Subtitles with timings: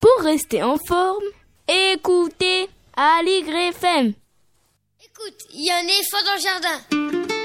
[0.00, 1.22] Pour rester en forme,
[1.68, 4.14] écoutez Aligre FM.
[5.04, 7.39] Écoute, il y a un éléphant dans le jardin.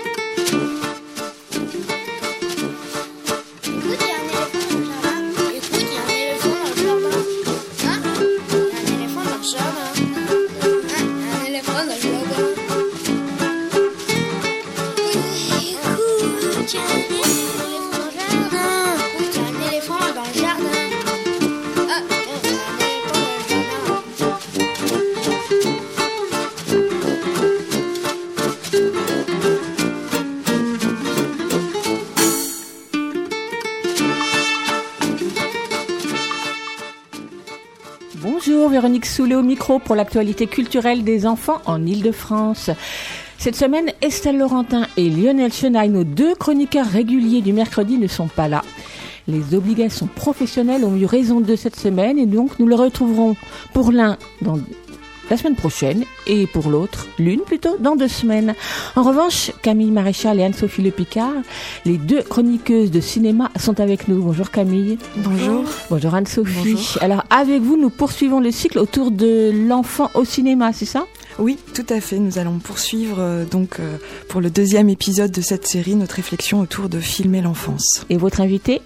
[38.75, 42.71] Véronique Soulet au micro pour l'actualité culturelle des enfants en Ile-de-France.
[43.37, 48.27] Cette semaine, Estelle Laurentin et Lionel Chenaille, nos deux chroniqueurs réguliers du mercredi, ne sont
[48.27, 48.63] pas là.
[49.29, 53.37] Les obligations professionnelles ont eu raison d'eux cette semaine et donc nous le retrouverons
[53.71, 54.59] pour l'un dans
[55.29, 58.55] la semaine prochaine et pour l'autre, l'une plutôt, dans deux semaines.
[58.95, 61.33] En revanche, Camille Maréchal et Anne-Sophie Le Picard,
[61.85, 64.21] les deux chroniqueuses de cinéma, sont avec nous.
[64.21, 64.97] Bonjour Camille.
[65.17, 65.63] Bonjour.
[65.89, 66.97] Bonjour Anne-Sophie.
[67.01, 71.05] Alors avec vous, nous poursuivons le cycle autour de l'enfant au cinéma, c'est ça?
[71.37, 72.17] Oui, tout à fait.
[72.17, 73.97] Nous allons poursuivre euh, donc euh,
[74.29, 78.05] pour le deuxième épisode de cette série notre réflexion autour de filmer l'enfance.
[78.09, 78.81] Et votre invité?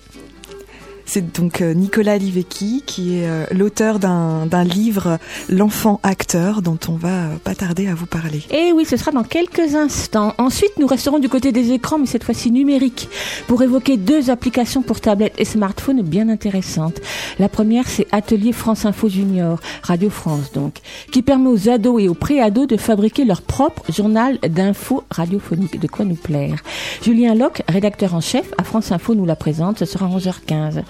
[1.11, 5.17] C'est donc euh, Nicolas Livecki qui est euh, l'auteur d'un livre
[5.49, 8.43] L'enfant acteur dont on va euh, pas tarder à vous parler.
[8.51, 10.35] Eh oui, ce sera dans quelques instants.
[10.37, 13.09] Ensuite, nous resterons du côté des écrans, mais cette fois-ci numériques,
[13.47, 17.01] pour évoquer deux applications pour tablettes et smartphones bien intéressantes.
[17.39, 20.75] La première, c'est Atelier France Info Junior, Radio France donc,
[21.11, 25.79] qui permet aux ados et aux pré-ados de fabriquer leur propre journal d'infos radiophoniques.
[25.79, 26.57] De quoi nous plaire?
[27.01, 29.79] Julien Locke, rédacteur en chef à France Info, nous la présente.
[29.79, 30.83] Ce sera à 11h15.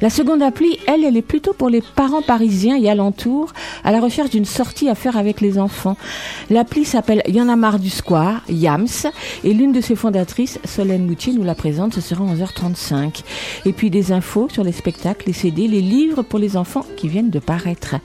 [0.00, 3.52] La seconde appli, elle, elle est plutôt pour les parents parisiens et alentours
[3.84, 5.96] à la recherche d'une sortie à faire avec les enfants.
[6.50, 9.06] L'appli s'appelle Y'en a du square, YAMS,
[9.44, 13.22] et l'une de ses fondatrices, Solène Moutier, nous la présente, ce sera 11h35.
[13.64, 17.08] Et puis des infos sur les spectacles, les CD, les livres pour les enfants qui
[17.08, 17.96] viennent de paraître.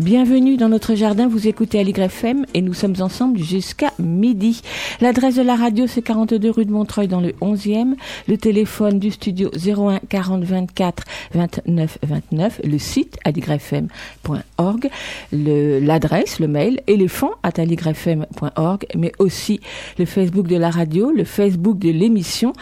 [0.00, 4.62] Bienvenue dans notre jardin, vous écoutez Aligre FM et nous sommes ensemble jusqu'à midi.
[5.00, 7.94] L'adresse de la radio, c'est 42 rue de Montreuil dans le 11e.
[8.26, 10.93] Le téléphone du studio 01 40 24
[11.34, 12.60] 29 29.
[12.64, 14.90] Le site aligrefm.org.
[15.32, 19.60] L'adresse, le mail, éléphant at aligrefm.org, mais aussi
[19.98, 22.52] le Facebook de la radio, le Facebook de l'émission.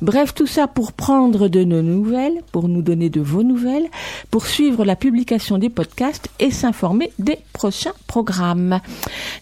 [0.00, 3.86] Bref, tout ça pour prendre de nos nouvelles, pour nous donner de vos nouvelles,
[4.30, 8.80] pour suivre la publication des podcasts et s'informer des prochains programmes.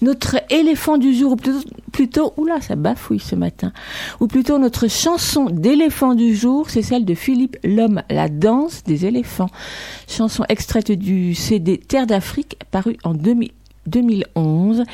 [0.02, 1.36] Notre éléphant du jour,
[1.90, 3.72] plutôt, oula, ça bafouille ce matin,
[4.20, 9.06] ou plutôt notre chanson d'éléphant du jour, c'est celle de Philippe L'homme, la danse des
[9.06, 9.50] éléphants.
[10.08, 13.50] Chanson extraite du CD Terre d'Afrique, paru en 2000
[13.86, 14.84] 2011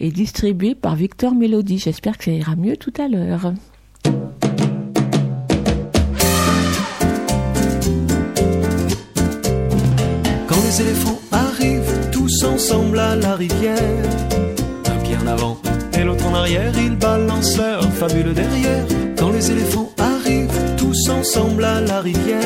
[0.00, 1.78] et distribuée par Victor Mélodie.
[1.78, 3.52] J'espère que ça ira mieux tout à l'heure.
[10.46, 14.04] Quand les éléphants arrivent tous ensemble à la rivière,
[16.46, 18.84] ils balancent leur fabule derrière.
[19.18, 22.40] Quand les éléphants arrivent tous ensemble à la rivière,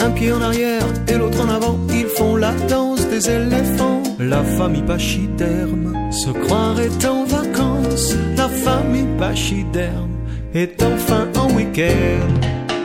[0.00, 4.02] un pied en arrière et l'autre en avant, ils font la danse des éléphants.
[4.18, 8.14] La famille pachyderme se croirait en vacances.
[8.36, 10.10] La famille pachyderme
[10.54, 12.28] est enfin en week-end.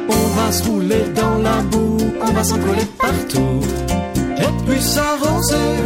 [0.10, 3.60] On va se rouler dans la boue, on va s'en coller partout.
[4.38, 5.78] Et puis s'arroser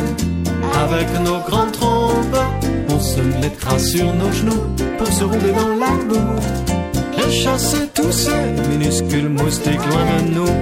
[0.83, 2.41] avec nos grandes trompes.
[2.89, 4.63] On se mettra sur nos genoux
[4.97, 6.41] pour se rouler dans la boue.
[7.17, 10.55] Et chasser tous ces minuscules moustiques loin de nous.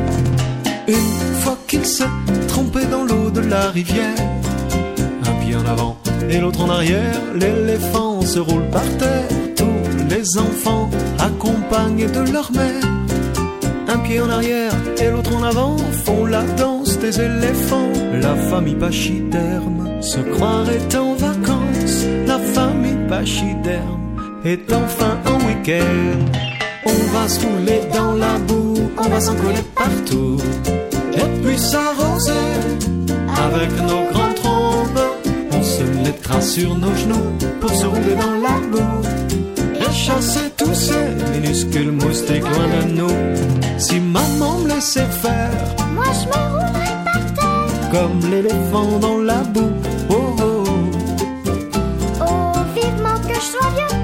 [0.88, 2.04] Une fois qu'il s'est
[2.48, 4.16] trompé dans l'eau de la rivière,
[5.26, 5.98] un pied en avant
[6.30, 9.28] et l'autre en arrière, l'éléphant se roule par terre.
[9.56, 13.01] Tous les enfants accompagnés de leur mère.
[13.94, 14.72] Un pied en arrière
[15.02, 15.76] et l'autre en avant
[16.06, 17.92] font la danse des éléphants.
[18.22, 22.06] La famille pachyderme se croirait en vacances.
[22.26, 26.20] La famille pachyderme est enfin en week-end.
[26.86, 30.38] On va se rouler dans la boue, on va s'en coller partout.
[31.14, 32.48] Et puis s'arroser
[33.46, 35.06] avec nos grandes trompes.
[35.52, 39.51] On se mettra sur nos genoux pour se rouler dans la boue.
[39.94, 43.78] Chasser tous ces minuscules moustiques loin de nous.
[43.78, 45.52] Si maman me laissait faire
[45.94, 47.90] Moi je me roulerai par terre.
[47.92, 49.72] comme l'éléphant dans la boue.
[50.10, 50.64] Oh oh,
[52.22, 53.98] Oh, vivement que je sois vieux.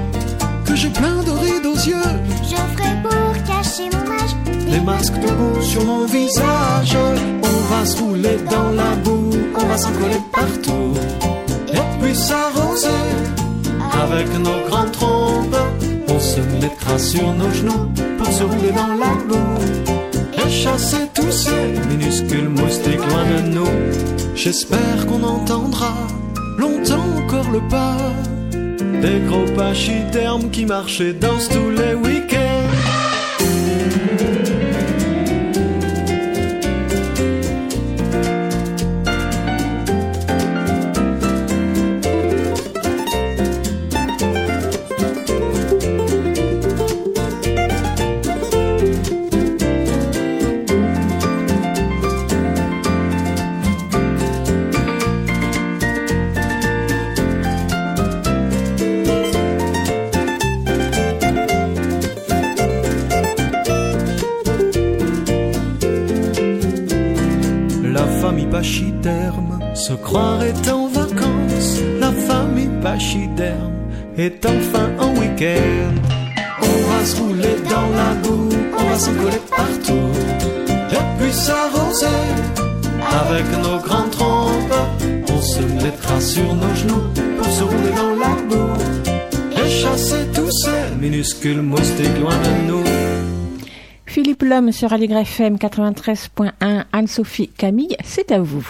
[0.66, 2.12] que j'ai plein de rides aux yeux.
[2.42, 4.70] Je ferai pour cacher mon âge.
[4.70, 6.96] des masques debout sur mon visage.
[7.42, 10.92] On va se rouler dans la boue, on va s'en coller partout.
[11.72, 12.88] Et puis s'arroser
[14.02, 15.56] avec nos grandes trompes.
[16.18, 19.62] On se mettra sur nos genoux pour se rouler dans la boue.
[20.34, 24.34] Et chasser tous ces minuscules moustiques loin de nous.
[24.34, 25.94] J'espère qu'on entendra
[26.58, 27.98] longtemps encore le pas
[29.00, 32.57] des gros pachydermes qui marchent et dansent tous les week-ends.
[94.72, 98.66] Sur Aligre FM 93.1, Anne-Sophie Camille, c'est à vous.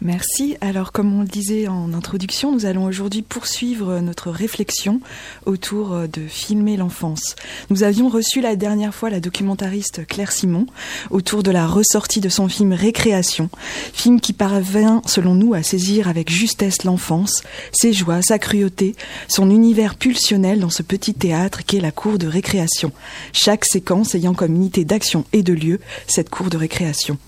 [0.00, 0.56] Merci.
[0.60, 5.00] Alors, comme on le disait en introduction, nous allons aujourd'hui poursuivre notre réflexion
[5.44, 7.34] autour de filmer l'enfance.
[7.68, 10.66] Nous avions reçu la dernière fois la documentariste Claire Simon
[11.10, 13.50] autour de la ressortie de son film Récréation,
[13.92, 17.42] film qui parvient, selon nous, à saisir avec justesse l'enfance,
[17.72, 18.94] ses joies, sa cruauté,
[19.28, 22.92] son univers pulsionnel dans ce petit théâtre qu'est la cour de récréation.
[23.32, 27.18] Chaque séquence ayant comme unité d'action et de lieu cette cour de récréation.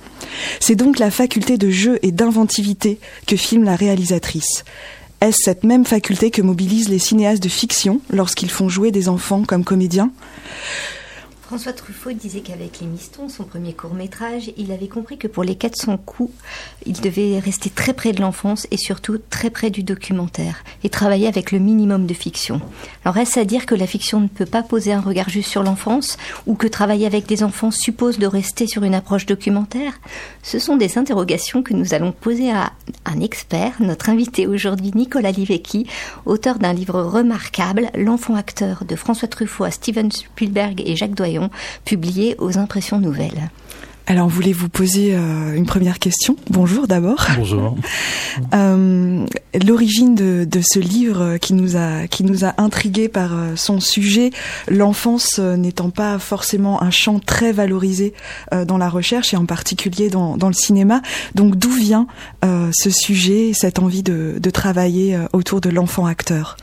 [0.61, 4.65] C'est donc la faculté de jeu et d'inventivité que filme la réalisatrice.
[5.21, 9.45] Est-ce cette même faculté que mobilisent les cinéastes de fiction lorsqu'ils font jouer des enfants
[9.45, 10.11] comme comédiens?
[11.51, 15.43] François Truffaut disait qu'avec Les Mistons, son premier court métrage, il avait compris que pour
[15.43, 16.33] les 400 coups,
[16.87, 21.27] il devait rester très près de l'enfance et surtout très près du documentaire et travailler
[21.27, 22.61] avec le minimum de fiction.
[23.05, 25.65] Alors est-ce à dire que la fiction ne peut pas poser un regard juste sur
[25.65, 29.95] l'enfance ou que travailler avec des enfants suppose de rester sur une approche documentaire?
[30.45, 32.71] Ce sont des interrogations que nous allons poser à
[33.07, 35.89] un expert, notre invité aujourd'hui Nicolas Livecki,
[36.27, 41.40] auteur d'un livre remarquable, L'enfant acteur de François Truffaut à Steven Spielberg et Jacques Doyon
[41.85, 43.51] publié aux Impressions Nouvelles.
[44.11, 46.35] Alors, voulez-vous poser euh, une première question?
[46.51, 47.27] Bonjour d'abord.
[47.37, 47.77] Bonjour.
[48.55, 49.27] Euh,
[49.67, 53.81] L'origine de, de, ce livre qui nous a qui nous a intrigué par euh, son
[53.81, 54.31] sujet,
[54.69, 58.15] l'enfance n'étant pas forcément un champ très valorisé
[58.55, 61.03] euh, dans la recherche et en particulier dans, dans le cinéma.
[61.35, 62.07] Donc, d'où vient
[62.43, 66.57] ce sujet, cette envie de, de travailler autour de l'enfant acteur?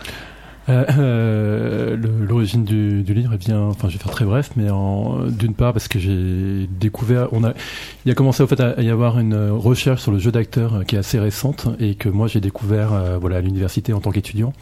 [0.69, 1.97] Euh, euh,
[2.27, 4.67] L'origine du, du, livre vient, enfin je vais faire très bref, mais
[5.29, 7.53] d'une part parce que j'ai découvert, on a,
[8.05, 10.95] il a commencé au fait à, y avoir une recherche sur le jeu d'acteur qui
[10.95, 14.53] est assez récente et que moi j'ai découvert euh, voilà à l'université en tant qu'étudiant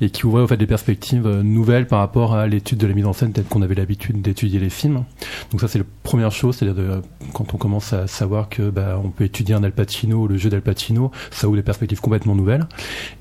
[0.00, 3.06] et qui ouvrait au fait des perspectives nouvelles par rapport à l'étude de la mise
[3.06, 5.04] en scène telle qu'on avait l'habitude d'étudier les films.
[5.50, 7.00] Donc ça c'est la première chose, c'est-à-dire
[7.32, 10.50] quand on commence à savoir que bah, on peut étudier un Al Pacino, le jeu
[10.50, 12.66] d'Al Pacino, ça ouvre des perspectives complètement nouvelles.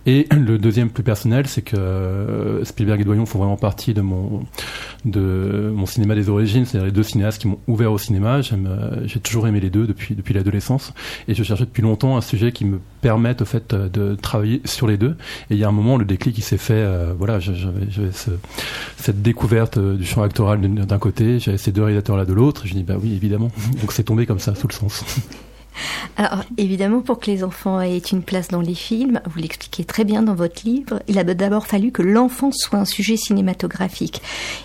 [0.06, 1.76] Et le deuxième plus personnel, c'est que
[2.64, 4.44] Spielberg et Doyon font vraiment partie de mon
[5.06, 8.42] de mon cinéma des origines, c'est-à-dire les deux cinéastes qui m'ont ouvert au cinéma.
[8.42, 10.94] J'ai toujours aimé les deux depuis depuis l'adolescence
[11.28, 14.88] et je cherchais depuis longtemps un sujet qui me permette au fait de travailler sur
[14.88, 15.16] les deux.
[15.50, 16.74] Et il y a un moment, le déclic qui s'est fait.
[16.74, 18.32] Euh, voilà, j'avais ce,
[18.98, 22.66] cette découverte du champ actoral d'un côté, j'avais ces deux réalisateurs là de l'autre.
[22.66, 23.52] Je dis bah oui, évidemment.
[23.82, 25.04] Donc c'est tombé comme ça sous le sens.
[26.18, 30.04] Alors, évidemment, pour que les enfants aient une place dans les films, vous l'expliquez très
[30.04, 34.22] bien dans votre livre, il a d'abord fallu que l'enfance soit un sujet cinématographique.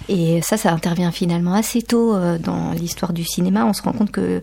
[0.08, 3.64] Et ça, ça intervient finalement assez tôt euh, dans l'histoire du cinéma.
[3.64, 4.42] On se rend compte que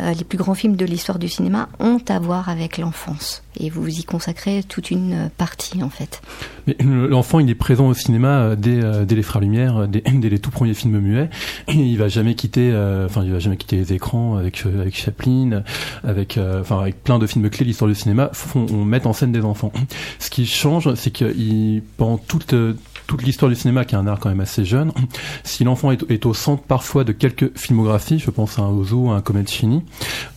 [0.00, 3.41] euh, les plus grands films de l'histoire du cinéma ont à voir avec l'enfance.
[3.58, 6.22] Et vous y consacrez toute une partie, en fait.
[6.66, 10.38] Mais l'enfant, il est présent au cinéma dès, dès les Frères Lumière, dès, dès, les
[10.38, 11.30] tout premiers films muets.
[11.68, 12.72] Et il va jamais quitter,
[13.04, 15.62] enfin, il va jamais quitter les écrans avec, avec Chaplin,
[16.04, 19.32] avec, enfin, avec plein de films clés l'histoire du cinéma, font, on met en scène
[19.32, 19.72] des enfants.
[20.18, 21.32] Ce qui change, c'est que
[21.96, 22.54] pendant toute
[23.06, 24.92] toute l'histoire du cinéma, qui est un art quand même assez jeune,
[25.44, 29.16] si l'enfant est, au centre parfois de quelques filmographies, je pense à un Ozo, à
[29.16, 29.82] un Comencini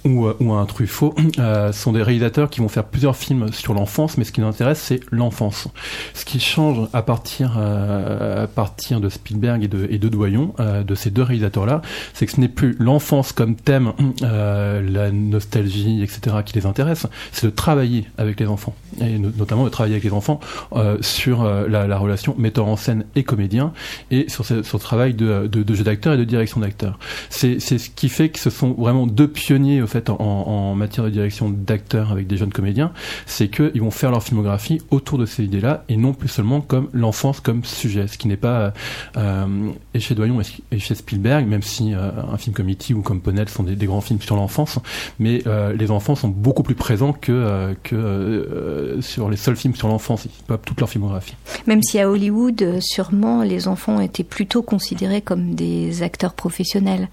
[0.03, 3.73] ou, ou à un Truffaut, euh, sont des réalisateurs qui vont faire plusieurs films sur
[3.73, 5.67] l'enfance, mais ce qui nous intéresse, c'est l'enfance.
[6.13, 8.47] Ce qui change à partir, euh,
[8.91, 11.81] de Spielberg et de, Doyon, euh, de ces deux réalisateurs-là,
[12.13, 17.07] c'est que ce n'est plus l'enfance comme thème, euh, la nostalgie, etc., qui les intéresse,
[17.31, 20.39] c'est de travailler avec les enfants, et no notamment de travailler avec les enfants
[20.73, 23.73] euh, sur euh, la, la, relation en scène et comédien,
[24.11, 26.99] et sur ce, travail de, jeu d'acteur et de direction d'acteur.
[27.29, 31.09] C'est ce qui fait que ce sont vraiment deux pionniers au fait en, matière de
[31.09, 32.91] direction d'acteurs avec des jeunes comédiens,
[33.25, 36.89] c'est qu'ils vont faire leur filmographie autour de ces idées-là et non plus seulement comme
[36.93, 38.73] l'enfance comme sujet, ce qui n'est pas
[39.17, 39.45] euh,
[39.93, 42.93] et chez Doyon et chez Spielberg, même si euh, un film comme E.T.
[42.93, 44.79] ou comme Ponel sont des, grands films sur l'enfance,
[45.19, 49.75] mais euh, les enfants sont beaucoup plus présents que, euh, que sur les seuls films
[49.75, 51.35] sur l'enfance, pas toute leur filmographie.
[51.67, 52.44] Même si à Hollywood,
[52.79, 57.09] sûrement, les enfants étaient plutôt considérés comme des acteurs professionnels.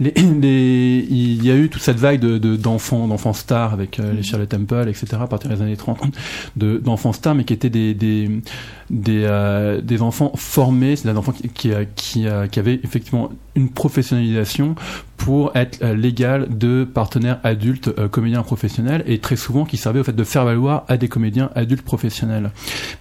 [0.00, 0.10] Les,
[0.40, 4.12] les, il y a eu toute cette vague de, de, d'enfants, d'enfants stars avec euh,
[4.12, 5.06] les Charlotte Temple, etc.
[5.20, 5.98] à partir des années 30,
[6.56, 8.30] de, d'enfants stars, mais qui étaient des, des
[8.90, 13.70] des, euh, des enfants formés, c'est des enfants qui, qui, qui, qui avaient effectivement une
[13.70, 14.74] professionnalisation
[15.16, 20.00] pour être euh, légal de partenaires adultes euh, comédiens professionnels et très souvent qui servait
[20.00, 22.50] au fait de faire valoir à des comédiens adultes professionnels.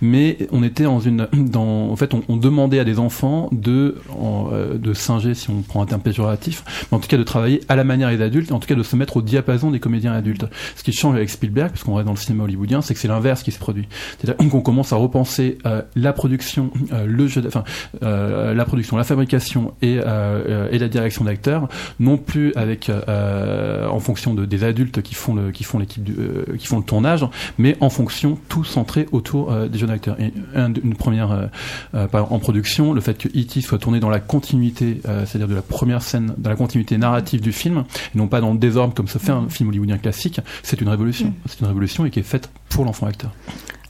[0.02, 4.50] Mais on était dans une, dans, en fait, on, demandait à des enfants de, en,
[4.52, 7.62] euh, de singer, si on prend un terme péjoratif, mais en tout cas de travailler
[7.68, 10.14] à la manière des adultes, en tout cas de se mettre au diapason des comédiens
[10.14, 10.46] adultes.
[10.76, 13.08] Ce qui change avec Spielberg, parce qu'on reste dans le cinéma hollywoodien, c'est que c'est
[13.08, 13.88] l'inverse qui se produit.
[14.18, 16.72] C'est-à-dire qu'on commence à repenser euh, la production,
[17.06, 17.64] le jeu, enfin
[18.02, 20.00] la production, la fabrication et,
[20.48, 21.68] euh, et la direction d'acteurs,
[22.00, 26.08] non plus avec euh, en fonction de, des adultes qui font le, qui font l'équipe
[26.10, 27.26] euh, qui font le tournage,
[27.58, 30.20] mais en fonction tout centré autour euh, des jeunes acteurs.
[30.20, 31.50] Et un, une première
[31.94, 33.62] euh, en production, le fait que E.T.
[33.62, 37.52] soit tourné dans la continuité, c'est-à-dire de la première scène, dans la continuité narrative du
[37.52, 37.84] film,
[38.14, 40.90] et non pas dans le désordre comme se fait un film hollywoodien classique, c'est une
[40.90, 41.28] révolution.
[41.28, 41.34] Mm.
[41.48, 43.32] C'est une révolution et qui est faite pour l'enfant acteur.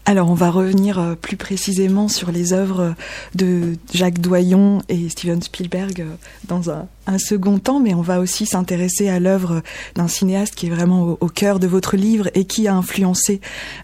[0.06, 2.94] Alors on va revenir euh, plus précisément sur les œuvres
[3.36, 8.20] de Jacques Doyon et Steven Spielberg euh, dans un, un second temps, mais on va
[8.20, 9.62] aussi s'intéresser à l'œuvre
[9.96, 13.42] d'un cinéaste qui est vraiment au, au, cœur de votre livre et qui a influencé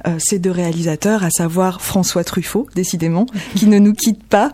[0.08, 4.52] euh, ces deux réalisateurs, à savoir François Truffaut, décidément, qui ne nous quitte pas,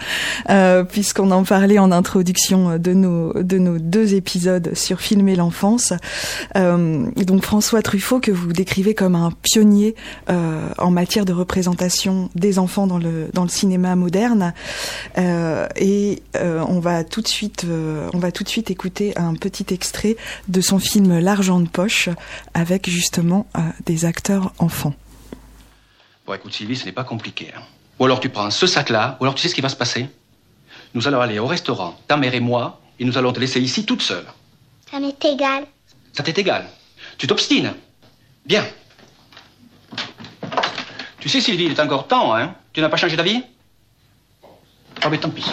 [0.49, 5.93] euh, puisqu'on en parlait en introduction de nos, de nos deux épisodes sur Filmer l'enfance.
[6.55, 9.95] Euh, donc François Truffaut, que vous décrivez comme un pionnier
[10.29, 14.53] euh, en matière de représentation des enfants dans le, dans le cinéma moderne.
[15.17, 17.65] Euh, et on va tout de suite,
[18.13, 20.15] on va tout de suite suite écouter un petit extrait
[20.47, 22.07] de son film L'argent de poche
[22.53, 24.93] avec justement euh, des acteurs enfants.
[26.25, 27.51] Bon, écoute, Sylvie, ce n'est pas compliqué.
[27.53, 27.63] Hein.
[27.99, 30.07] Ou alors tu prends ce sac-là, ou alors tu sais ce qui va se passer.
[30.93, 33.85] Nous allons aller au restaurant, ta mère et moi, et nous allons te laisser ici
[33.85, 34.25] toute seule.
[34.89, 35.65] Ça m'est égal.
[36.13, 36.65] Ça t'est égal.
[37.17, 37.73] Tu t'obstines.
[38.45, 38.65] Bien.
[41.19, 43.43] Tu sais, Sylvie, il est encore temps, hein Tu n'as pas changé d'avis?
[44.41, 45.43] Oh, mais tant pis.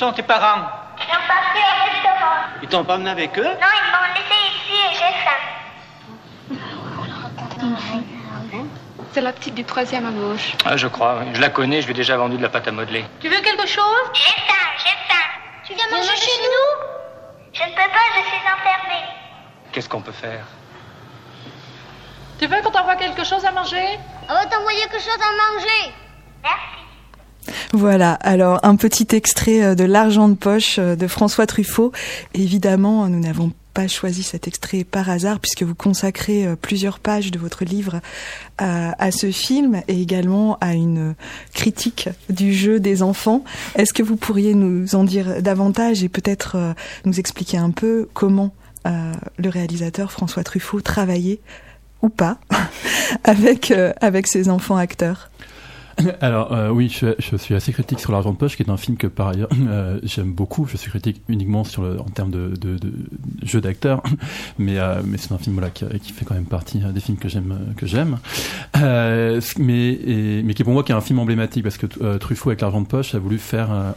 [0.00, 0.62] Sont tes parents?
[0.98, 2.40] Ils sont partis au restaurant.
[2.62, 3.42] Ils t'ont pas emmené avec eux?
[3.44, 5.40] Non, ils m'ont laissé ici et j'ai faim.
[9.12, 10.52] C'est la petite du troisième à gauche.
[10.64, 11.16] Ah, je crois.
[11.20, 11.26] oui.
[11.34, 13.04] Je la connais, je lui ai déjà vendu de la pâte à modeler.
[13.20, 14.10] Tu veux quelque chose?
[14.14, 15.26] J'ai faim, j'ai faim.
[15.66, 16.86] Tu viens manger chez nous?
[17.52, 19.04] Je ne peux pas, je suis enfermée.
[19.72, 20.44] Qu'est-ce qu'on peut faire?
[22.38, 23.98] Tu veux qu'on t'envoie quelque chose à manger?
[24.30, 25.92] On va t'envoyer quelque chose à manger.
[26.42, 26.89] Merci.
[27.72, 31.92] Voilà, alors un petit extrait euh, de L'argent de poche euh, de François Truffaut.
[32.34, 37.30] Évidemment, nous n'avons pas choisi cet extrait par hasard, puisque vous consacrez euh, plusieurs pages
[37.30, 38.00] de votre livre
[38.58, 41.14] à, ce film et également à une
[41.54, 43.42] critique du jeu des enfants.
[43.74, 46.58] Est-ce que vous pourriez nous en dire davantage et peut-être
[47.06, 48.52] nous expliquer un peu comment
[48.84, 51.40] le réalisateur François Truffaut travaillait
[52.02, 52.38] ou pas
[53.24, 55.29] avec, avec ses enfants acteurs?
[56.20, 58.76] Alors euh, oui, je, je, suis assez critique sur l'argent de poche, qui est un
[58.76, 60.66] film que par ailleurs euh, j'aime beaucoup.
[60.66, 62.92] Je suis critique uniquement sur le, en termes de, de, de
[63.42, 64.02] jeu d'acteur,
[64.58, 67.18] mais euh, mais c'est un film voilà qui, qui, fait quand même partie des films
[67.18, 68.18] que j'aime que j'aime.
[68.76, 72.18] Euh, mais et, mais qui pour moi qui est un film emblématique parce que euh,
[72.18, 73.94] Truffaut avec l'argent de poche a voulu faire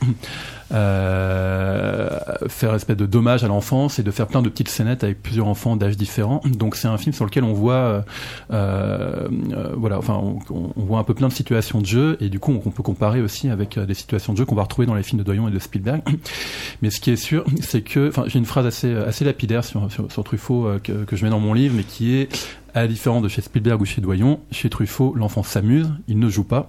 [0.72, 2.10] euh,
[2.48, 5.48] faire espèce de dommage à l'enfance et de faire plein de petites scénettes avec plusieurs
[5.48, 6.42] enfants d'âges différents.
[6.46, 8.04] Donc c'est un film sur lequel on voit
[8.50, 12.70] voilà enfin on, voit un peu plein de situations de jeu et du coup on,
[12.70, 15.24] peut comparer aussi avec des situations de jeu qu'on va retrouver dans les films de
[15.24, 16.02] Doyon et de Spielberg.
[16.82, 20.24] Mais ce qui est sûr, c'est que, enfin, j'ai une phrase assez assez lapidaire sur
[20.24, 22.30] Truffaut euh, que je mets dans mon livre, mais qui est
[22.74, 26.30] à la différence de chez Spielberg ou chez Doyon, chez Truffaut, l'enfant s'amuse, il ne
[26.30, 26.68] joue pas.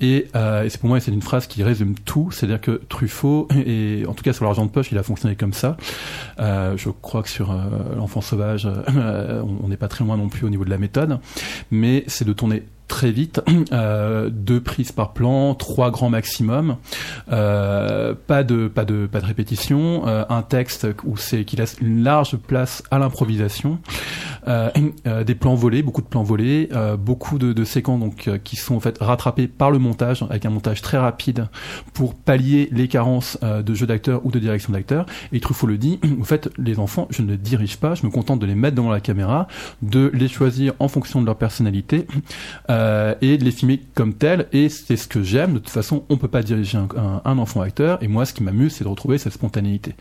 [0.00, 2.30] Et, euh, et c'est pour moi, c'est une phrase qui résume tout.
[2.30, 5.52] C'est-à-dire que Truffaut, et en tout cas sur l'argent de poche, il a fonctionné comme
[5.52, 5.76] ça.
[6.38, 7.64] Euh, je crois que sur euh,
[7.96, 11.18] l'enfant sauvage, on n'est pas très loin non plus au niveau de la méthode.
[11.70, 13.40] Mais c'est de tourner très vite,
[13.72, 16.76] euh, deux prises par plan, trois grands maximum,
[17.32, 21.76] euh, pas de pas de pas de répétition, euh, un texte où c'est qui laisse
[21.80, 23.78] une large place à l'improvisation,
[24.46, 26.68] des plans volés, beaucoup de plans volés,
[26.98, 30.82] beaucoup de, séquences donc qui sont en fait rattrapées par le montage avec un montage
[30.82, 31.48] très rapide
[31.94, 35.06] pour pallier les carences de jeu d'acteur ou de direction d'acteur.
[35.32, 38.10] Et Truffaut le dit, en fait, les enfants, je ne les dirige pas, je me
[38.10, 39.46] contente de les mettre devant la caméra,
[39.80, 42.06] de les choisir en fonction de leur personnalité.
[43.20, 44.48] et de les filmer comme tels.
[44.52, 45.54] Et c'est ce que j'aime.
[45.54, 48.02] De toute façon, on peut pas diriger un, enfant acteur.
[48.02, 49.94] Et moi, ce qui m'amuse, c'est de retrouver cette spontanéité.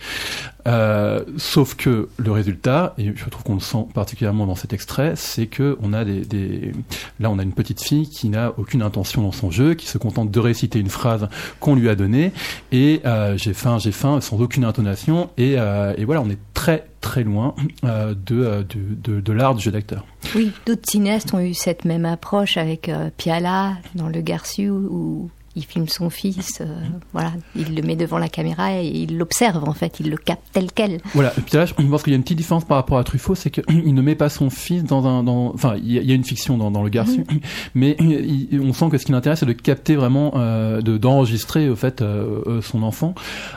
[0.67, 5.13] Euh, sauf que le résultat, et je trouve qu'on le sent particulièrement dans cet extrait,
[5.15, 6.71] c'est que on a des,
[7.19, 9.97] là, on a une petite fille qui n'a aucune intention dans son jeu, qui se
[9.97, 11.27] contente de réciter une phrase
[11.59, 12.31] qu'on lui a donnée.
[12.71, 15.29] Et euh, j'ai faim, j'ai faim, sans aucune intonation.
[15.39, 19.63] Euh, et voilà, on est très très loin euh, de, de, de, de l'art du
[19.63, 20.05] jeu d'acteur.
[20.35, 25.31] Oui, d'autres cinéastes ont eu cette même approche avec euh, Piala dans Le Garçu ou
[25.55, 26.65] il filme son fils, euh,
[27.11, 30.43] voilà, il le met devant la caméra et il l'observe en fait, il le capte
[30.53, 31.01] tel quel.
[31.13, 33.03] Voilà, et puis là, je pense qu'il y a une petite différence par rapport à
[33.03, 36.15] Truffaut, c'est qu'il ne met pas son fils dans un, dans, enfin, il y, a
[36.15, 37.39] une fiction dans, dans le Garçu, mmh.
[37.75, 41.69] mais il, on sent que ce qui l'intéresse, c'est de capter vraiment, euh, de d'enregistrer
[41.69, 43.13] au fait euh, son enfant,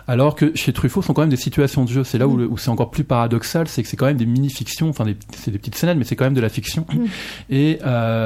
[0.08, 2.02] alors que chez Truffaut, ce sont quand même des situations de jeu.
[2.02, 4.88] C'est là où, où c'est encore plus paradoxal, c'est que c'est quand même des mini-fictions,
[4.88, 5.04] enfin,
[5.36, 7.04] c'est des petites scènes, mais c'est quand même de la fiction, mmh.
[7.50, 7.78] et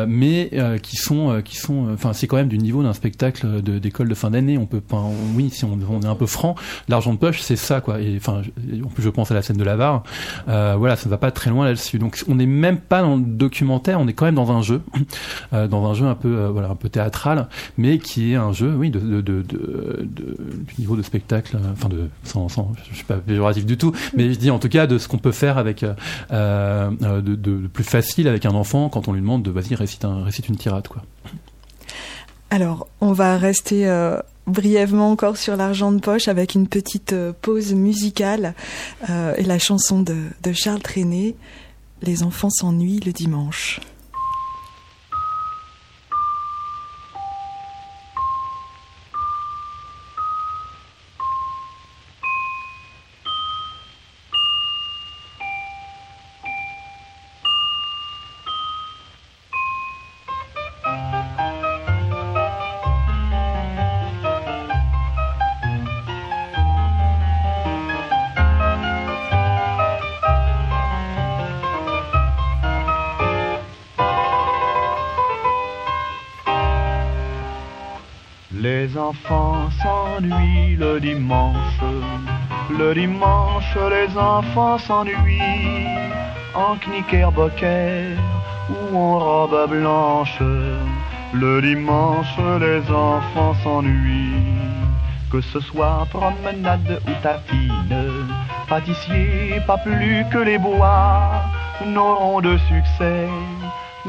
[0.08, 0.50] mais
[0.82, 4.18] qui sont, qui sont, enfin, c'est quand même du niveau d'un spectacle d'école de, de,
[4.18, 4.58] fin d'année.
[4.58, 5.02] On peut pas,
[5.34, 6.54] oui, si on, est un peu franc,
[6.88, 8.00] l'argent de poche, c'est ça, quoi.
[8.00, 8.42] Et enfin,
[8.84, 10.02] en plus, je pense à la scène de l'avare.
[10.48, 11.98] Euh, voilà, ça ne va pas très loin là-dessus.
[11.98, 14.82] Donc, on n'est même pas dans le documentaire, on est quand même dans un jeu,
[15.52, 18.52] euh, dans un jeu un peu, euh, voilà, un peu théâtral, mais qui est un
[18.52, 19.00] jeu, oui, de,
[20.78, 24.32] niveau de spectacle, euh, enfin, de, sans, sans, je suis pas péjoratif du tout, mais
[24.32, 25.84] je dis en tout cas de ce qu'on peut faire avec,
[26.30, 30.56] de, plus facile avec un enfant quand on lui demande de, vas-y, récite, récite une
[30.56, 31.02] tirade, quoi.
[32.50, 37.32] Alors, on va rester euh, brièvement encore sur l'argent de poche avec une petite euh,
[37.42, 38.54] pause musicale
[39.10, 40.16] euh, et la chanson de,
[40.52, 41.34] Charles Trenet,
[42.02, 43.80] Les enfants s'ennuient le dimanche.
[80.20, 81.80] Le dimanche.
[82.70, 85.86] Le dimanche, les enfants s'ennuient
[86.54, 88.16] en knickerbocker
[88.70, 90.42] ou en robe blanche.
[91.32, 94.56] Le dimanche, les enfants s'ennuient.
[95.30, 98.28] Que ce soit promenade ou tapine,
[98.68, 101.44] pâtissier, pas plus que les bois
[101.86, 103.28] n'auront de succès.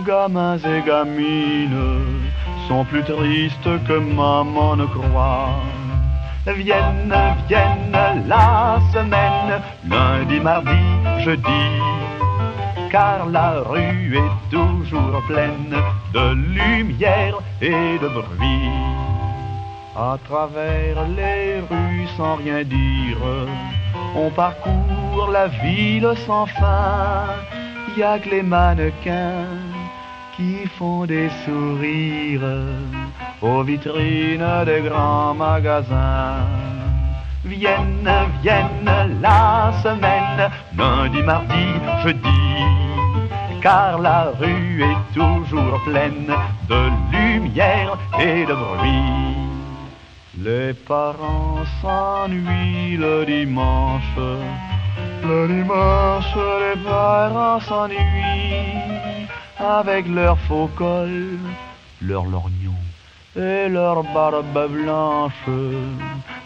[0.07, 2.29] Gamins et gamines
[2.69, 5.59] sont plus tristes que maman ne croit.
[6.45, 7.13] Vienne,
[7.47, 10.71] vienne la semaine, lundi, mardi,
[11.23, 11.65] jeudi,
[12.89, 15.75] car la rue est toujours pleine
[16.13, 18.71] de lumière et de bruit.
[19.95, 23.17] À travers les rues sans rien dire,
[24.15, 27.25] on parcourt la ville sans fin,
[27.97, 29.45] y a que les mannequins
[30.35, 32.41] qui font des sourires
[33.41, 36.45] aux vitrines des grands magasins.
[37.45, 41.67] Vienne, vienne la semaine, lundi, mardi,
[42.03, 42.41] jeudi,
[43.61, 46.31] car la rue est toujours pleine
[46.67, 49.49] de lumière et de bruit.
[50.37, 54.17] Les parents s'ennuient le dimanche,
[55.23, 59.27] le dimanche les parents s'ennuient
[59.59, 61.37] avec leur faux col,
[62.01, 62.88] leur lorgnon
[63.35, 65.47] et leur barbe blanche.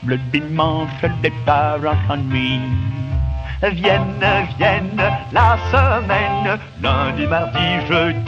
[0.05, 0.89] Le dimanche,
[1.21, 2.59] les parents s'ennuient.
[3.61, 4.25] Vienne,
[4.57, 8.19] vienne la semaine, lundi, mardi, jeudi.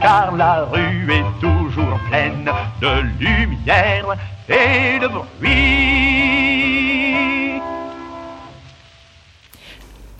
[0.00, 4.16] Car la rue est toujours pleine de lumière
[4.48, 6.02] et de bruit.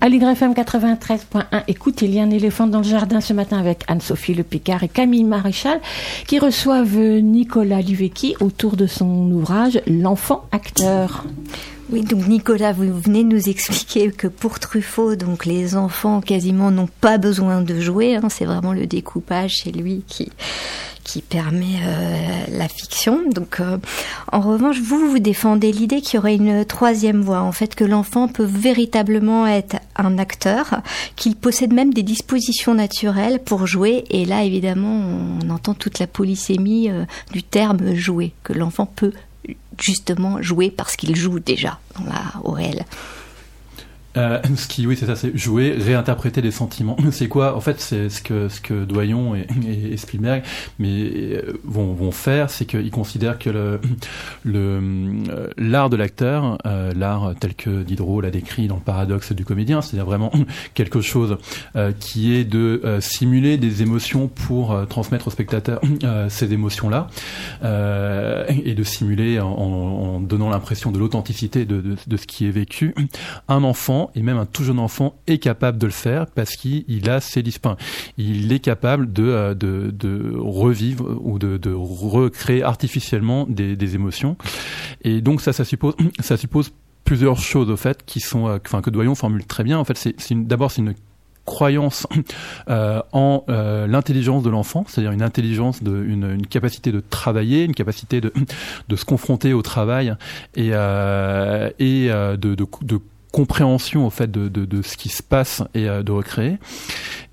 [0.09, 4.35] L'YFM 93.1, écoute, il y a un éléphant dans le jardin ce matin avec Anne-Sophie
[4.35, 5.81] Le Picard et Camille Maréchal
[6.27, 11.25] qui reçoivent Nicolas Livecki autour de son ouvrage L'enfant acteur.
[11.91, 16.89] Oui, donc Nicolas, vous venez nous expliquer que pour Truffaut, donc les enfants quasiment n'ont
[17.01, 18.17] pas besoin de jouer.
[18.17, 20.33] Hein, c'est vraiment le découpage chez lui qui
[21.05, 23.23] qui permet euh, la fiction.
[23.31, 23.79] Donc, euh,
[24.31, 27.85] en revanche, vous vous défendez l'idée qu'il y aurait une troisième voie, en fait, que
[27.85, 30.81] l'enfant peut véritablement être un acteur,
[31.17, 34.05] qu'il possède même des dispositions naturelles pour jouer.
[34.11, 39.13] Et là, évidemment, on entend toute la polysémie euh, du terme jouer, que l'enfant peut
[39.79, 42.23] justement jouer parce qu'il joue déjà dans la.
[44.17, 46.97] Euh, ce qui, oui, c'est ça, c'est jouer, réinterpréter des sentiments.
[47.11, 50.43] C'est quoi En fait, c'est ce que ce que Doyon et, Spielberg,
[50.79, 53.81] mais euh, vont vont faire, c'est qu'ils considèrent que le
[54.45, 54.81] le
[55.31, 59.45] euh, l'art de l'acteur, euh, l'art tel que Diderot l'a décrit dans le paradoxe du
[59.45, 60.33] comédien, c'est-à-dire vraiment
[60.75, 61.39] quelque chose
[62.01, 65.81] qui est de simuler des émotions pour transmettre au spectateur
[66.29, 67.09] ces émotions-là,
[67.63, 72.51] et de simuler en, en donnant l'impression de l'authenticité de, de, de ce qui est
[72.51, 72.95] vécu.
[73.49, 77.11] Un enfant et même un tout jeune enfant est capable de le faire parce qu'il
[77.11, 77.77] a ses dispins.
[78.19, 84.37] Il est capable de, de revivre ou de, recréer artificiellement des, émotions.
[85.03, 86.73] Et donc ça, ça suppose,
[87.05, 89.79] plusieurs choses au fait qui sont, enfin que Doyon formule très bien.
[89.79, 90.95] En fait, d'abord c'est une
[91.45, 92.07] croyance
[92.69, 98.21] euh, en euh, l'intelligence de l'enfant, c'est-à-dire une intelligence, une, capacité de travailler, une capacité
[98.89, 100.15] de, se confronter au travail
[100.55, 103.01] et, euh, et de, de, de
[103.33, 106.59] compréhension au fait de, de, ce qui se passe et euh, de recréer.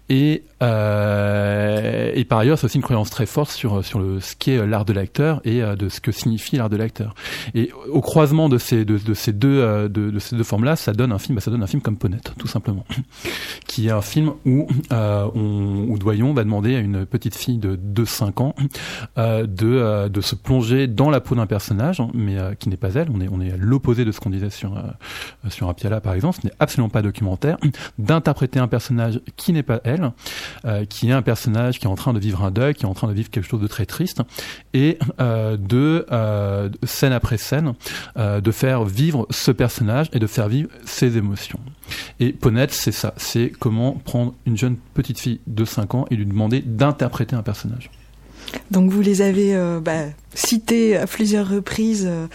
[0.10, 4.36] Et, euh, et par ailleurs, c'est aussi une croyance très forte sur sur le ce
[4.36, 7.14] qu'est l'art de l'acteur et euh, de ce que signifie l'art de l'acteur.
[7.54, 10.76] Et au croisement de ces de, de ces deux euh, de, de, ces deux formes-là,
[10.76, 12.86] ça donne un film, bah, ça donne un film comme Ponette, tout simplement,
[13.68, 17.60] qui est un film où euh, on, où Doyon va demander à une petite fille
[17.60, 18.56] de 2-5 ans
[19.20, 22.90] euh, de de se plonger dans la peau d'un personnage, hein, mais qui n'est pas
[22.96, 23.10] elle.
[23.14, 24.74] On est on est à l'opposé de ce qu'on disait sur
[25.50, 26.40] sur Apiala par exemple.
[26.42, 27.58] Ce n'est absolument pas documentaire.
[28.00, 29.99] D'interpréter un personnage qui n'est pas elle
[30.66, 32.88] euh, qui est un personnage qui est en train de vivre un deuil, qui est
[32.88, 34.22] en train de vivre quelque chose de très triste,
[34.74, 37.74] et euh, de euh, scène après scène,
[38.18, 41.60] de faire vivre ce personnage et de faire vivre ses émotions.
[42.20, 46.16] Et Ponette, c'est ça, c'est comment prendre une jeune petite fille de 5 ans et
[46.16, 47.90] lui demander d'interpréter un personnage.
[48.72, 52.28] Donc vous les avez bah, cités à plusieurs reprises, euh,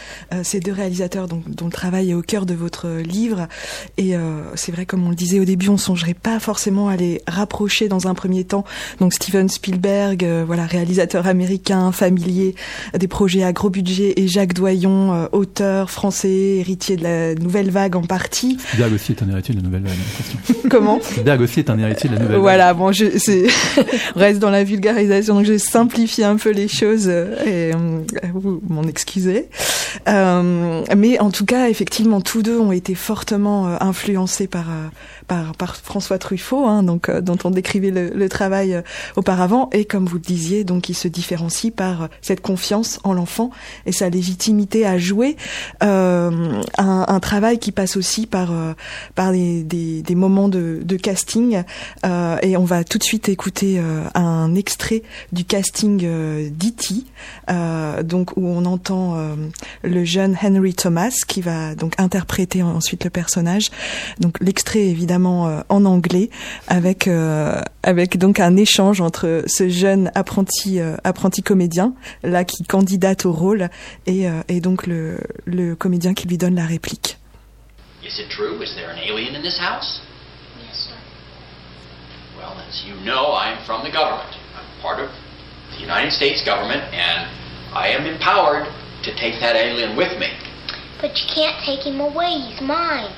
[0.43, 3.49] ces deux réalisateurs dont, dont, le travail est au cœur de votre livre.
[3.97, 6.97] Et euh, c'est vrai, comme on le disait au début, on songerait pas forcément à
[6.97, 8.65] les rapprocher dans un premier temps.
[9.01, 12.55] Donc Steven Spielberg, euh, voilà, réalisateur américain, familier
[12.99, 17.71] des projets à gros budget, et Jacques Doyon, euh, auteur français, héritier de la nouvelle
[17.71, 18.59] vague en partie.
[18.59, 20.57] Spielberg aussi est un héritier de la nouvelle vague.
[20.71, 21.01] Comment?
[21.01, 22.77] Spielberg aussi est un héritier de la nouvelle voilà, vague.
[22.79, 27.73] Voilà, bon, je, reste dans la vulgarisation, donc je simplifie un peu les choses et
[28.35, 29.49] vous m'en excusez.
[30.09, 34.89] Euh, mais en tout cas, effectivement, tous deux ont été fortement euh, influencés par, euh,
[35.27, 38.83] par, François Truffaut, hein, donc euh, dont on décrivait le, travail
[39.17, 43.51] auparavant, et comme vous le disiez, donc il se différencie par cette confiance en l'enfant
[43.87, 45.37] et sa légitimité à jouer.
[45.81, 48.53] Un, travail qui passe aussi par
[49.15, 51.63] par des, moments de, de casting,
[52.05, 53.81] et on va tout de suite écouter
[54.15, 56.07] un extrait du casting.
[57.51, 59.35] Euh, donc où on entend euh,
[59.83, 63.71] le jeune Henry Thomas qui va donc interpréter ensuite le personnage.
[64.21, 66.31] Donc l'extrait est évidemment euh, en anglais
[66.69, 67.09] avec
[67.83, 73.69] avec donc un échange entre ce jeune apprenti apprenti comédien là qui candidate au rôle
[74.07, 77.19] et, et donc le, le comédien qui lui donne la réplique.
[78.03, 78.61] Is it true?
[78.63, 80.03] Is there an alien in this house?
[80.61, 80.97] Yes, sir.
[82.37, 84.37] Well, as you know, I am from the government.
[84.55, 85.09] I'm part of
[85.73, 87.29] the United States government, and
[87.73, 88.69] I am empowered
[89.05, 90.29] to take that alien with me.
[91.01, 92.45] But you can't take him away.
[92.45, 93.09] He's mine.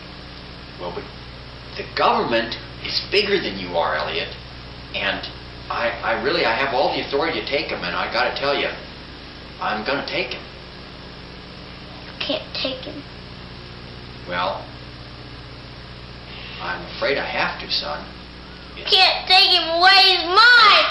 [0.81, 1.03] Well, but
[1.77, 4.35] the government is bigger than you are, Elliot,
[4.95, 5.21] and
[5.69, 8.41] I, I really, I have all the authority to take him, and I got to
[8.41, 8.69] tell you,
[9.61, 10.43] I'm going to take him.
[12.07, 13.03] You can't take him.
[14.29, 14.65] Well,
[16.61, 18.05] I'm afraid I have to, son.
[18.77, 19.97] You can't take him away.
[20.05, 20.87] He's mine.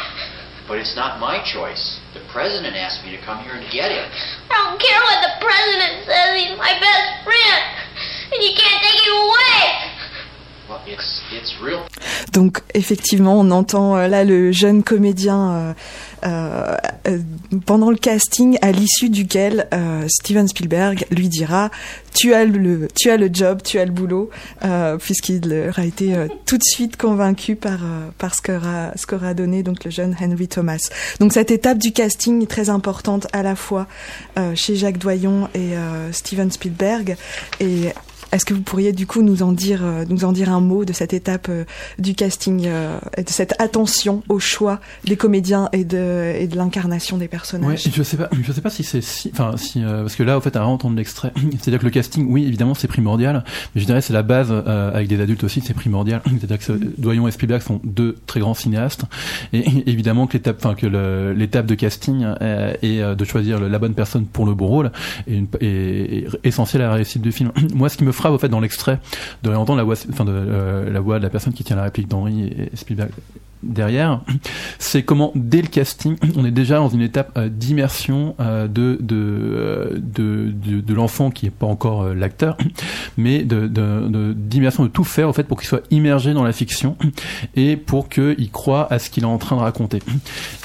[0.68, 2.02] But it's not my choice.
[2.14, 4.10] The president asked me to come here and get him.
[4.50, 6.30] I don't care what the president says.
[6.42, 7.62] He's my best friend.
[8.34, 9.85] And you can't take him away.
[12.34, 15.76] Donc effectivement, on entend euh, là le jeune comédien
[16.26, 16.76] euh,
[17.08, 17.20] euh,
[17.66, 19.68] pendant le casting, à l'issue duquel
[20.08, 21.70] Steven Spielberg lui dira
[22.14, 24.30] tu as le tu as le job, tu as le boulot,
[25.00, 27.80] puisqu'il aura été tout de suite convaincu par
[28.18, 30.90] par ce qu'aura donné donc le jeune Henry Thomas.
[31.20, 33.86] Donc cette étape du casting est très importante à la fois
[34.56, 35.74] chez Jacques Doyon et
[36.12, 37.18] Steven Spielberg
[37.60, 37.92] et
[38.36, 40.84] est-ce que vous pourriez du coup nous en dire, euh, nous en dire un mot
[40.84, 41.64] de cette étape euh,
[42.00, 47.30] du casting euh, de cette attention au choix des comédiens et de, l'incarnation des Ouais,
[47.30, 50.38] personnages je sais pas, je sais pas si c'est si, enfin si, parce que là,
[50.38, 53.44] au fait, à entendre l'extrait, c'est-à-dire que le casting, oui, évidemment, c'est primordial,
[53.74, 56.22] mais je dirais c'est la base avec des adultes aussi, c'est primordial.
[56.40, 59.04] C'est-à-dire que Doyon et Spielberg sont deux très grands cinéastes,
[59.54, 60.86] et évidemment que l'étape, enfin que
[61.36, 64.92] l'étape de casting euh, de choisir la bonne personne pour le bon rôle
[65.28, 67.52] est, est, est essentielle à la réussite du film.
[67.74, 69.00] Moi, ce qui me frappe dans l'extrait,
[69.44, 72.08] de réentendre la voix, de euh, la voix de la personne qui tient la réplique
[72.08, 73.12] d'Henry et Spielberg
[73.64, 74.22] derrière,
[74.80, 78.98] c'est comment dès le casting, on est déjà dans une étape euh, d'immersion euh, de
[79.02, 82.58] de, euh, de de de l'enfant qui est pas encore euh, l'acteur,
[83.18, 83.68] mais de
[84.34, 86.98] d'immersion de, tout faire au fait pour qu'il soit immergé dans la fiction
[87.56, 90.00] et pour qu'il croit à ce qu'il est en train de raconter.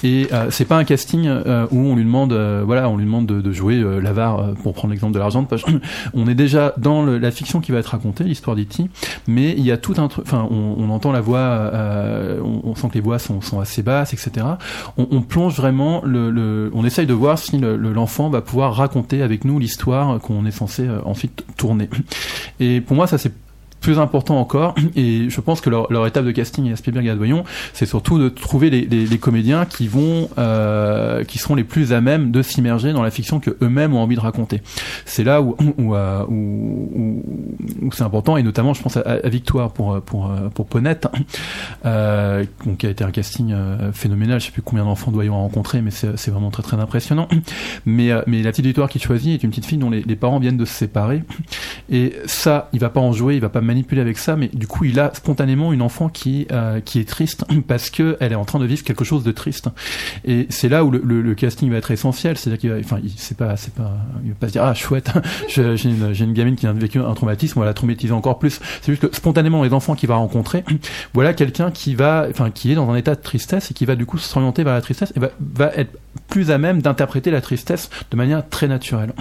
[0.03, 1.29] Et c'est pas un casting
[1.71, 2.33] où on lui demande
[2.65, 5.65] voilà on lui demande de, jouer l'avare pour prendre l'exemple de l'argent de poche.
[6.15, 8.85] on est déjà dans la fiction qui va être racontée, l'histoire d'E.T.
[9.27, 11.71] Mais il y a tout un truc, enfin on, on entend la voix,
[12.43, 14.47] on, on sent les voix sont, assez basses, etc.
[14.97, 18.75] On, on plonge vraiment, le, on essaye de voir si le- le- l'enfant va pouvoir
[18.75, 21.89] raconter avec nous l'histoire qu'on est censé euh, ensuite tourner.
[22.61, 23.33] Et pour moi ça c'est
[23.81, 27.11] plus important encore, et je pense que leur, leur étape de casting à Spielberg et
[27.11, 31.55] à Doyon, c'est surtout de trouver les, les- les comédiens qui vont, euh, qui seront
[31.55, 34.63] les plus à même de s'immerger dans la fiction que eux-mêmes ont envie de raconter.
[35.07, 37.23] C'est là où où, euh, où,
[37.83, 41.07] où- c'est important, et notamment, je pense à, à Victoire pour pour euh, pour Ponette,
[41.87, 44.41] euh, donc, qui a été un casting euh, phénoménal.
[44.41, 47.29] Je sais plus combien d'enfants Doyon a rencontré, mais c'est c'est vraiment très très impressionnant.
[47.87, 50.17] Mais euh, mais la petite Victoire qu'il choisit est une petite fille dont les, les
[50.17, 51.23] parents viennent de se séparer,
[51.91, 54.67] et ça, il va pas en jouer, il va pas manipuler avec ça, mais du
[54.67, 58.37] coup, il a spontanément une enfant qui euh, qui est triste parce que elle est
[58.37, 59.69] en train de vivre quelque chose de triste.
[60.25, 63.37] Et c'est là où le, casting va être essentiel, c'est-à-dire qu'il va, enfin, il- c'est
[63.37, 63.93] pas, c'est pas,
[64.25, 65.11] il va pas se dire ah chouette,
[65.49, 68.39] je- j'ai une, une gamine qui a vécu un traumatisme, on va la traumatiser encore
[68.39, 68.61] plus.
[68.83, 70.65] C'est juste que spontanément, les enfants qu'il va rencontrer,
[71.15, 73.97] voilà quelqu'un qui va, enfin, qui est dans un état de tristesse et qui va
[73.97, 75.91] du coup s'orienter vers la tristesse et va être
[76.31, 79.13] plus à même d'interpréter la tristesse de manière très naturelle.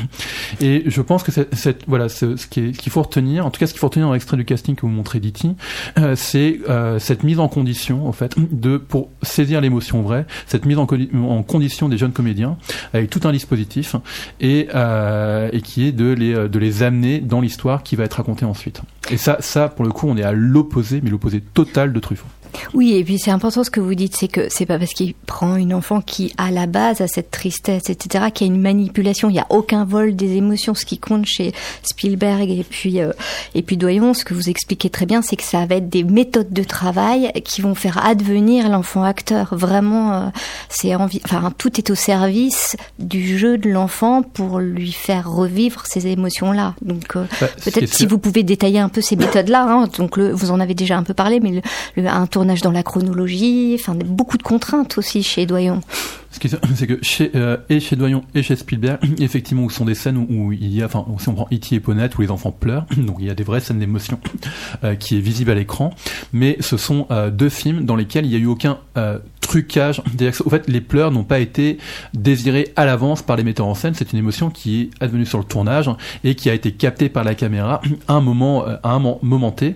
[0.62, 3.68] Et je pense que c'est, c'est- voilà, ce, ce qu'il faut retenir, en tout cas
[3.68, 5.50] ce qu'il faut retenir dans l'extrait du casting que vous montrez d'E.T.,
[5.98, 10.66] euh, c'est euh, cette mise en condition, en fait, de pour saisir l'émotion vraie, cette
[10.66, 12.58] mise en, condi- en condition des jeunes comédiens
[12.94, 13.96] avec tout un dispositif
[14.40, 18.14] et, euh, et qui est de les, de les amener dans l'histoire qui va être
[18.16, 18.82] racontée ensuite.
[19.12, 22.28] Et ça, ça pour le coup, on est à l'opposé, mais l'opposé total de Truffaut.
[22.74, 25.14] Oui, et puis c'est important ce que vous dites, c'est que c'est pas parce qu'il
[25.14, 28.62] prend une enfant qui, à la base, a cette tristesse, etc., qu'il y a une
[28.62, 29.30] manipulation.
[29.30, 30.74] Il n'y a aucun vol des émotions.
[30.74, 33.12] Ce qui compte chez Spielberg et puis euh,
[33.56, 36.04] et puis Doyon, ce que vous expliquez très bien, c'est que ça va être des
[36.04, 39.50] méthodes de travail qui vont faire advenir l'enfant acteur.
[39.56, 40.28] Vraiment, euh,
[40.70, 41.22] c'est envie.
[41.26, 46.76] Enfin, tout est au service du jeu de l'enfant pour lui faire revivre ces émotions-là.
[46.82, 49.66] Donc euh, Bah, peut-être si vous pouvez détailler un peu ces méthodes-là.
[49.68, 51.62] Hein, donc le, vous en avez déjà un peu parlé, mais le,
[51.96, 55.82] le- un dans la chronologie, enfin beaucoup de contraintes aussi chez Doyon.
[56.32, 59.86] Ce qui c'est que chez, euh, et chez Doyon et chez Spielberg, effectivement, où sont
[59.86, 61.76] des scènes où, il y a, enfin, si on prend E.T.
[61.76, 64.20] et Ponette, où les enfants pleurent, donc il y a des vraies scènes d'émotion
[64.84, 65.94] euh, qui est visible à l'écran,
[66.34, 70.02] mais ce sont euh, deux films dans lesquels il n'y a eu aucun euh, trucage.
[70.46, 71.80] Au fait, les pleurs n'ont pas été
[72.14, 73.96] désirés à l'avance par les metteurs en scène.
[73.96, 75.90] C'est une émotion qui est advenue sur le tournage
[76.24, 79.18] et qui a été captée par la caméra à un moment, euh, à un mo-
[79.24, 79.76] moment T,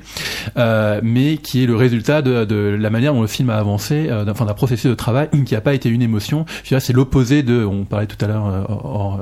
[0.57, 4.07] euh, mais qui est le résultat de, de la manière dont le film a avancé,
[4.09, 7.63] euh, enfin d'un processus de travail qui n'a pas été une émotion, c'est l'opposé de,
[7.65, 9.21] on parlait tout à l'heure euh, hors,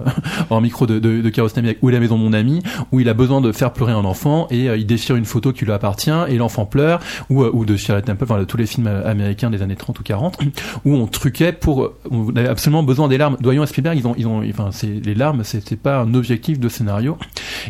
[0.50, 3.14] hors micro de, de, de Où est la maison de mon ami, où il a
[3.14, 6.12] besoin de faire pleurer un enfant et euh, il déchire une photo qui lui appartient
[6.28, 9.10] et l'enfant pleure, ou, euh, ou de Shirley Temple, enfin de tous les films euh,
[9.10, 10.40] américains des années 30 ou 40,
[10.86, 13.38] où on truquait pour, on avait absolument besoin des larmes.
[13.40, 16.60] Doyon et Spielberg, ils ont, ils ont, enfin, c'est les larmes, c'était pas un objectif
[16.60, 17.18] de scénario.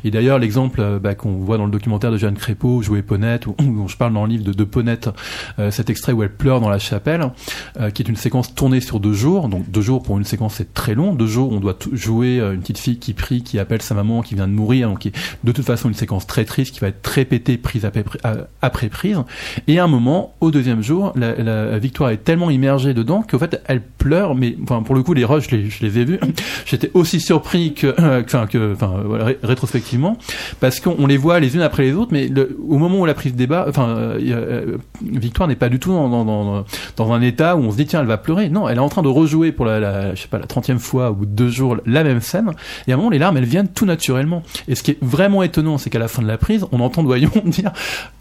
[0.03, 3.47] Et d'ailleurs, l'exemple euh, bah, qu'on voit dans le documentaire de Jeanne Crépeau, Jouer Ponette,
[3.47, 5.09] ou dont je parle dans le livre de, de Ponette,
[5.59, 7.31] euh, cet extrait où elle pleure dans la chapelle,
[7.79, 9.40] euh, qui est une séquence tournée sur deux jours.
[9.49, 11.13] Donc deux jours pour une séquence c'est très long.
[11.13, 14.21] Deux jours on doit jouer euh, une petite fille qui prie, qui appelle sa maman,
[14.21, 15.09] qui vient de mourir, donc
[15.43, 19.17] de toute façon une séquence très triste qui va être répétée prise après, euh, prise.
[19.67, 23.61] Et à un moment, au deuxième jour, la, Victoire est tellement immergée dedans qu'au fait
[23.65, 24.35] elle pleure.
[24.35, 26.19] Mais enfin pour le coup les rushs je les, ai vus.
[26.65, 30.17] J'étais aussi surpris que, enfin que, enfin voilà, ré- rétrospectivement,
[30.59, 32.29] parce qu'on on les voit les unes après les autres, mais
[32.67, 37.11] au moment où la prise débat, enfin euh, Victoire n'est pas du tout dans, dans
[37.11, 38.49] un état où on se dit tiens elle va pleurer.
[38.49, 39.07] Non, elle est en train de
[39.51, 42.21] pour la, je sais pas la trentième fois au bout de deux jours la même
[42.21, 42.51] scène.
[42.87, 44.43] Et à un moment les larmes elles viennent tout naturellement.
[44.67, 47.03] Et ce qui est vraiment étonnant, c'est qu'à la fin de la prise, on entend
[47.03, 47.71] Doyon dire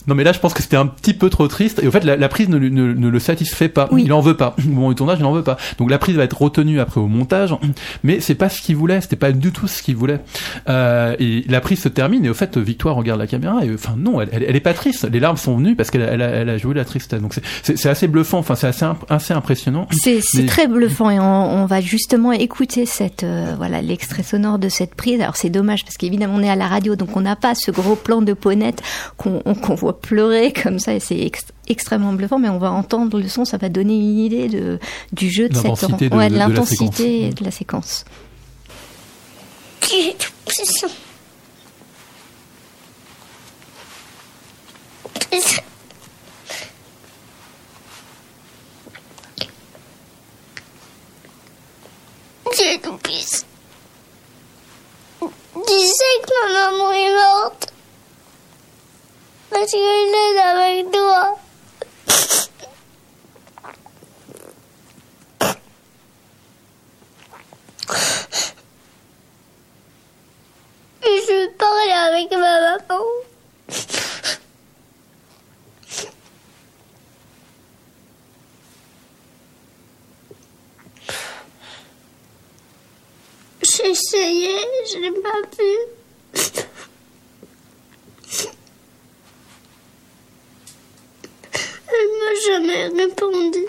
[0.07, 1.81] non mais là je pense que c'était un petit peu trop triste.
[1.83, 3.89] Et au fait la, la prise ne, lui- ne, ne le satisfait pas.
[3.97, 4.57] Il en veut pas.
[4.59, 5.57] Au moment du tournage il en veut pas.
[5.79, 7.55] Donc la prise va être retenue après au montage,
[8.03, 9.01] mais c'est pas ce qu'il voulait.
[9.01, 10.21] C'était pas du tout ce qu'il voulait.
[10.69, 13.95] Euh, et la prise se termine et au fait Victoire regarde la caméra et enfin
[13.97, 15.09] non elle, elle, elle est pas triste.
[15.11, 17.21] Les larmes sont venues parce qu'elle a, elle a, elle a joué la tristesse.
[17.21, 18.39] Donc c'est- assez bluffant.
[18.39, 19.87] Enfin c'est assez imp- assez impressionnant.
[19.91, 24.59] C'est Mais- très bluffant et on, on va justement écouter cette euh, voilà l'extrait sonore
[24.59, 25.21] de cette prise.
[25.21, 27.71] Alors c'est dommage parce qu'évidemment on est à la radio donc on n'a pas ce
[27.71, 28.83] gros plan de Ponette
[29.17, 33.19] qu'on qu'on voit pleurer comme ça et c'est ex- extrêmement bluffant mais on va entendre
[33.21, 34.79] le son ça va donner une idée de
[35.13, 35.65] du jeu de cette
[36.11, 38.05] de- ouais, de- l'intensité de la séquence.
[56.27, 57.70] Que ma maman est morte
[59.51, 61.37] Parce qu'elle est avec toi
[71.03, 73.05] Et je veux parler avec ma maman.
[83.63, 84.57] J'ai essayé,
[84.93, 86.01] je n'ai pas pu.
[91.93, 93.67] Elle m'a jamais répondu.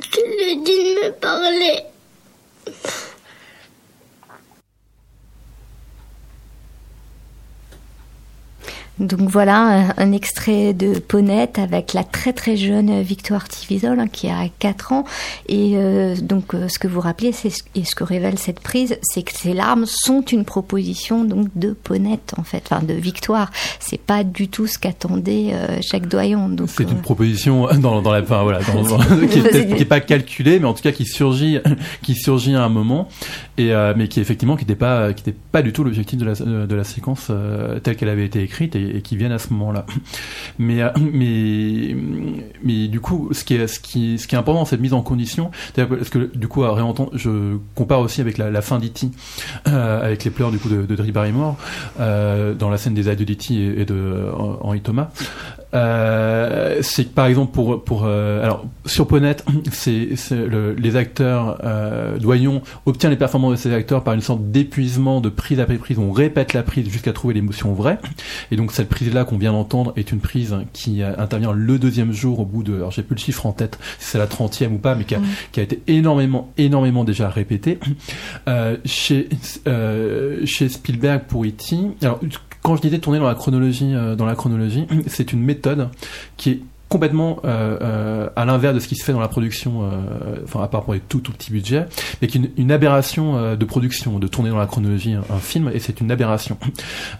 [0.00, 1.86] Je lui ai dit de me parler.
[8.98, 14.06] Donc voilà un, un extrait de Ponette avec la très très jeune Victoire Tivisol hein,
[14.06, 15.04] qui a 4 ans.
[15.48, 18.98] Et euh, donc euh, ce que vous rappelez c'est et ce que révèle cette prise
[19.02, 22.62] c'est que ces larmes sont une proposition donc de Ponette en fait.
[22.70, 23.50] Enfin de Victoire.
[23.80, 28.02] C'est pas du tout ce qu'attendait euh, Jacques Doyon donc C'est euh, une proposition dans,
[28.02, 30.74] dans la, enfin, voilà, dans- dans- qui, est peut-être- qui est pas calculée, mais en
[30.74, 31.58] tout cas qui surgit,
[32.02, 33.08] qui surgit à un moment,
[33.58, 36.24] et euh, mais qui effectivement qui n'était pas, qui était pas du tout l'objectif de
[36.24, 36.34] la,
[36.66, 39.52] de la séquence euh, telle qu'elle avait été écrite et, et qui viennent à ce
[39.52, 39.86] moment-là.
[40.58, 41.96] Mais, euh, mais,
[42.62, 44.92] mais du coup, ce qui est, ce qui, ce qui est important dans cette mise
[44.92, 48.60] en condition, que, parce que du coup, à réentendre, je compare aussi avec la, la
[48.60, 49.08] fin d'E.T.,
[49.66, 51.56] euh, avec les pleurs du coup de, de Drew Barrymore,
[52.00, 53.54] euh, dans la scène des de d'E.T.
[53.54, 55.08] et, et de euh, Henri Thomas.
[55.74, 61.58] Euh, c'est que par exemple pour pour euh, alors sur Ponette, c'est le- les acteurs
[61.64, 65.76] euh, Doyon obtient les performances de ces acteurs par une sorte d'épuisement de prise après
[65.76, 65.98] prise.
[65.98, 67.98] On répète la prise jusqu'à trouver l'émotion vraie.
[68.50, 71.78] Et donc cette prise là qu'on vient d'entendre est une prise qui euh, intervient le
[71.78, 74.26] deuxième jour au bout de alors j'ai plus le chiffre en tête si c'est la
[74.26, 75.20] trentième ou pas, mais qui a,
[75.52, 77.78] qui a été énormément énormément déjà répétée.
[78.48, 79.28] Euh, chez
[79.66, 81.76] euh, chez Spielberg pour E.T.
[82.02, 82.20] Alors
[82.62, 85.88] quand je disais tourner dans la chronologie, euh, dans la chronologie, c'est une méthode
[86.36, 86.60] qui est
[86.92, 90.62] complètement euh, euh, à l'inverse de ce qui se fait dans la production, euh, enfin
[90.62, 91.86] à part pour les tout tout petits budgets,
[92.20, 95.38] mais qui est une, aberration euh, de production, de tourner dans la chronologie un, un
[95.38, 96.58] film, et c'est une aberration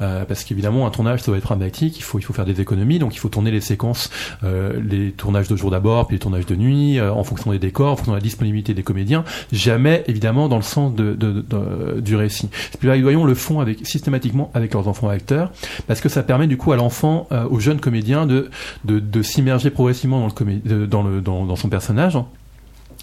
[0.00, 2.60] Euh, parce qu'évidemment un tournage ça doit être pragmatique, il faut il faut faire des
[2.60, 4.10] économies, donc il faut tourner les séquences,
[4.42, 7.92] euh, les tournages de jour d'abord, puis les tournages de nuit, en fonction des décors,
[7.92, 11.42] en fonction de la disponibilité des comédiens, jamais évidemment dans le sens de, de, de-
[11.42, 12.48] de- du récit.
[12.74, 15.52] Spielberg et Doyon le font avec systématiquement avec leurs enfants acteurs,
[15.86, 18.50] parce que ça permet du coup à l'enfant, aux jeunes comédiens de
[18.84, 22.18] de, de s'immerger progressivement dans le comé- de- dans le dans, dans son personnage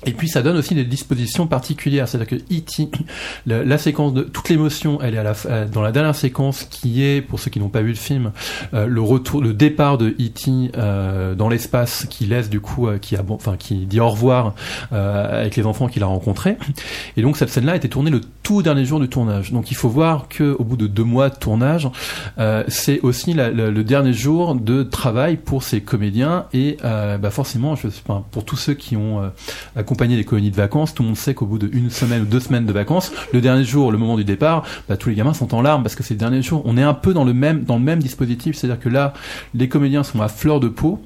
[0.06, 2.89] Et puis ça donne aussi des dispositions particulières, c'est-à-dire que E.T.,
[3.45, 7.04] la, séquence de toute l'émotion, elle est à la, euh, dans la dernière séquence qui
[7.04, 8.32] est, pour ceux qui n'ont pas vu le film,
[8.74, 10.72] euh, le retour, le départ de E.T.
[10.78, 14.56] euh, dans l'espace, qui laisse du coup, euh, qui a, enfin qui dit au revoir
[14.91, 16.58] avec les enfants qu'il a rencontrés.
[17.18, 19.52] Et donc cette scène-là a été tournée le tout dernier jour du tournage.
[19.52, 21.89] Donc il faut voir que au bout de deux mois de tournage,
[22.68, 27.88] c'est aussi le dernier jour de travail pour ces comédiens et bah forcément, je,
[28.32, 29.32] pour tous ceux qui ont
[29.90, 32.40] accompagné les colonies de vacances, tout le monde sait qu'au bout d'une semaine ou deux
[32.40, 35.56] semaines de vacances, le dernier jour, le moment du départ, bah, tous les gamins sont
[35.56, 36.62] en larmes parce que c'est le dernier jour.
[36.66, 39.14] On est un peu dans le même dans le même dispositif, c'est-à-dire que là,
[39.56, 41.02] les comédiens sont à fleur de peau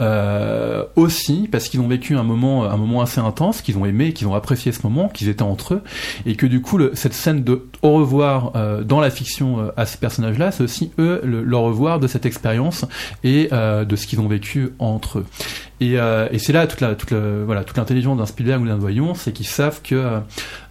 [0.00, 4.14] euh, aussi parce qu'ils ont vécu un moment un moment assez intense, qu'ils ont aimé,
[4.14, 5.82] qu'ils ont apprécié ce moment, qu'ils étaient entre eux
[6.24, 9.84] et que du coup cette scène de au revoir euh, dans la fiction euh, à
[9.84, 12.86] ces personnages-là, c'est aussi eux le, le au revoir de cette expérience
[13.24, 15.26] et euh, de ce qu'ils ont vécu entre eux.
[15.82, 18.66] Et, euh, et c'est là toute la toute le, voilà toute l'intelligence d'un Spielberg ou
[18.66, 20.20] d'un Doyon, c'est qu'ils savent que euh,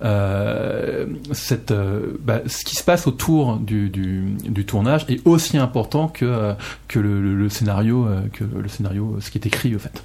[0.03, 6.07] euh, cette euh, bah, ce qui se passe autour du, du, tournage est aussi important
[6.07, 6.53] que
[6.87, 10.03] que le, scénario que le scénario ce qui est écrit au fait.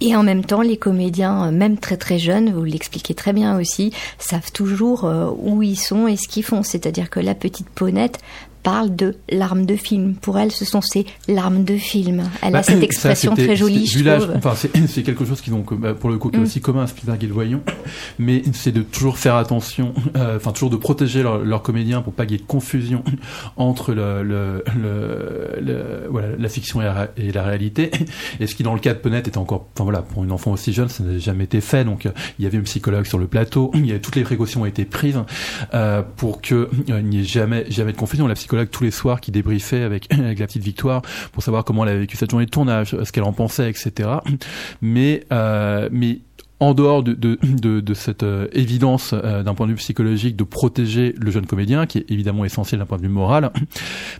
[0.00, 3.92] Et en même temps, les comédiens, même très très jeunes, vous l'expliquez très bien aussi,
[4.18, 5.04] savent toujours
[5.38, 6.62] où ils sont et ce qu'ils font.
[6.62, 8.18] C'est-à-dire que la petite Paunette
[8.62, 10.14] parle de larmes de film.
[10.14, 12.22] Pour elle, ce sont ses larmes de film.
[12.42, 13.98] Elle Bah, a cette ça, expression très jolie, je.
[14.36, 16.44] Enfin, c'est quelque chose qui donc bah, pour le coup qui est Mm.
[16.44, 17.60] aussi commun à Spielberg et le Voyant,
[18.18, 22.12] mais c'est de toujours faire attention, euh, enfin toujours de protéger leurs leur comédiens pour
[22.12, 23.02] pas qu'il y ait de confusion
[23.56, 27.90] entre le, le, le, le- voilà la fiction et la, ré- et la réalité.
[28.40, 30.52] Et ce qui dans le cas de Penette était encore, enfin voilà, pour une enfant
[30.52, 31.84] aussi jeune, ça n'a jamais été fait.
[31.84, 34.22] Donc euh, il y avait un psychologue sur le plateau, il y avait toutes les
[34.24, 35.18] précautions ont été prises
[35.74, 38.26] euh, pour que euh, n'y ait jamais jamais de confusion.
[38.26, 41.84] La psychologue tous les soirs qui débriefait avec avec la petite Victoire pour savoir comment
[41.84, 44.08] elle avait vécu cette journée de tournage, ce qu'elle en pensait, etc.
[44.80, 46.18] Mais euh, mais
[46.60, 50.36] en dehors de, de, de, de cette euh, évidence euh, d'un point de vue psychologique
[50.36, 53.50] de protéger le jeune comédien, qui est évidemment essentiel d'un point de vue moral,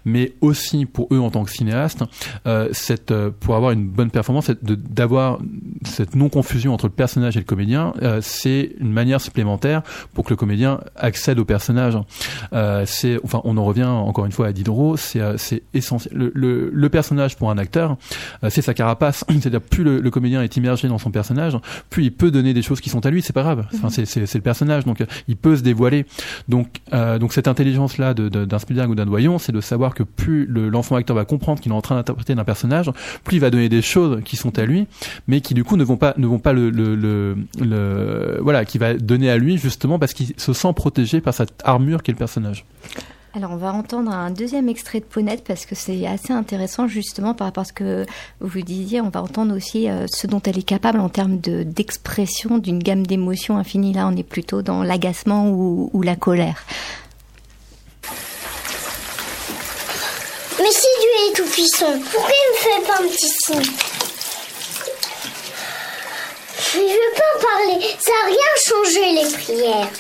[0.07, 2.03] mais aussi pour eux en tant que cinéastes,
[2.47, 5.39] euh, cette, euh, pour avoir une bonne performance, d'avoir
[5.85, 9.83] cette non-confusion entre le personnage et le comédien, euh, c'est une manière supplémentaire
[10.15, 11.99] pour que le comédien accède au personnage.
[12.55, 15.21] Euh, c'est, enfin, on en revient encore une fois à Diderot, c'est,
[15.75, 16.15] essentiel.
[16.17, 17.97] Le, le, le personnage pour un acteur,
[18.49, 19.25] c'est sa carapace.
[19.29, 21.57] C'est-à-dire plus le, le comédien est immergé dans son personnage,
[21.91, 23.23] plus il peut donner des choses qui sont à lui.
[23.23, 23.67] C'est pas grave.
[23.75, 26.07] Enfin, c'est, c'est, c'est le personnage, donc euh, il peut se dévoiler.
[26.49, 29.95] Donc, euh, donc cette intelligence-là de, de- d'un Spielberg ou d'un Doyon, c'est de savoir
[29.95, 32.91] que plus le- l'enfant acteur va comprendre qu'il est en train d'interpréter un personnage,
[33.25, 34.87] plus il va donner des choses qui sont à lui,
[35.29, 38.65] mais qui du coup ne vont pas ne vont pas le, le, le, le- voilà,
[38.65, 42.13] qui va donner à lui justement parce qu'il se sent protégé par cette armure qu'est
[42.13, 42.65] le personnage.
[43.33, 47.33] Alors on va entendre un deuxième extrait de Ponette parce que c'est assez intéressant justement
[47.33, 48.05] par rapport à ce que
[48.41, 49.01] vous disiez.
[49.01, 52.81] On va entendre aussi euh, ce dont elle est capable en termes de d'expression d'une
[52.81, 53.93] gamme d'émotions infinies.
[53.93, 56.65] Là, on est plutôt dans l'agacement ou, la colère.
[60.59, 63.73] Mais si Dieu est tout puissant, pourquoi il me fait pas un petit signe?
[66.75, 69.91] Mais je veux pas parler, ça n'a rien changé les prières.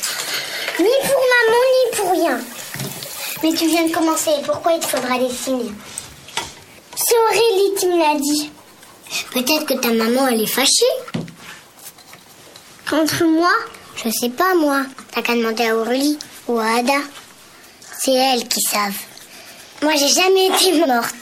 [0.80, 2.59] Ni pour maman, ni pour rien.
[3.42, 5.72] Mais tu viens de commencer, pourquoi il te faudra des signes
[6.94, 8.50] C'est Aurélie qui me l'a dit.
[9.32, 10.84] Peut-être que ta maman, elle est fâchée
[12.88, 13.52] Contre moi
[13.96, 14.82] Je sais pas, moi.
[15.12, 16.18] T'as qu'à demander à Aurélie
[16.48, 17.00] ou à Ada.
[17.98, 18.98] C'est elles qui savent.
[19.82, 21.14] Moi, j'ai jamais été morte.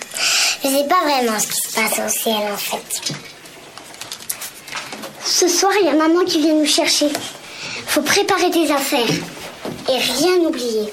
[0.65, 3.15] Je sais pas vraiment ce qui se passe au ciel, en fait.
[5.25, 7.09] Ce soir, il y a maman qui vient nous chercher.
[7.87, 9.07] Faut préparer tes affaires.
[9.89, 10.93] Et rien oublier.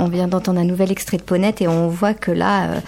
[0.00, 2.80] On vient d'entendre un nouvel extrait de Ponette et on voit que là, euh,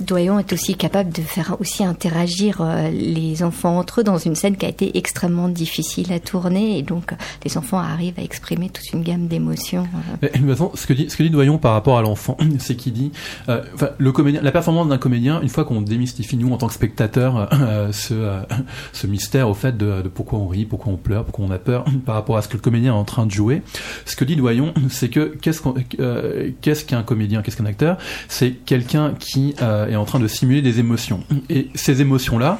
[0.00, 4.34] Doyon est aussi capable de faire aussi interagir euh, les enfants entre eux dans une
[4.34, 8.22] scène qui a été extrêmement difficile à tourner et donc euh, les enfants arrivent à
[8.22, 9.86] exprimer toute une gamme d'émotions.
[10.24, 10.70] euh.
[10.74, 13.12] Ce que dit, ce que dit Doyon par rapport à l'enfant, c'est qu'il dit,
[13.48, 16.66] euh, enfin, le comédien, la performance d'un comédien, une fois qu'on démystifie nous en tant
[16.66, 18.40] que spectateur euh, ce, euh,
[18.92, 21.58] ce mystère au fait de, de pourquoi on rit, pourquoi on pleure, pourquoi on a
[21.58, 23.62] peur par rapport à ce que le comédien est en train de jouer,
[24.04, 27.98] ce que dit Doyon, c'est que qu'est-ce qu'on, euh, qu'est-ce qu'un comédien, qu'est-ce qu'un acteur?
[28.28, 31.24] C'est quelqu'un qui euh, est en train de simuler des émotions.
[31.48, 32.58] Et ces émotions-là,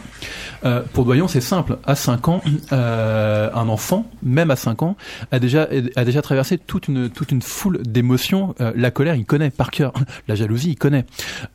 [0.64, 1.78] euh, pour Doyon, c'est simple.
[1.84, 2.40] À 5 ans,
[2.72, 4.96] euh, un enfant, même à 5 ans,
[5.30, 8.54] a déjà a déjà traversé toute une toute une foule d'émotions.
[8.76, 9.92] La colère, il connaît par cœur.
[10.28, 11.04] La jalousie, il connaît.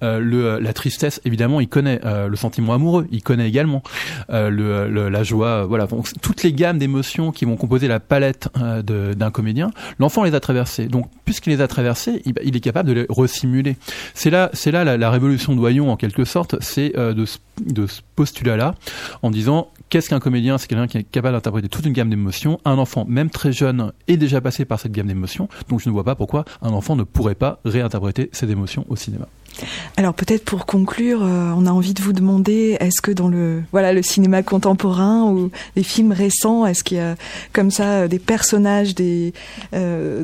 [0.02, 2.02] Le la tristesse, évidemment, il connaît.
[2.04, 3.82] Le sentiment amoureux, il connaît également.
[4.30, 5.88] Le, la joie, voilà.
[5.88, 10.40] Donc, toutes les gammes d'émotions qui vont composer la palette d'un comédien, l'enfant les a
[10.40, 10.88] traversées.
[10.88, 13.78] Donc, puisqu'il les a traversées, il, il est capable de les resimuler.
[14.14, 17.26] C'est là, c'est là la, révolution de Doyon en quelque sorte, c'est euh, de,
[17.66, 18.76] de ce postulat-là,
[19.22, 20.58] en disant qu'est-ce qu'un comédien?
[20.58, 22.60] C'est quelqu'un qui est capable d'interpréter toute une gamme d'émotions.
[22.66, 25.50] Un enfant, même très jeune, est déjà passé par cette gamme d'émotions.
[25.70, 28.96] Donc, je ne vois pas pourquoi un enfant ne pourrait pas réinterpréter ces émotions au
[28.96, 29.28] cinéma.
[29.96, 33.64] Alors peut-être pour conclure, euh, on a envie de vous demander, est-ce que dans le
[33.72, 37.16] voilà le cinéma contemporain ou les films récents, est-ce qu'il y a
[37.54, 39.34] comme ça euh, des personnages des
[39.74, 40.24] euh,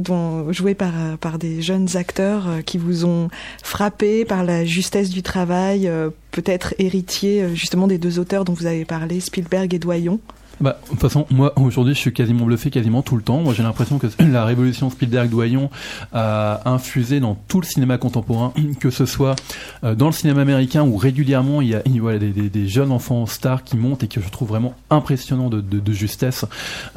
[0.51, 3.29] joués par des jeunes acteurs qui vous ont
[3.63, 5.89] frappé par la justesse du travail,
[6.33, 10.19] peut-être héritier euh, justement des deux auteurs dont vous avez parlé, Spielberg et Doyon?
[10.61, 13.39] Bah, de toute façon, moi aujourd'hui, je suis quasiment bluffé quasiment tout le temps.
[13.39, 15.69] Moi, j'ai l'impression que la révolution Spielberg-Doyon
[16.13, 19.35] a infusé dans tout le cinéma contemporain, que ce soit
[19.83, 22.01] euh, dans le cinéma américain où régulièrement il y a il
[22.49, 26.45] des, jeunes enfants stars qui montent et que je trouve vraiment impressionnant de, de, justesse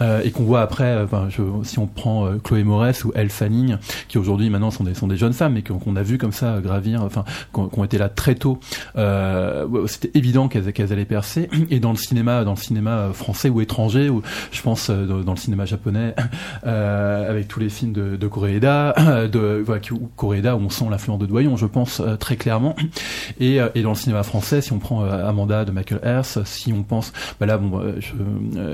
[0.01, 0.85] euh, et qu'on voit après.
[0.85, 3.77] euh, je- si on prend Chloé Moretz ou Elle Fanning,
[4.09, 6.61] qui aujourd'hui maintenant sont des sont des jeunes femmes, mais qu'on a vu comme ça
[6.61, 8.61] gravir, enfin, qu'on qu'on été là très tôt.
[9.87, 11.49] C'était évident qu'elles qu'elles allaient percer.
[11.71, 14.23] Et dans le cinéma, dans le cinéma français ou étranger, ou
[14.53, 16.15] je pense euh, dans le cinéma japonais,
[16.67, 18.95] euh, avec tous les films de, de Koreeda,
[19.33, 19.81] de voilà,
[20.17, 22.75] Koreeda on sent l'influence de Doyon, je pense euh, très clairement.
[23.41, 26.83] Et, et dans le cinéma français, si on prend Amanda de Michael Hers, si on
[26.83, 27.83] pense, bah là, bon,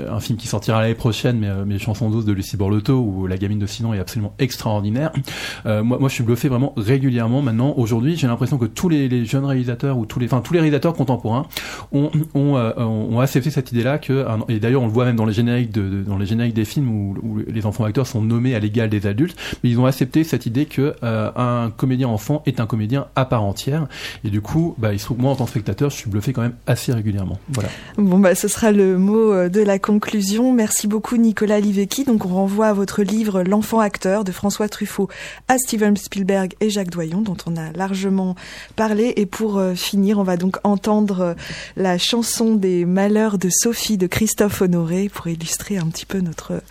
[0.09, 3.37] un film qui sortira l'année prochaine, mais mes chansons douces de Lucie Borlotto, où la
[3.37, 5.11] gamine de Sinon est absolument extraordinaire.
[5.65, 7.73] Moi, moi, je suis bluffé vraiment régulièrement maintenant.
[7.75, 10.93] Aujourd'hui, j'ai l'impression que tous les, jeunes réalisateurs ou tous les, enfin tous les réalisateurs
[10.93, 11.47] contemporains
[11.91, 14.25] ont ont, accepté cette idée-là que,
[14.63, 18.21] d'ailleurs on le voit même dans les génériques des films où, les enfants acteurs sont
[18.21, 22.07] nommés à l'égal des adultes, mais ils ont accepté cette idée que euh, un comédien
[22.07, 23.87] enfant est un comédien à part entière.
[24.23, 26.33] Et du coup, bah, il se trouve moi en tant que spectateur, je suis bluffé
[26.33, 27.39] quand même assez régulièrement.
[27.49, 27.69] Voilà.
[27.97, 30.53] Bon, bah, ce sera le mot euh, de la conclusion.
[30.53, 32.05] Merci beaucoup, Nicolas Livecki.
[32.05, 35.09] Donc, on renvoie à votre livre L'enfant acteur de François Truffaut
[35.47, 38.35] à Steven Spielberg et Jacques Doyon, dont on a largement
[38.75, 39.13] parlé.
[39.17, 41.35] Et pour euh, finir, on va donc entendre
[41.75, 46.61] la chanson des malheurs de Sophie de Christophe Honoré pour illustrer un petit peu notre,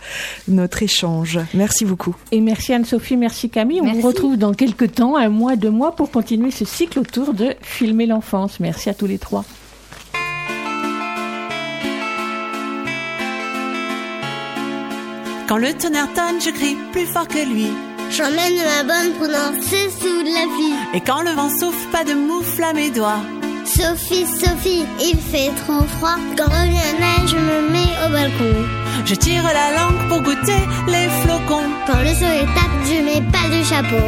[0.47, 1.39] notre échange.
[1.53, 2.15] Merci beaucoup.
[2.31, 3.81] Et merci Anne-Sophie, merci Camille.
[3.81, 4.01] On Merci.
[4.01, 7.53] vous retrouve dans quelques temps, un mois, deux mois, pour continuer ce cycle autour de
[7.61, 8.59] filmer l'enfance.
[8.59, 9.43] Merci à tous les trois.
[15.47, 17.67] Quand le tonnerre tonne, je crie plus fort que lui.
[18.09, 20.73] J'emmène ma bonne pour danser sous la pluie.
[20.93, 23.21] Et quand le vent souffle, pas de moufle à mes doigts.
[23.65, 26.17] Sophie, Sophie, il fait trop froid.
[26.37, 28.65] Quand revient neige, je me mets au balcon.
[29.05, 31.69] Je tire la langue pour goûter les flocons.
[31.87, 34.05] Quand le soleil tape, je mets pas du chapeau.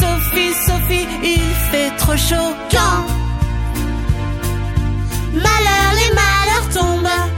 [0.00, 1.40] Sophie, Sophie, il
[1.70, 2.54] fait trop chaud.
[2.70, 3.04] Quand
[5.34, 7.35] malheur, les malheurs tombent,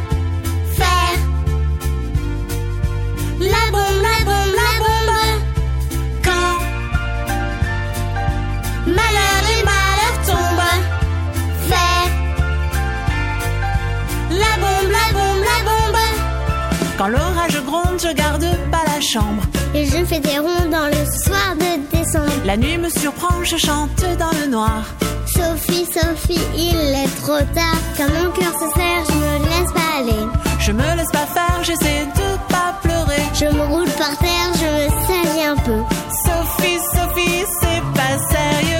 [16.98, 19.44] Quand l'orage gronde, je garde pas la chambre.
[19.72, 22.32] Et je fais des ronds dans le soir de décembre.
[22.44, 24.82] La nuit me surprend, je chante dans le noir.
[25.24, 27.80] Sophie, Sophie, il est trop tard.
[27.96, 30.26] Quand mon cœur se serre, je me laisse pas aller.
[30.58, 33.22] Je me laisse pas faire, j'essaie de pas pleurer.
[33.32, 35.80] Je me roule par terre, je me salis un peu.
[36.26, 38.77] Sophie, Sophie, c'est pas sérieux.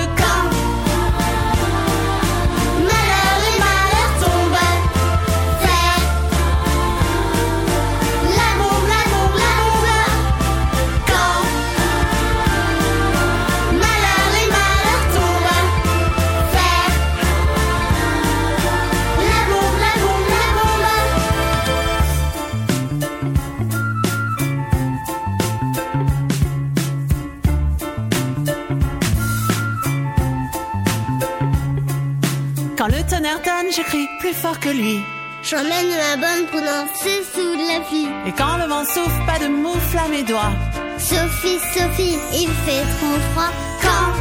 [33.09, 35.00] Tonne, je crie plus fort que lui.
[35.42, 38.06] J'emmène ma bonne pour danser sous la pluie.
[38.26, 40.52] Et quand le vent souffle, pas de moufle à mes doigts.
[40.98, 43.50] Sophie, Sophie, il fait trop froid.
[43.80, 44.17] Quand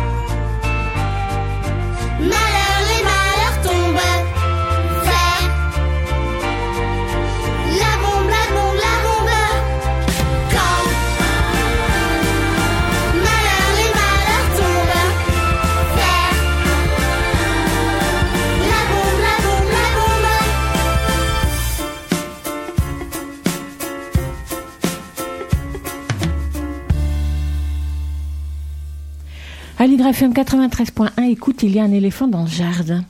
[29.88, 33.06] Vivre FM 93.1, écoute, il y a un éléphant dans le jardin.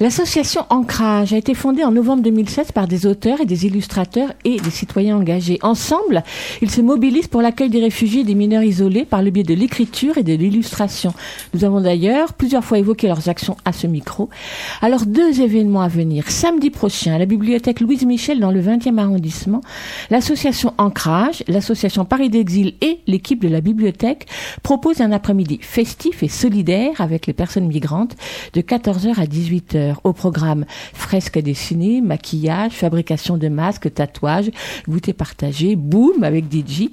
[0.00, 4.58] L'association Ancrage a été fondée en novembre 2016 par des auteurs et des illustrateurs et
[4.58, 5.58] des citoyens engagés.
[5.62, 6.22] Ensemble,
[6.62, 9.54] ils se mobilisent pour l'accueil des réfugiés et des mineurs isolés par le biais de
[9.54, 11.12] l'écriture et de l'illustration.
[11.54, 14.30] Nous avons d'ailleurs plusieurs fois évoqué leurs actions à ce micro.
[14.80, 16.30] Alors, deux événements à venir.
[16.30, 19.60] Samedi prochain, à la bibliothèque Louise Michel dans le 20e arrondissement,
[20.10, 24.26] l'association Ancrage, l'association Paris d'Exil et l'équipe de la bibliothèque
[24.62, 28.16] proposent un après-midi festif et solidaire avec les personnes migrantes
[28.54, 29.81] de 14h à 18h.
[30.04, 34.50] Au programme fresques dessinées, maquillage, fabrication de masques, tatouages,
[34.88, 36.90] goûter partagé, boom avec DJ.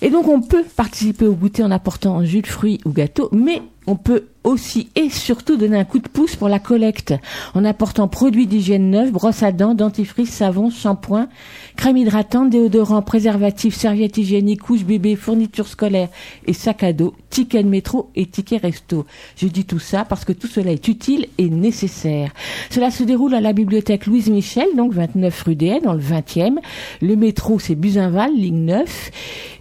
[0.00, 3.28] Et donc on peut participer au goûter en apportant un jus de fruits ou gâteau,
[3.32, 7.14] mais on peut aussi et surtout donner un coup de pouce pour la collecte
[7.54, 11.28] en apportant produits d'hygiène neufs, brosse à dents, dentifrice, savon, shampoing,
[11.76, 16.08] crème hydratante, déodorant, préservatif, serviettes hygiéniques, couches bébé, fournitures scolaires
[16.46, 19.06] et sac à dos, tickets de métro et tickets resto.
[19.36, 22.32] Je dis tout ça parce que tout cela est utile et nécessaire.
[22.70, 26.56] Cela se déroule à la bibliothèque Louise Michel, donc 29 rue des dans le 20e.
[27.02, 29.10] Le métro c'est Buzinval, ligne 9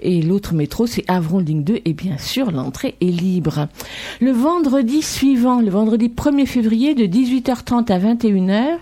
[0.02, 3.68] et l'autre métro c'est Avron, ligne 2 et bien sûr l'entrée est libre.
[4.22, 8.78] Le vendredi suivant, le vendredi 1er février de 18h30 à 21h,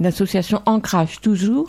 [0.00, 1.68] l'association Ancrage toujours,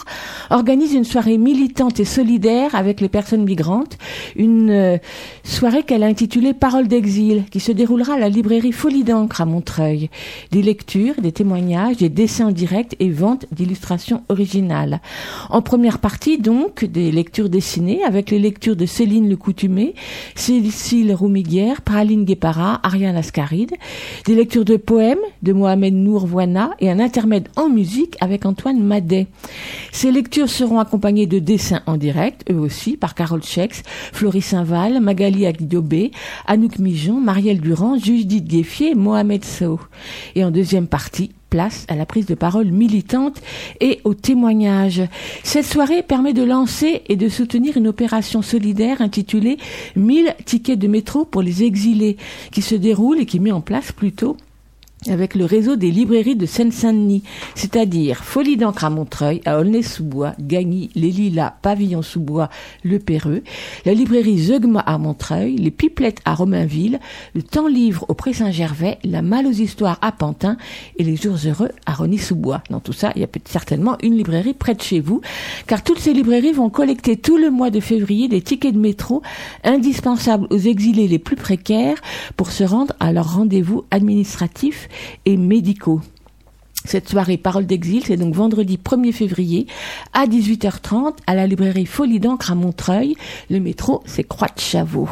[0.50, 3.98] organise une soirée militante et solidaire avec les personnes migrantes,
[4.36, 4.98] une euh,
[5.44, 9.46] soirée qu'elle a intitulée Parole d'exil, qui se déroulera à la librairie Folie d'encre à
[9.46, 10.10] Montreuil.
[10.52, 15.02] Des lectures, des témoignages, des dessins en direct et vente d'illustrations originales.
[15.50, 19.96] En première partie, donc, des lectures dessinées avec les lectures de Céline Le Coutumé,
[20.36, 23.74] Cécile Roumiguière, Praline Guépara, Ariane Ascaride,
[24.26, 28.82] des lectures de poèmes de Mohamed Nour Voina et un intermède en musique avec Antoine
[28.82, 29.28] Madet.
[29.92, 35.02] Ces lectures seront accompagnées de dessins en direct, eux aussi, par Carole Chex, Floris Saint-Val,
[35.02, 36.12] Magali Agdiobé,
[36.46, 39.80] Anouk Mijon, Marielle Durand, Judith Gueffier Mohamed Sow.
[40.36, 43.42] Et en deuxième partie, place à la prise de parole militante
[43.82, 45.04] et au témoignage.
[45.44, 49.58] Cette soirée permet de lancer et de soutenir une opération solidaire intitulée
[49.96, 52.18] 1000 tickets de métro pour les exilés
[52.52, 54.38] qui se déroule et qui met en place plutôt
[55.10, 57.24] avec le réseau des librairies de Seine-Saint-Denis,
[57.56, 62.50] c'est-à-dire Folie d'encre à Montreuil, à Aulnay-sous-Bois, Gagny, Les Lilas, Pavillon-sous-Bois,
[62.84, 63.42] Le Perreux,
[63.86, 67.00] la librairie Zeugma à Montreuil, les Pipelettes à Romainville,
[67.34, 70.58] le Temps Livre au Pré-Saint-Gervais, la Malle aux Histoires à Pantin
[70.98, 72.62] et les Jours Heureux à Rony-sous-Bois.
[72.70, 75.22] Dans tout ça, il y a certainement une librairie près de chez vous,
[75.66, 79.24] car toutes ces librairies vont collecter tout le mois de février des tickets de métro
[79.64, 81.98] indispensables aux exilés les plus précaires
[82.38, 84.90] pour se rendre à leur rendez-vous administratif
[85.26, 86.02] et médicaux.
[86.86, 89.68] Cette soirée Parole d'exil, c'est donc vendredi 1er février
[90.14, 93.16] à 18h30 à la librairie Folie d'encre à Montreuil.
[93.50, 95.10] Le métro, c'est Croix de Chavaux.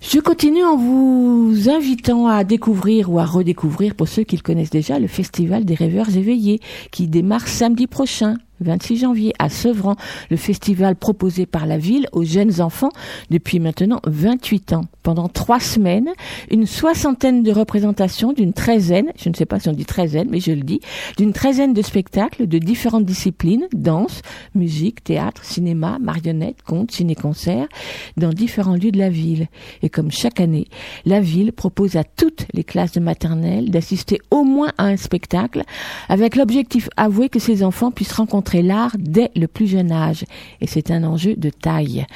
[0.00, 4.70] Je continue en vous invitant à découvrir ou à redécouvrir, pour ceux qui le connaissent
[4.70, 6.60] déjà, le Festival des rêveurs éveillés,
[6.90, 9.96] qui démarre samedi prochain 26 janvier à Sevran,
[10.30, 12.90] le festival proposé par la ville aux jeunes enfants
[13.30, 14.84] depuis maintenant 28 ans.
[15.02, 16.10] Pendant trois semaines,
[16.50, 20.40] une soixantaine de représentations d'une treizaine, je ne sais pas si on dit treizaine, mais
[20.40, 20.80] je le dis,
[21.16, 24.22] d'une treizaine de spectacles de différentes disciplines, danse,
[24.54, 27.68] musique, théâtre, cinéma, marionnettes, contes, ciné-concerts,
[28.16, 29.48] dans différents lieux de la ville.
[29.82, 30.66] Et comme chaque année,
[31.04, 35.62] la ville propose à toutes les classes de maternelle d'assister au moins à un spectacle
[36.08, 40.24] avec l'objectif avoué que ces enfants puissent rencontrer l'art dès le plus jeune âge.
[40.60, 42.06] Et c'est un enjeu de taille.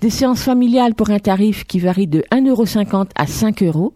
[0.00, 3.94] Des séances familiales pour un tarif qui varie de 1,50€ à 5 euros.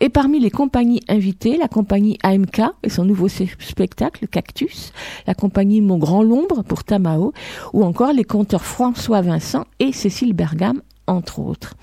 [0.00, 4.92] Et parmi les compagnies invitées, la compagnie AMK et son nouveau spectacle Cactus,
[5.26, 7.32] la compagnie Mon Grand Lombre pour Tamao,
[7.72, 11.74] ou encore les conteurs François Vincent et Cécile Bergam entre autres.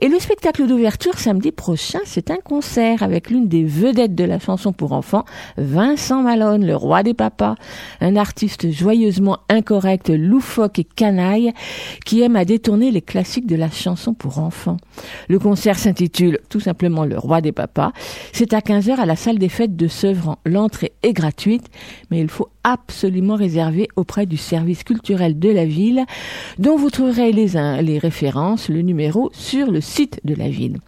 [0.00, 4.38] Et le spectacle d'ouverture samedi prochain, c'est un concert avec l'une des vedettes de la
[4.38, 5.24] chanson pour enfants,
[5.56, 7.54] Vincent Malone, le roi des papas,
[8.00, 11.52] un artiste joyeusement incorrect, loufoque et canaille,
[12.04, 14.76] qui aime à détourner les classiques de la chanson pour enfants.
[15.28, 17.92] Le concert s'intitule tout simplement Le roi des papas.
[18.32, 20.38] C'est à 15h à la salle des fêtes de Sevran.
[20.44, 21.66] L'entrée est gratuite,
[22.10, 26.04] mais il faut absolument réserver auprès du service culturel de la ville,
[26.58, 27.52] dont vous trouverez les,
[27.82, 30.78] les références le numéro sur le site de la ville.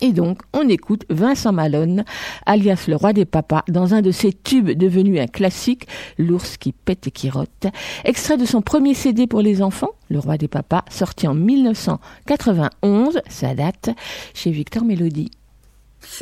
[0.00, 2.04] Et donc, on écoute Vincent Malone,
[2.44, 5.86] alias le roi des papas, dans un de ses tubes devenus un classique,
[6.18, 7.66] L'ours qui pète et qui rote,
[8.04, 13.20] extrait de son premier CD pour les enfants, Le roi des papas, sorti en 1991,
[13.28, 13.90] sa date,
[14.34, 15.30] chez Victor Mélodie.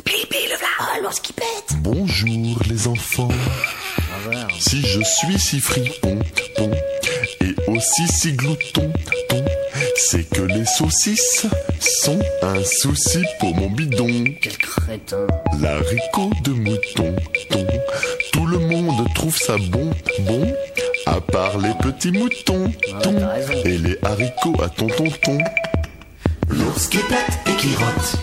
[0.05, 3.29] le l'ours qui pète Bonjour les enfants.
[4.59, 6.19] Si je suis si fripon,
[7.41, 8.93] et aussi si glouton,
[9.29, 9.30] ton,
[10.09, 11.45] C'est que les saucisses
[11.79, 14.25] sont un souci pour mon bidon.
[14.41, 15.27] Quel crétin.
[15.61, 17.15] L'haricot de mouton,
[17.49, 17.67] ton.
[18.33, 19.91] Tout le monde trouve ça bon,
[20.21, 20.53] bon.
[21.05, 22.71] À part les petits moutons,
[23.03, 23.15] ton.
[23.63, 25.37] Et les haricots à ton tonton.
[26.49, 28.15] L'ours qui pète et qui rote.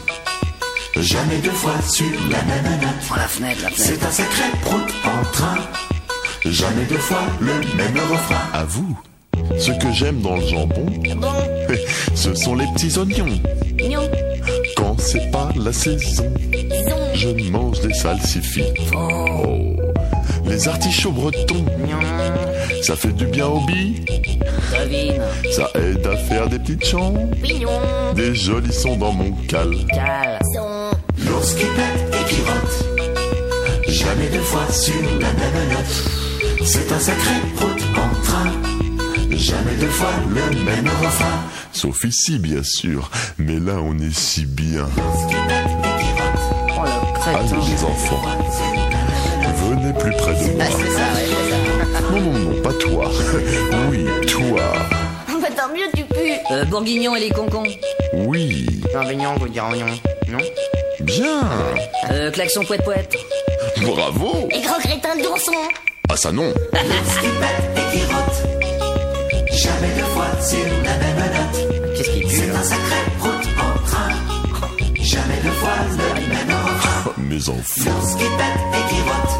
[0.96, 3.16] Jamais deux fois sur la même note.
[3.16, 3.74] La fenêtre, la fenêtre.
[3.76, 5.56] C'est un sacré prout en train.
[6.44, 8.50] Jamais deux fois le même refrain.
[8.52, 8.98] À vous.
[9.58, 10.86] Ce que j'aime dans le jambon,
[12.14, 13.40] ce sont les petits oignons.
[14.76, 16.32] Quand c'est pas la saison,
[17.14, 18.72] je mange des salsifis.
[18.94, 19.76] Oh.
[20.46, 21.64] Les artichauts bretons,
[22.82, 24.02] ça fait du bien au billes.
[25.50, 27.14] Ça aide à faire des petites chants.
[28.14, 29.70] Des jolis sons dans mon cal.
[31.18, 32.98] L'ours qui pète et qui rote.
[33.88, 36.64] Jamais deux fois sur la même note.
[36.64, 37.97] C'est un sacré prout.
[39.38, 41.44] Jamais deux fois le même refrain.
[41.72, 43.08] Sauf ici, bien sûr.
[43.38, 44.88] Mais là, on est si bien.
[44.96, 47.38] Oh, le crétin.
[47.38, 48.22] Allez, les enfants.
[49.70, 50.64] Venez plus près de moi.
[50.64, 52.00] Ah, c'est ça, ouais, c'est ça.
[52.10, 53.10] Non, non, non, pas toi.
[53.90, 54.60] Oui, toi.
[55.40, 56.40] Bah tant mieux, tu pues.
[56.50, 57.62] Euh, Bourguignon et les concons.
[58.12, 58.66] Oui.
[58.90, 59.86] Bienvenue, vous dire oignon.
[60.28, 60.38] Non
[61.00, 61.48] Bien.
[62.10, 63.16] Euh, klaxon poète poète.
[63.82, 64.48] Bravo.
[64.50, 65.52] Et gros crétin d'ourson.
[66.08, 66.52] Ah, ça non.
[69.62, 71.96] Jamais deux fois sur la même note.
[71.96, 74.10] Qu'est-ce qui C'est un sacré prout en train.
[75.02, 77.04] Jamais deux fois le même refrain.
[77.06, 77.90] Oh, mes enfants.
[77.90, 79.34] L'ours qui pète et qui rote.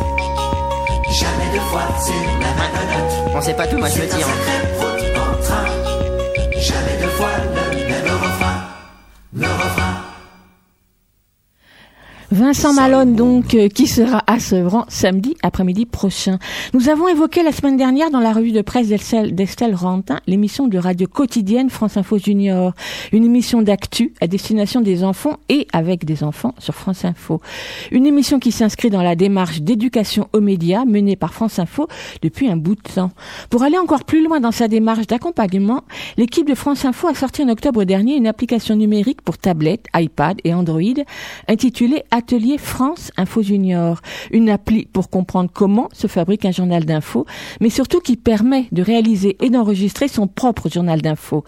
[1.20, 3.34] Jamais deux fois sur la même note.
[3.36, 4.26] On sait pas tout, moi je me C'est un tire.
[4.26, 5.66] sacré prout en train.
[6.60, 7.57] Jamais deux fois le
[12.30, 16.38] Vincent Malone, donc, euh, qui sera à Sevran samedi après-midi prochain.
[16.74, 20.76] Nous avons évoqué la semaine dernière dans la revue de presse d'Estelle Rantin l'émission de
[20.76, 22.74] radio quotidienne France Info Junior,
[23.12, 27.40] une émission d'actu à destination des enfants et avec des enfants sur France Info.
[27.92, 31.88] Une émission qui s'inscrit dans la démarche d'éducation aux médias menée par France Info
[32.20, 33.10] depuis un bout de temps.
[33.48, 35.84] Pour aller encore plus loin dans sa démarche d'accompagnement,
[36.18, 40.38] l'équipe de France Info a sorti en octobre dernier une application numérique pour tablette, iPad
[40.44, 40.82] et Android
[41.48, 44.00] intitulée Atelier France Info Junior,
[44.32, 47.26] une appli pour comprendre comment se fabrique un journal d'info,
[47.60, 51.44] mais surtout qui permet de réaliser et d'enregistrer son propre journal d'info.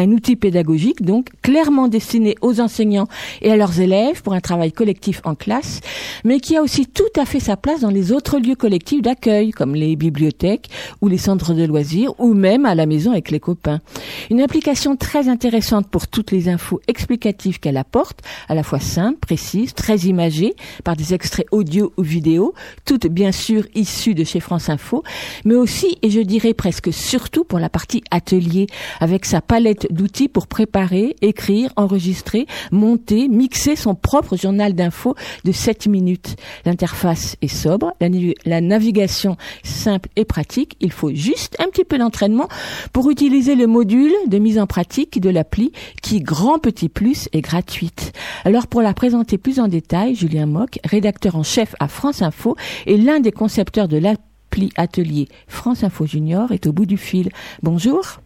[0.00, 3.06] Un outil pédagogique donc clairement destiné aux enseignants
[3.42, 5.80] et à leurs élèves pour un travail collectif en classe,
[6.24, 9.50] mais qui a aussi tout à fait sa place dans les autres lieux collectifs d'accueil
[9.50, 10.70] comme les bibliothèques
[11.02, 13.82] ou les centres de loisirs ou même à la maison avec les copains.
[14.30, 19.18] Une application très intéressante pour toutes les infos explicatives qu'elle apporte, à la fois simple,
[19.18, 22.54] précise, très imagée par des extraits audio ou vidéo,
[22.86, 25.04] toutes bien sûr issues de chez France Info,
[25.44, 28.66] mais aussi et je dirais presque surtout pour la partie atelier
[29.00, 35.14] avec sa palette d'outils pour préparer, écrire, enregistrer, monter, mixer son propre journal d'infos
[35.44, 36.36] de 7 minutes.
[36.64, 41.84] L'interface est sobre, la, navi- la navigation simple et pratique, il faut juste un petit
[41.84, 42.48] peu d'entraînement
[42.92, 45.72] pour utiliser le module de mise en pratique de l'appli
[46.02, 48.12] qui, grand petit plus, est gratuite.
[48.44, 52.56] Alors pour la présenter plus en détail, Julien Mock, rédacteur en chef à France Info
[52.86, 57.30] et l'un des concepteurs de l'appli atelier France Info Junior est au bout du fil.
[57.62, 58.20] Bonjour.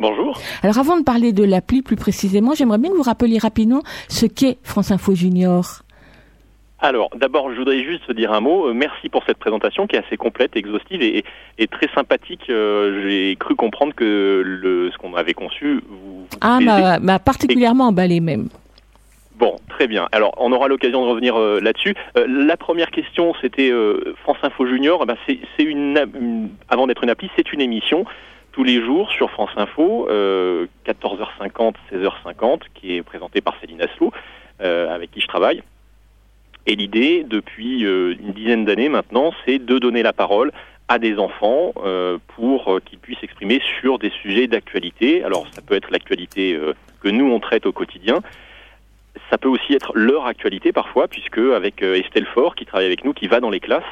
[0.00, 0.40] Bonjour.
[0.62, 4.26] Alors avant de parler de l'appli plus précisément, j'aimerais bien que vous rappeliez rapidement ce
[4.26, 5.64] qu'est France Info Junior.
[6.82, 8.68] Alors, d'abord, je voudrais juste dire un mot.
[8.68, 11.22] Euh, Merci pour cette présentation qui est assez complète, exhaustive et,
[11.58, 12.44] et très sympathique.
[12.48, 17.88] Euh, J'ai cru comprendre que le, ce qu'on avait conçu vous, vous Ah, m'a particulièrement
[17.88, 18.48] emballé même.
[19.38, 20.08] Bon, très bien.
[20.12, 21.94] Alors, on aura l'occasion de revenir euh, là-dessus.
[22.16, 23.70] Euh, la première question, c'était
[24.22, 25.00] France Info Junior.
[25.02, 28.06] Eh ben, c'est une, une- avant d'être une appli, c'est une émission
[28.52, 34.12] tous les jours sur France Info, euh, 14h50, 16h50, qui est présentée par Céline Aslo,
[34.60, 35.62] euh, avec qui je travaille.
[36.66, 40.52] Et l'idée, depuis euh, une dizaine d'années maintenant, c'est de donner la parole
[40.88, 45.22] à des enfants euh, pour euh, qu'ils puissent s'exprimer sur des sujets d'actualité.
[45.22, 48.20] Alors, ça peut être l'actualité euh, que nous on traite au quotidien.
[49.30, 53.04] Ça peut aussi être leur actualité parfois, puisque avec euh, Estelle Faure, qui travaille avec
[53.04, 53.84] nous, qui va dans les classes,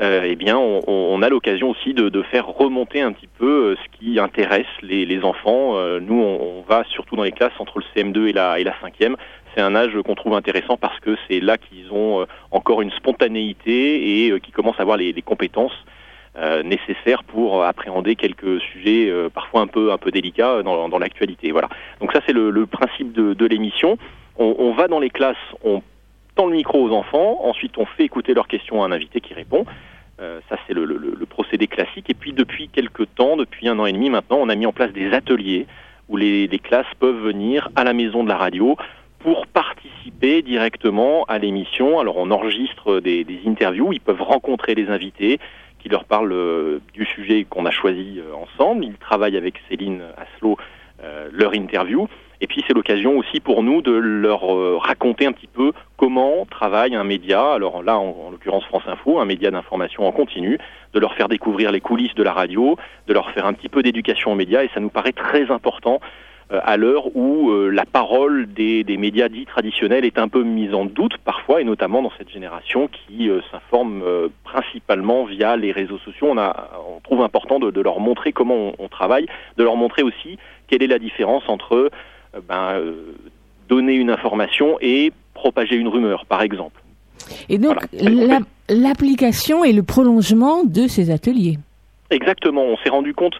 [0.00, 3.72] euh, eh bien, on, on a l'occasion aussi de, de faire remonter un petit peu
[3.72, 5.76] euh, ce qui intéresse les, les enfants.
[5.76, 8.64] Euh, nous, on, on va surtout dans les classes entre le CM2 et la, et
[8.64, 9.16] la 5e.
[9.54, 12.90] C'est un âge qu'on trouve intéressant parce que c'est là qu'ils ont euh, encore une
[12.92, 15.76] spontanéité et qu'ils commencent à avoir les, les compétences
[16.38, 20.98] euh, nécessaires pour appréhender quelques sujets euh, parfois un peu un peu délicats dans, dans
[20.98, 21.50] l'actualité.
[21.52, 21.68] Voilà.
[22.00, 23.98] Donc ça c'est le, le principe de, de l'émission.
[24.38, 25.82] On, on va dans les classes, on
[26.34, 29.34] tend le micro aux enfants, ensuite on fait écouter leurs questions à un invité qui
[29.34, 29.64] répond.
[30.20, 30.86] Euh, ça c'est le,
[31.28, 32.08] procédé classique.
[32.10, 34.72] Et puis depuis quelques temps, depuis un an et demi maintenant, on a mis en
[34.72, 35.66] place des ateliers
[36.08, 38.76] où les, classes peuvent venir à la maison de la radio
[39.18, 41.98] pour participer directement à l'émission.
[41.98, 45.38] Alors on enregistre des, interviews, ils peuvent rencontrer les invités
[45.78, 48.84] qui leur parlent euh, du sujet qu'on a choisi euh, ensemble.
[48.84, 50.56] Ils travaillent avec Céline Aslo
[51.32, 52.06] leur interview.
[52.42, 56.44] Et puis c'est l'occasion aussi pour nous de leur euh, raconter un petit peu comment
[56.44, 60.58] travaille un média, alors là en, en l'occurrence France Info, un média d'information en continu,
[60.92, 62.76] de leur faire découvrir les coulisses de la radio,
[63.06, 66.00] de leur faire un petit peu d'éducation aux médias, et ça nous paraît très important
[66.52, 70.42] euh, à l'heure où euh, la parole des, des, médias dits traditionnels est un peu
[70.42, 74.02] mise en doute parfois, et notamment dans cette génération qui euh, s'informe
[74.44, 76.28] principalement via les réseaux sociaux.
[76.30, 79.26] On, a, on trouve important de, de leur montrer comment on, on, travaille,
[79.56, 80.38] de leur montrer aussi
[80.68, 81.90] quelle est la différence entre
[82.48, 82.80] ben,
[83.68, 86.80] donner une information et propager une rumeur, par exemple.
[87.48, 88.40] Et donc, voilà.
[88.68, 91.58] l'application est le prolongement de ces ateliers.
[92.10, 92.64] Exactement.
[92.64, 93.38] On s'est rendu compte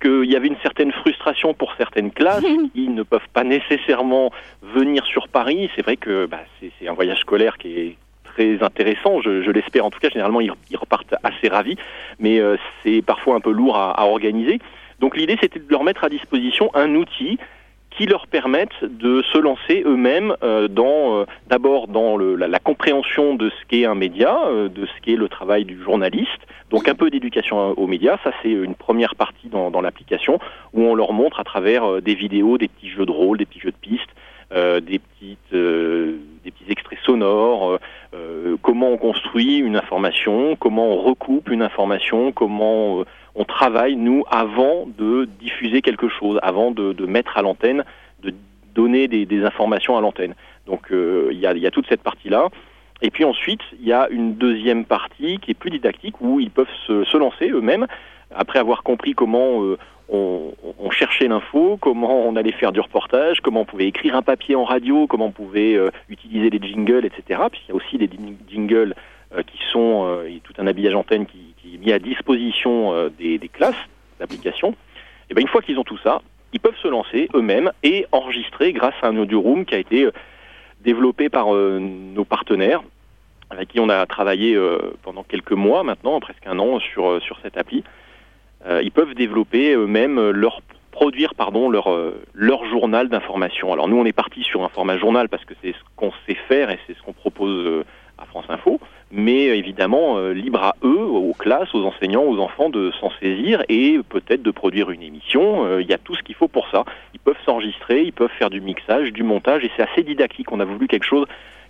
[0.00, 2.44] qu'il y avait une certaine frustration pour certaines classes
[2.74, 4.30] qui ne peuvent pas nécessairement
[4.62, 5.70] venir sur Paris.
[5.74, 9.84] C'est vrai que bah, c'est un voyage scolaire qui est très intéressant, je, je l'espère
[9.84, 11.76] en tout cas, généralement ils, ils repartent assez ravis,
[12.20, 14.60] mais euh, c'est parfois un peu lourd à, à organiser.
[15.00, 17.38] Donc l'idée c'était de leur mettre à disposition un outil
[17.98, 23.50] qui leur permettent de se lancer eux-mêmes euh, dans euh, d'abord dans la, compréhension de
[23.50, 27.10] ce qu'est un média, euh, de ce qu'est le travail du journaliste, donc un peu
[27.10, 28.16] d'éducation aux médias.
[28.22, 30.38] Ça c'est une première partie dans, l'application
[30.74, 33.60] où on leur montre à travers des vidéos, des petits jeux de rôle, des petits
[33.60, 37.78] jeux de petites des petits extraits sonores,
[38.62, 44.86] comment on construit une information, comment on recoupe une information, comment on travaille, nous, avant
[44.86, 47.84] de diffuser quelque chose, avant de, mettre à l'antenne,
[48.22, 48.32] de
[48.74, 50.34] donner des, informations à l'antenne.
[50.66, 52.50] Donc il euh, y, a, y, a, toute cette partie-là.
[53.02, 56.52] Et puis ensuite, il y a une deuxième partie qui est plus didactique, où ils
[56.52, 57.86] peuvent se, lancer eux-mêmes,
[58.32, 59.76] après avoir compris comment euh,
[60.08, 64.54] on, cherchait l'info, comment on allait faire du reportage, comment on pouvait écrire un papier
[64.54, 67.40] en radio, comment on pouvait euh, utiliser les jingles, etc.
[67.50, 68.08] Puis il y a aussi des
[68.48, 68.94] jingles
[69.46, 73.74] qui sont, et tout un habillage antenne qui, mis à disposition euh, des, classes
[74.18, 74.74] d'application,
[75.30, 78.72] et bien une fois qu'ils ont tout ça, ils peuvent se lancer eux-mêmes et enregistrer
[78.72, 80.12] grâce à un audio room qui a été euh,
[80.80, 82.82] développé par euh, nos partenaires
[83.50, 84.58] avec qui on a travaillé
[85.02, 87.82] pendant quelques mois maintenant, presque un an sur sur cette appli.
[88.82, 90.60] ils peuvent développer eux-mêmes leur
[90.90, 91.88] produire pardon leur
[92.34, 93.72] leur journal d'information.
[93.72, 96.36] Alors nous on est parti sur un format journal parce que c'est ce qu'on sait
[96.46, 97.86] faire et c'est ce qu'on propose
[98.18, 98.78] à France Info
[99.10, 103.62] mais évidemment euh, libre à eux, aux classes, aux enseignants, aux enfants de s'en saisir
[103.68, 105.64] et peut-être de produire une émission.
[105.64, 106.84] Euh, il y a tout ce qu'il faut pour ça.
[107.14, 110.52] Ils peuvent s'enregistrer, ils peuvent faire du mixage, du montage et c'est assez didactique.
[110.52, 111.26] On a voulu quelque chose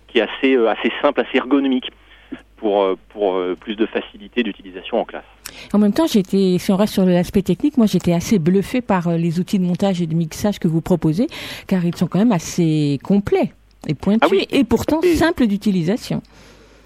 [0.07, 1.91] qui est assez, euh, assez simple, assez ergonomique
[2.57, 5.23] pour, pour plus de facilité d'utilisation en classe.
[5.73, 9.09] En même temps, j'étais, si on reste sur l'aspect technique, moi j'étais assez bluffé par
[9.11, 11.27] les outils de montage et de mixage que vous proposez,
[11.67, 13.53] car ils sont quand même assez complets
[13.87, 14.45] et pointus ah oui.
[14.51, 16.21] et pourtant simples d'utilisation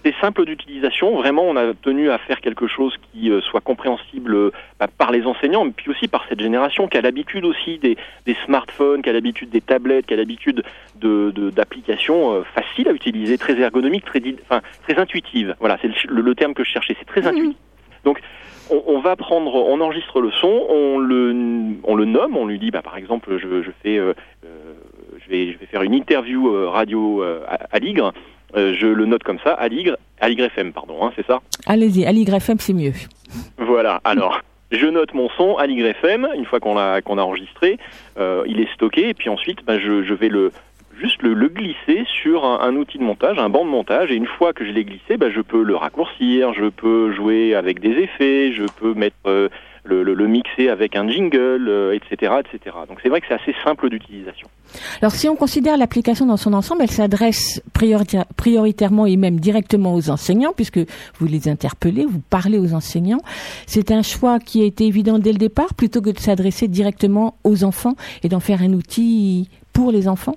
[0.03, 1.15] c'est simple d'utilisation.
[1.15, 5.11] Vraiment, on a tenu à faire quelque chose qui euh, soit compréhensible euh, bah, par
[5.11, 9.01] les enseignants, mais puis aussi par cette génération qui a l'habitude aussi des, des, smartphones,
[9.01, 10.63] qui a l'habitude des tablettes, qui a l'habitude
[10.95, 15.55] d'applications de, euh, faciles à utiliser, très ergonomiques, très, enfin, très intuitives.
[15.59, 16.95] Voilà, c'est le, le, terme que je cherchais.
[16.99, 17.27] C'est très mmh.
[17.27, 17.57] intuitif.
[18.03, 18.19] Donc,
[18.69, 22.59] on, on, va prendre, on enregistre le son, on le, on le nomme, on lui
[22.59, 26.69] dit, bah, par exemple, je, je fais, euh, je vais, je vais faire une interview
[26.69, 28.11] radio à, à Ligre.
[28.55, 32.35] Euh, je le note comme ça, Aligre, Aligre FM, pardon, hein, c'est ça Allez-y, Aligre
[32.35, 32.93] FM, c'est mieux.
[33.57, 34.41] Voilà, alors,
[34.71, 37.77] je note mon son, Aligre FM, une fois qu'on l'a qu'on a enregistré,
[38.19, 40.51] euh, il est stocké, et puis ensuite, bah, je, je vais le
[40.99, 44.15] juste le, le glisser sur un, un, outil de montage, un banc de montage, et
[44.15, 47.79] une fois que je l'ai glissé, bah, je peux le raccourcir, je peux jouer avec
[47.79, 49.15] des effets, je peux mettre...
[49.25, 49.49] Euh,
[49.83, 52.75] le, le, le, mixer avec un jingle, euh, etc., etc.
[52.87, 54.47] Donc c'est vrai que c'est assez simple d'utilisation.
[55.01, 59.93] Alors si on considère l'application dans son ensemble, elle s'adresse priorita prioritairement et même directement
[59.93, 60.79] aux enseignants, puisque
[61.19, 63.21] vous les interpellez, vous parlez aux enseignants.
[63.67, 67.35] C'est un choix qui a été évident dès le départ, plutôt que de s'adresser directement
[67.43, 70.35] aux enfants et d'en faire un outil pour les enfants?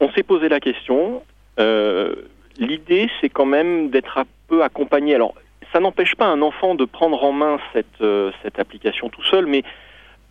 [0.00, 1.22] On s'est posé la question.
[1.58, 2.14] Euh,
[2.58, 5.14] L'idée, c'est quand même d'être un peu accompagné.
[5.14, 5.34] Alors,
[5.72, 9.62] ça n'empêche pas un enfant de prendre en main cette, euh, application tout seul, mais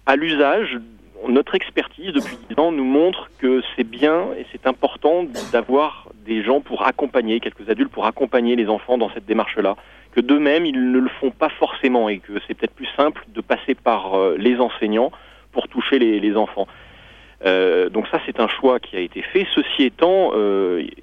[0.06, 0.78] à l'usage,
[1.28, 6.44] notre expertise depuis 10 ans nous montre que c'est bien et c'est important d'avoir des
[6.44, 9.76] gens pour accompagner, quelques adultes pour accompagner les enfants dans cette démarche-là,
[10.12, 13.42] que d'eux-mêmes ils ne le font pas forcément et que c'est peut-être plus simple de
[13.42, 15.12] passer par euh, les enseignants
[15.52, 16.68] pour toucher les, enfants.
[17.46, 19.48] Euh, donc ça c'est un choix qui a été fait.
[19.56, 20.34] Ceci étant,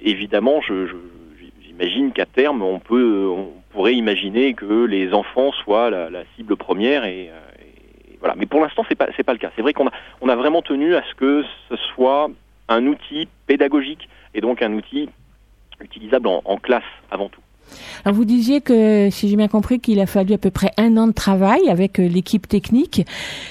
[0.01, 0.87] évidemment, je,
[1.61, 3.27] j'imagine qu'à terme, on peut,
[3.75, 7.29] pourrait imaginer que les enfants soient la, cible première et,
[8.19, 8.33] voilà.
[8.37, 9.51] Mais pour l'instant, c'est pas c'est pas le cas.
[9.55, 12.29] C'est vrai qu'on a vraiment tenu à ce que ce soit
[12.69, 15.09] un outil pédagogique et donc un outil
[15.81, 17.41] utilisable en, classe avant tout.
[18.05, 20.95] Alors vous disiez que, si j'ai bien compris, qu'il a fallu à peu près un
[20.97, 23.05] an de travail avec euh, l'équipe technique.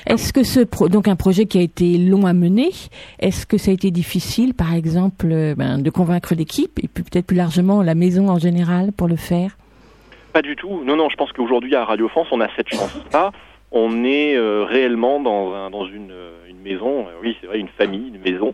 [0.07, 2.71] Est-ce que ce pro donc un projet qui a été long à mener,
[3.19, 7.27] est-ce que ça a été difficile, par exemple, euh, ben, de convaincre l'équipe et peut-être
[7.27, 9.57] plus largement la maison en général pour le faire?
[10.35, 10.83] Pas du tout.
[10.85, 11.09] Non, non.
[11.09, 13.31] Je pense qu'aujourd'hui à Radio France, on a cette chance-là.
[13.71, 17.07] On est euh, réellement dans, un, dans une, euh, une maison.
[17.09, 18.53] euh, Oui, c'est vrai, une famille, une maison,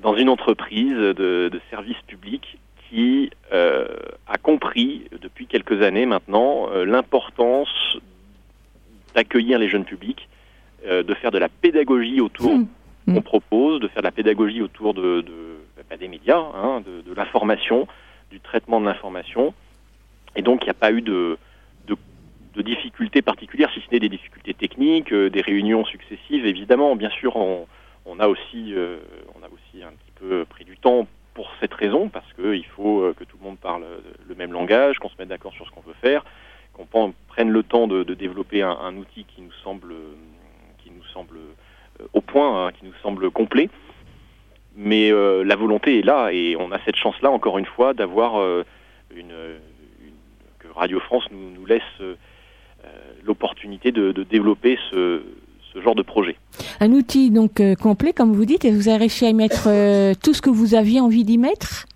[0.00, 1.12] dans une entreprise de,
[1.52, 2.58] de services publics
[2.88, 3.86] qui euh,
[4.26, 7.98] a compris depuis quelques années maintenant euh, l'importance
[9.14, 10.28] d'accueillir les jeunes publics,
[10.88, 12.50] de faire de la pédagogie autour
[13.06, 15.32] qu'on propose, de faire de la pédagogie autour de, de
[15.90, 17.86] bah, des médias, hein, de, de l'information,
[18.30, 19.52] du traitement de l'information.
[20.36, 21.38] Et donc il n'y a pas eu de,
[21.86, 21.96] de,
[22.54, 26.46] de difficultés particulières, si ce n'est des difficultés techniques, euh, des réunions successives.
[26.46, 27.66] Évidemment, bien sûr, on,
[28.06, 28.98] on a aussi, euh,
[29.34, 33.00] on a aussi un petit peu pris du temps pour cette raison, parce qu'il faut
[33.00, 33.84] euh, que tout le monde parle
[34.28, 36.24] le même langage, qu'on se mette d'accord sur ce qu'on veut faire,
[36.74, 39.94] qu'on prenne le temps de, de développer un, un outil qui nous semble,
[40.78, 41.38] qui nous semble
[42.00, 43.68] euh, au point, hein, qui nous semble complet.
[44.74, 48.40] Mais euh, la volonté est là et on a cette chance-là, encore une fois, d'avoir
[48.40, 48.64] euh,
[49.14, 49.34] une,
[50.74, 52.14] Radio France nous, nous laisse euh,
[52.84, 52.88] euh,
[53.24, 55.22] l'opportunité de, de développer ce,
[55.72, 56.36] ce genre de projet.
[56.80, 59.64] Un outil donc euh, complet, comme vous dites, et vous avez réussi à y mettre
[60.22, 61.86] tout ce que vous aviez envie d'y mettre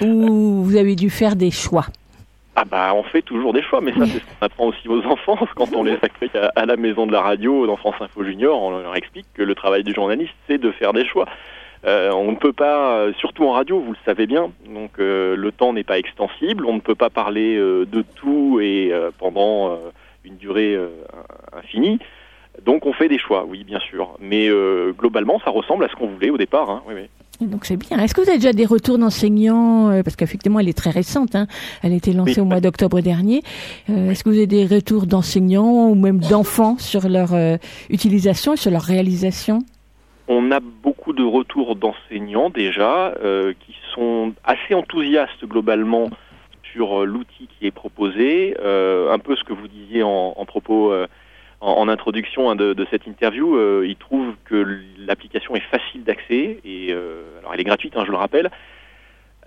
[0.00, 1.86] Ou vous avez dû faire des choix
[2.56, 5.02] Ah bah on fait toujours des choix, mais ça c'est ce qu'on apprend aussi aux
[5.04, 8.24] enfants quand on les accueille à, à la maison de la radio dans France Info
[8.24, 11.26] Junior, on leur explique que le travail du journaliste c'est de faire des choix.
[11.84, 15.34] Euh, on ne peut pas, euh, surtout en radio, vous le savez bien, donc euh,
[15.34, 19.10] le temps n'est pas extensible, on ne peut pas parler euh, de tout et euh,
[19.18, 19.76] pendant euh,
[20.24, 20.88] une durée euh,
[21.52, 21.98] infinie.
[22.64, 25.96] Donc on fait des choix, oui bien sûr, mais euh, globalement ça ressemble à ce
[25.96, 26.70] qu'on voulait au départ.
[26.70, 27.08] Hein, oui, oui.
[27.48, 27.98] Donc c'est bien.
[27.98, 31.34] Est-ce que vous avez déjà des retours d'enseignants Parce qu'effectivement, elle est très récente.
[31.34, 31.48] Hein.
[31.82, 33.42] Elle a été lancée au mois d'octobre dernier.
[33.90, 37.56] Euh, Est-ce que vous avez des retours d'enseignants ou même d'enfants sur leur euh,
[37.90, 39.58] utilisation et sur leur réalisation?
[40.34, 46.08] On a beaucoup de retours d'enseignants déjà euh, qui sont assez enthousiastes globalement
[46.72, 48.56] sur euh, l'outil qui est proposé.
[48.58, 50.94] Euh, un peu ce que vous disiez en, propos,
[51.60, 53.82] en, introduction hein, de, cette interview.
[53.84, 58.16] Ils trouvent que l'application est facile d'accès et alors elle est gratuite, hein, je le
[58.16, 58.50] rappelle.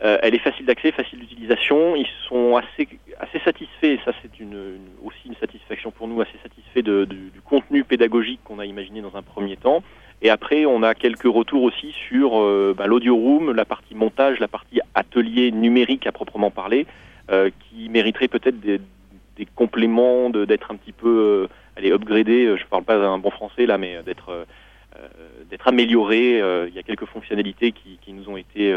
[0.02, 1.96] Elle est facile d'accès, facile d'utilisation.
[1.96, 3.98] Ils sont assez satisfaits.
[4.06, 4.30] Ça, c'est
[5.04, 9.24] aussi une satisfaction pour nous, assez satisfaits du contenu pédagogique qu'on a imaginé dans un
[9.24, 9.82] premier temps.
[10.22, 14.40] Et après, on a quelques retours aussi sur euh, bah, l'audio room, la partie montage,
[14.40, 16.88] la partie atelier numérique à proprement parler,
[17.32, 18.80] euh, qui mériterait peut-être des,
[19.38, 21.10] des compléments, de- d'être un petit peu,
[21.44, 21.48] euh,
[21.78, 22.46] allez, upgradé.
[22.46, 24.46] euh, Je parle pas d'un bon français là, mais d'être
[25.52, 26.42] d'être amélioré.
[26.42, 28.74] Euh, Il y a quelques fonctionnalités qui, qui nous ont été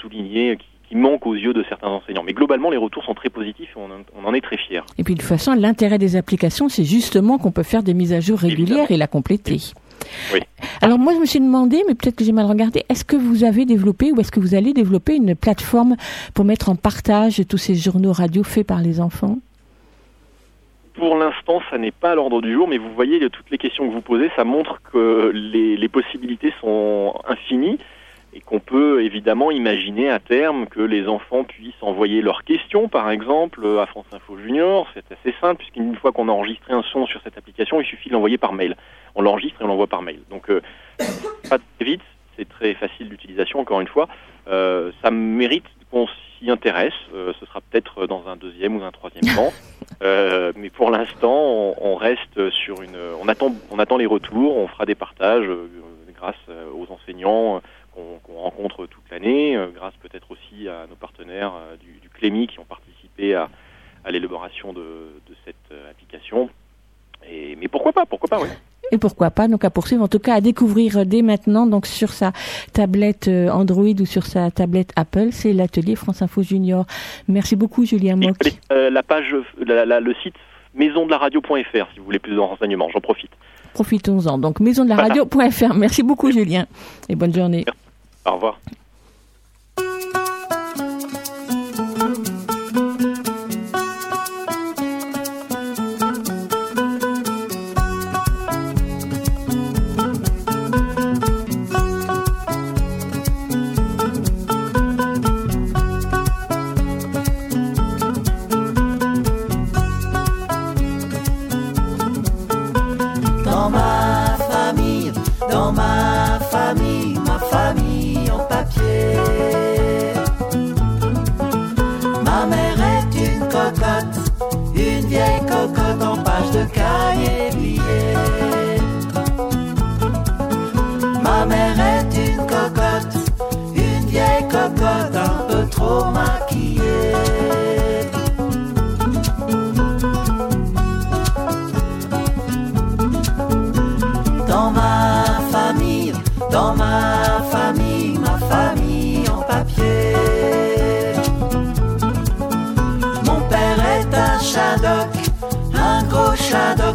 [0.00, 2.22] soulignées, qui, qui manquent aux yeux de certains enseignants.
[2.22, 3.88] Mais globalement, les retours sont très positifs et on
[4.18, 4.82] on en est très fiers.
[4.98, 8.12] Et puis de toute façon, l'intérêt des applications, c'est justement qu'on peut faire des mises
[8.12, 9.58] à jour régulières et la compléter.
[10.32, 10.40] Oui.
[10.80, 13.44] Alors moi, je me suis demandé, mais peut-être que j'ai mal regardé, est-ce que vous
[13.44, 15.96] avez développé ou est-ce que vous allez développer une plateforme
[16.34, 19.38] pour mettre en partage tous ces journaux radio faits par les enfants?
[20.94, 23.86] Pour l'instant, ça n'est pas à l'ordre du jour, mais vous voyez, toutes les questions
[23.86, 27.78] que vous posez, ça montre que les, les possibilités sont infinies
[28.36, 33.10] et qu'on peut évidemment imaginer à terme que les enfants puissent envoyer leurs questions, par
[33.10, 34.86] exemple, à France Info Junior.
[34.92, 38.10] C'est assez simple, puisqu'une fois qu'on a enregistré un son sur cette application, il suffit
[38.10, 38.76] de l'envoyer par mail.
[39.14, 40.20] On l'enregistre et on l'envoie par mail.
[40.28, 40.60] Donc, euh,
[41.48, 42.02] pas très vite,
[42.36, 44.06] c'est très facile d'utilisation, encore une fois.
[44.48, 46.06] Euh, ça mérite qu'on
[46.38, 46.92] s'y intéresse.
[47.14, 49.52] Euh, ce sera peut-être dans un deuxième ou un troisième temps.
[50.02, 52.98] Euh, mais pour l'instant, on, on reste sur une.
[53.22, 54.54] On attend, on attend les retours.
[54.56, 55.48] On fera des partages
[56.14, 56.34] grâce
[56.74, 57.62] aux enseignants
[58.22, 62.46] qu'on rencontre toute l'année, euh, grâce peut-être aussi à nos partenaires euh, du, du CLEMI
[62.48, 63.48] qui ont participé à,
[64.04, 66.48] à l'élaboration de, de cette euh, application.
[67.30, 68.48] Et, mais pourquoi pas Pourquoi pas Oui.
[68.92, 72.10] Et pourquoi pas donc à poursuivre, en tout cas à découvrir dès maintenant donc sur
[72.10, 72.30] sa
[72.72, 76.86] tablette Android ou sur sa tablette Apple, c'est l'atelier France Info Junior.
[77.26, 78.36] Merci beaucoup Julien Mock.
[78.70, 80.36] Euh, la page, la- la- le site
[80.74, 82.88] maisondelaradio.fr si vous voulez plus de renseignements.
[82.92, 83.32] J'en profite.
[83.74, 84.38] Profitons-en.
[84.38, 85.74] Donc maison de la radio.fr.
[85.74, 86.66] Merci beaucoup Julien
[87.08, 87.64] et bonne journée.
[88.26, 88.58] Au revoir.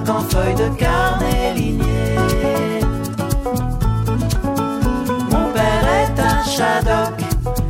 [0.10, 2.80] En feuille de carnet ligné.
[5.32, 7.18] Mon père est un shadok,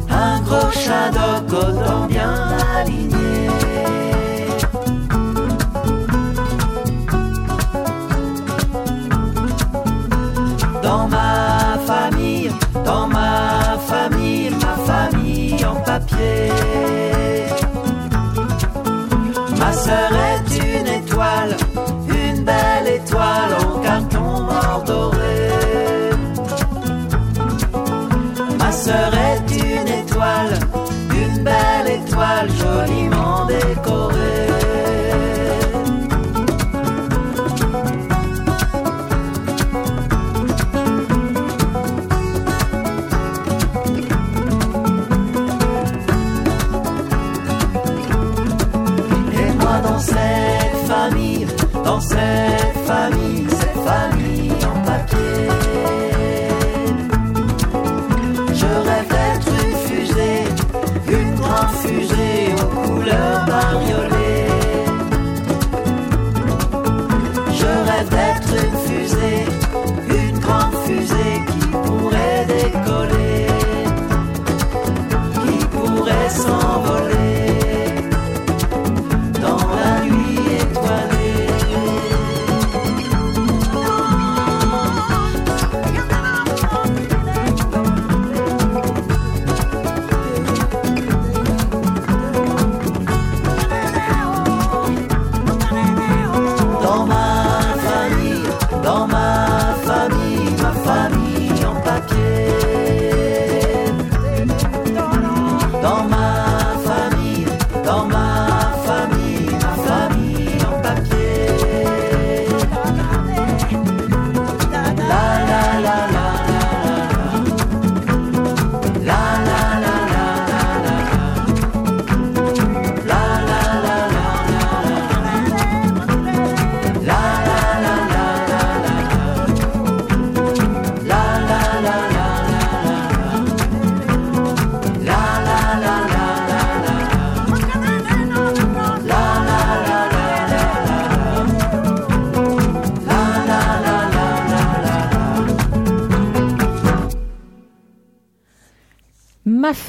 [0.09, 2.33] un gros shadok aux dents bien
[2.77, 3.49] alignées.
[10.83, 12.51] Dans ma famille,
[12.85, 17.10] dans ma famille, ma famille en papier.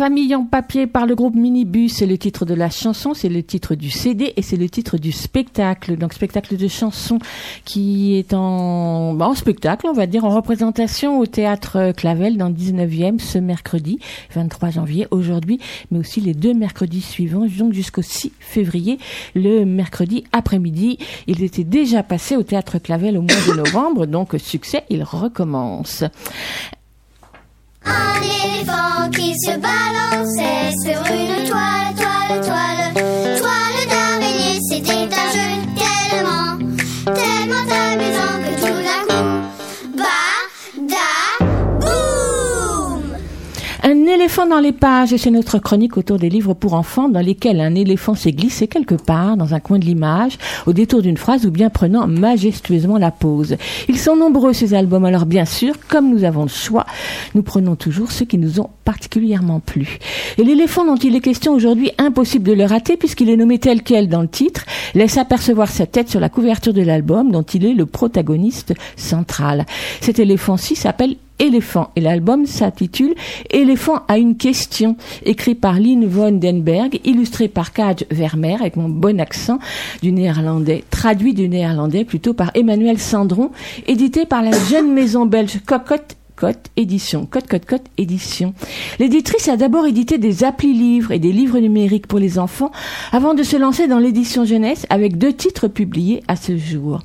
[0.03, 3.41] Famille en papier par le groupe Minibus, c'est le titre de la chanson, c'est le
[3.45, 5.97] titre du CD et c'est le titre du spectacle.
[5.97, 7.21] Donc spectacle de chansons
[7.65, 12.49] qui est en, bah, en spectacle, on va dire, en représentation au théâtre Clavel dans
[12.49, 14.01] le 19e ce mercredi
[14.35, 15.61] 23 janvier aujourd'hui,
[15.93, 18.99] mais aussi les deux mercredis suivants, donc jusqu'au 6 février,
[19.37, 20.99] le mercredi après-midi.
[21.29, 26.03] Il était déjà passé au théâtre Clavel au mois de novembre, donc succès, il recommence.
[27.85, 31.82] Un éléphant qui se balançait sur une toile,
[44.23, 47.61] éléphant dans les pages, et c'est notre chronique autour des livres pour enfants dans lesquels
[47.61, 51.45] un éléphant s'est glissé quelque part dans un coin de l'image, au détour d'une phrase
[51.45, 53.57] ou bien prenant majestueusement la pause.
[53.89, 56.87] Ils sont nombreux ces albums, alors bien sûr, comme nous avons le choix,
[57.35, 59.99] nous prenons toujours ceux qui nous ont particulièrement plu.
[60.39, 63.83] Et l'éléphant dont il est question aujourd'hui, impossible de le rater puisqu'il est nommé tel
[63.83, 64.65] quel dans le titre,
[64.95, 69.67] laisse apercevoir sa tête sur la couverture de l'album dont il est le protagoniste central.
[70.01, 73.15] Cet éléphant-ci s'appelle Éléphant et l'album s'intitule
[73.51, 78.89] Éléphant a une question, écrit par Lynn von Denberg, illustré par Kaj Vermeer avec mon
[78.89, 79.59] bon accent
[80.03, 83.51] du néerlandais, traduit du néerlandais plutôt par Emmanuel Sandron,
[83.87, 87.27] édité par la jeune maison belge Cocotte Cote Édition.
[87.27, 88.55] Cote Cote Cote Édition.
[88.99, 92.73] L'éditrice a d'abord édité des applis livres et des livres numériques pour les enfants
[93.13, 97.01] avant de se lancer dans l'édition jeunesse avec deux titres publiés à ce jour.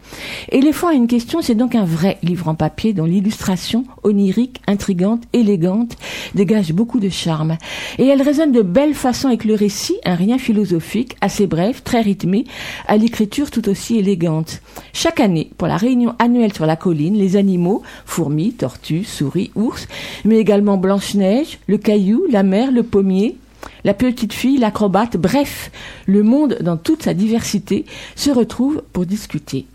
[0.51, 5.23] Éléphant à une question, c'est donc un vrai livre en papier dont l'illustration onirique, intrigante,
[5.33, 5.97] élégante
[6.35, 7.57] dégage beaucoup de charme.
[7.97, 12.01] Et elle résonne de belle façon avec le récit, un rien philosophique, assez bref, très
[12.01, 12.45] rythmé,
[12.87, 14.61] à l'écriture tout aussi élégante.
[14.93, 19.87] Chaque année, pour la réunion annuelle sur la colline, les animaux, fourmis, tortues, souris, ours,
[20.25, 23.37] mais également Blanche-Neige, le caillou, la mer, le pommier,
[23.83, 25.71] la petite fille, l'acrobate, bref,
[26.05, 27.85] le monde dans toute sa diversité
[28.15, 29.65] se retrouve pour discuter.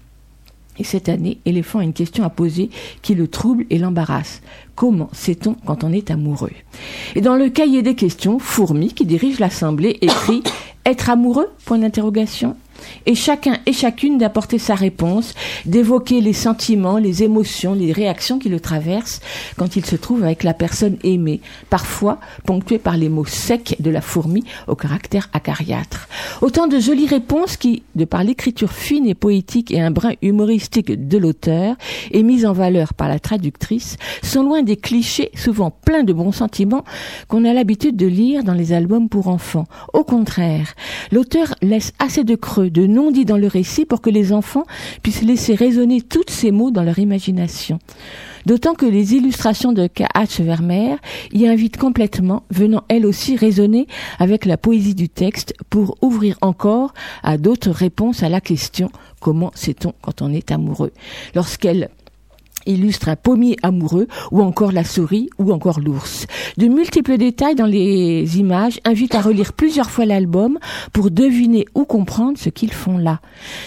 [0.79, 2.71] Et cette année, Éléphant a une question à poser
[3.03, 4.41] qui le trouble et l'embarrasse.
[4.75, 6.53] Comment sait-on quand on est amoureux?
[7.15, 10.43] Et dans le cahier des questions, Fourmi, qui dirige l'assemblée, écrit
[10.87, 11.49] Être amoureux?
[11.65, 12.57] Point d'interrogation
[13.07, 15.35] et chacun et chacune d'apporter sa réponse,
[15.67, 19.21] d'évoquer les sentiments, les émotions, les réactions qui le traversent
[19.57, 21.41] quand il se trouve avec la personne aimée,
[21.71, 26.09] parfois ponctuées par les mots secs de la fourmi au caractère acariâtre.
[26.41, 31.09] Autant de jolies réponses qui, de par l'écriture fine et poétique et un brin humoristique
[31.09, 31.77] de l'auteur,
[32.11, 36.33] et mise en valeur par la traductrice, sont loin des clichés souvent pleins de bons
[36.33, 36.85] sentiments
[37.29, 39.67] qu'on a l'habitude de lire dans les albums pour enfants.
[39.93, 40.75] Au contraire,
[41.11, 44.65] l'auteur laisse assez de creux de non-dits dans le récit pour que les enfants
[45.03, 47.79] puissent laisser résonner tous ces mots dans leur imagination.
[48.47, 50.43] D'autant que les illustrations de K.H.
[50.43, 50.97] Vermeer
[51.33, 53.87] y invitent complètement, venant elles aussi résonner
[54.19, 56.93] avec la poésie du texte pour ouvrir encore
[57.23, 58.91] à d'autres réponses à la question
[59.21, 60.93] comment sait-on quand on est amoureux?
[61.35, 61.89] Lorsqu'elle
[62.67, 66.27] illustre un pommier amoureux ou encore la souris ou encore l'ours.
[66.57, 70.59] De multiples détails dans les images invitent à relire plusieurs fois l'album
[70.93, 73.21] pour deviner ou comprendre ce qu'ils font là.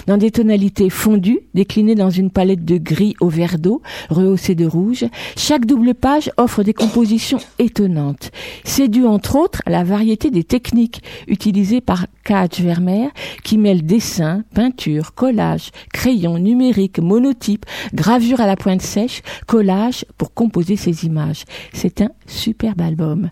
[0.08, 4.66] Dans des tonalités fondues, déclinées dans une palette de gris au vert d'eau, rehaussée de
[4.66, 5.06] rouge,
[5.38, 8.32] chaque double page offre des compositions étonnantes.
[8.64, 12.62] C'est dû entre autres à la variété des techniques utilisées par K.H.
[12.62, 13.10] Vermeer
[13.44, 20.34] qui mêle dessin, peinture, collage, crayon, numérique, monotype, gravure à la pointe sèche, collage pour
[20.34, 21.44] composer ces images.
[21.74, 23.30] C'est un superbe album.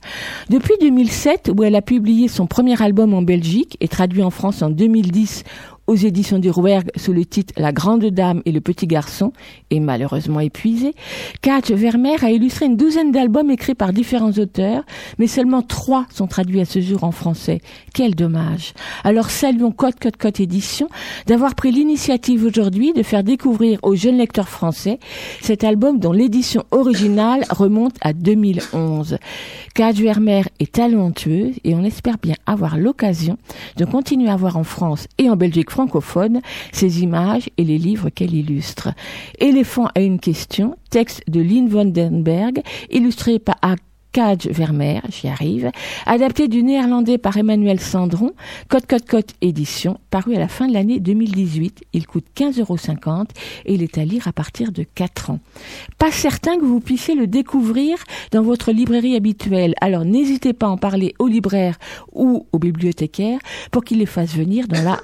[0.50, 4.62] Depuis 2007, où elle a publié son premier album en Belgique et traduit en France
[4.62, 5.44] en 2010
[5.88, 9.34] aux éditions du Rouergue sous le titre La Grande Dame et le Petit Garçon,
[9.70, 10.94] et malheureusement épuisé,
[11.42, 14.84] Katch Vermeer a illustré une douzaine d'albums écrits par différents auteurs,
[15.18, 17.60] mais seulement trois sont traduits à ce jour en français.
[17.94, 18.74] Quel dommage.
[19.04, 20.88] Alors saluons Cote Cote Cote Édition
[21.28, 25.00] d'avoir pris l'initiative aujourd'hui de faire découvrir aux jeunes lecteurs français
[25.42, 29.18] cet album dont l'édition originale remonte à 2011.
[29.76, 33.38] Katch Vermeer est talentueuse et on espère bien avoir l'occasion
[33.78, 36.42] de continuer à voir en France et en Belgique francophone
[36.72, 38.90] ses images et les livres qu'elle illustre.
[39.40, 43.58] Éléphant a une question, texte de Lynn Vandenberg, illustré par
[44.14, 45.72] Cage Vermeer, j'y arrive,
[46.06, 48.32] adapté du néerlandais par Emmanuel Sandron,
[48.70, 51.84] Code Code Code édition, paru à la fin de l'année 2018.
[51.94, 52.78] Il coûte 15,50 euros
[53.66, 55.40] et il est à lire à partir de 4 ans.
[55.98, 57.98] Pas certain que vous puissiez le découvrir
[58.32, 61.80] dans votre librairie habituelle, alors n'hésitez pas à en parler au libraire
[62.12, 63.40] ou au bibliothécaire
[63.72, 65.00] pour qu'il les fasse venir dans la,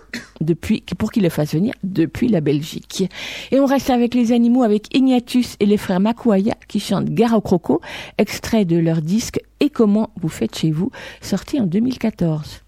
[0.97, 3.09] pour qu'il les fasse venir depuis la Belgique.
[3.51, 7.33] Et on reste avec les animaux avec Ignatius et les frères Makuaya qui chantent Gare
[7.33, 7.81] au Croco,
[8.17, 10.91] extrait de leur disque Et comment vous faites chez vous,
[11.21, 12.63] sorti en 2014.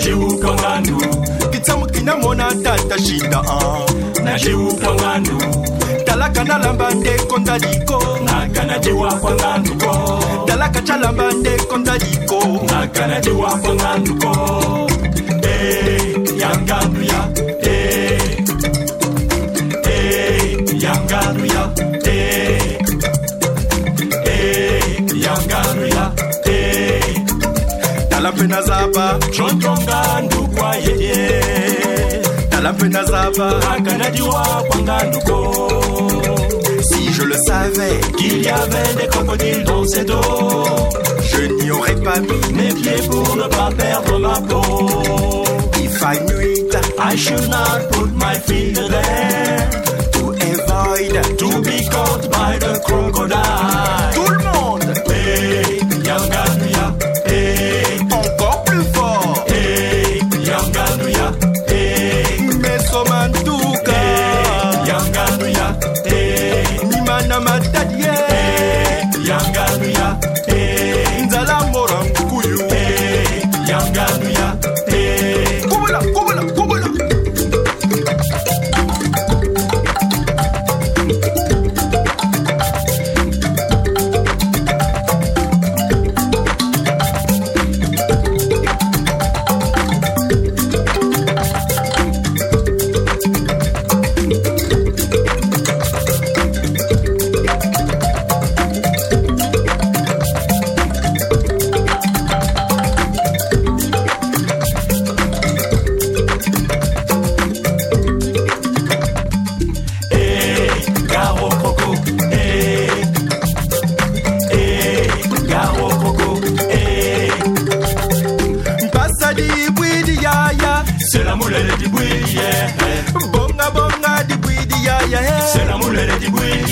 [0.00, 0.96] Najiuka ngandu
[1.50, 3.84] kitsamu kinamona tata shida ah.
[4.18, 5.38] a najiuka ngandu
[6.04, 14.30] talaka nalamba ndeko ndaliko ngaka najiwapa nganduko talaka calamba ndeko ndaliko ngaka najiwapa nganduko
[15.42, 17.28] e eh, yangandu ya
[17.62, 18.44] eh.
[19.84, 21.49] eh, yangandu
[28.36, 29.18] zaba
[30.22, 31.40] ndukwa yeye.
[33.04, 34.64] Zaba akanadiwa
[36.82, 38.00] si je le savais.
[38.16, 40.64] Qu'il y avait des crocodiles dans cette eau.
[41.22, 45.44] Je n'y aurais pas mis mes pieds pour ne pas perdre ma peau.
[45.76, 49.70] If I knew it, I should not put my feet there.
[50.12, 51.38] To avoid.
[51.38, 54.29] To be caught by the crocodile.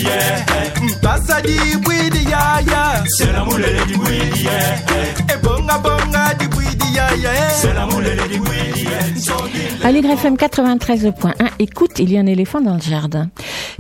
[0.09, 1.01] Yeah.
[1.03, 5.35] Passa di bwidi yaya, c'est la moulette di bwidi yeah.
[5.35, 9.85] Et bonga bonga di bwidi yaya, c'est la moulette di bwidi yeah.
[9.85, 13.29] Allegre FM 93.1, écoute, il y a un éléphant dans le jardin.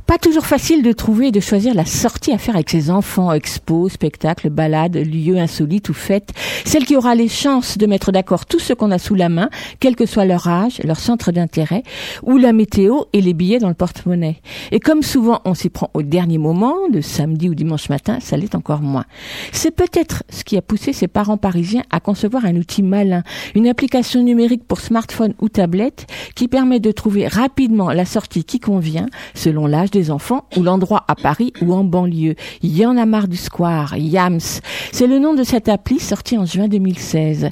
[0.09, 3.31] Pas toujours facile de trouver et de choisir la sortie à faire avec ses enfants,
[3.31, 6.33] expos, spectacles, balades, lieux insolites ou fêtes.
[6.65, 9.51] Celle qui aura les chances de mettre d'accord tout ce qu'on a sous la main,
[9.81, 11.83] quel que soit leur âge, leur centre d'intérêt,
[12.23, 14.41] ou la météo et les billets dans le porte-monnaie.
[14.73, 18.39] Et comme souvent on s'y prend au dernier moment, le samedi ou dimanche matin, ça
[18.39, 19.05] l'est encore moins.
[19.53, 23.25] C'est peut-être ce qui a poussé ces parents parisiens à concevoir un outil malin,
[23.55, 28.59] une application numérique pour smartphone ou tablette qui permet de trouver rapidement la sortie qui
[28.59, 32.35] convient selon l'âge enfants ou l'endroit à Paris ou en banlieue.
[32.63, 34.61] Y a marre du square, Yams.
[34.93, 37.51] C'est le nom de cette appli sortie en juin 2016.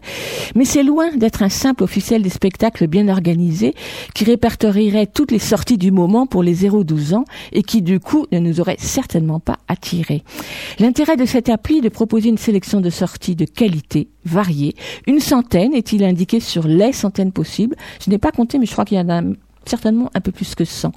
[0.55, 3.75] Mais c'est loin d'être un simple officiel des spectacles bien organisé
[4.15, 8.27] qui répertorierait toutes les sorties du moment pour les 0-12 ans et qui du coup
[8.33, 10.23] ne nous aurait certainement pas attirés.
[10.79, 14.75] L'intérêt de cette appli est de proposer une sélection de sorties de qualité variée.
[15.07, 17.77] Une centaine est-il indiqué sur les centaines possibles.
[18.05, 19.23] Je n'ai pas compté mais je crois qu'il y en a
[19.69, 20.93] certainement un peu plus que 100.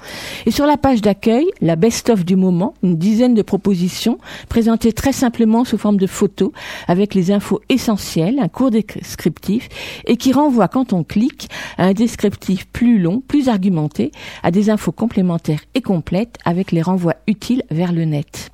[0.46, 4.18] Et sur la page d'accueil, la best-of du moment, une dizaine de propositions
[4.48, 6.52] présentées très simplement sous forme de photos
[6.88, 9.70] avec les infos essentielles, un court descriptif
[10.06, 14.12] et qui renvoie quand on clique à un descriptif plus long, plus argumenté,
[14.44, 18.52] à des infos complémentaires et complètes avec les renvois utiles vers le net.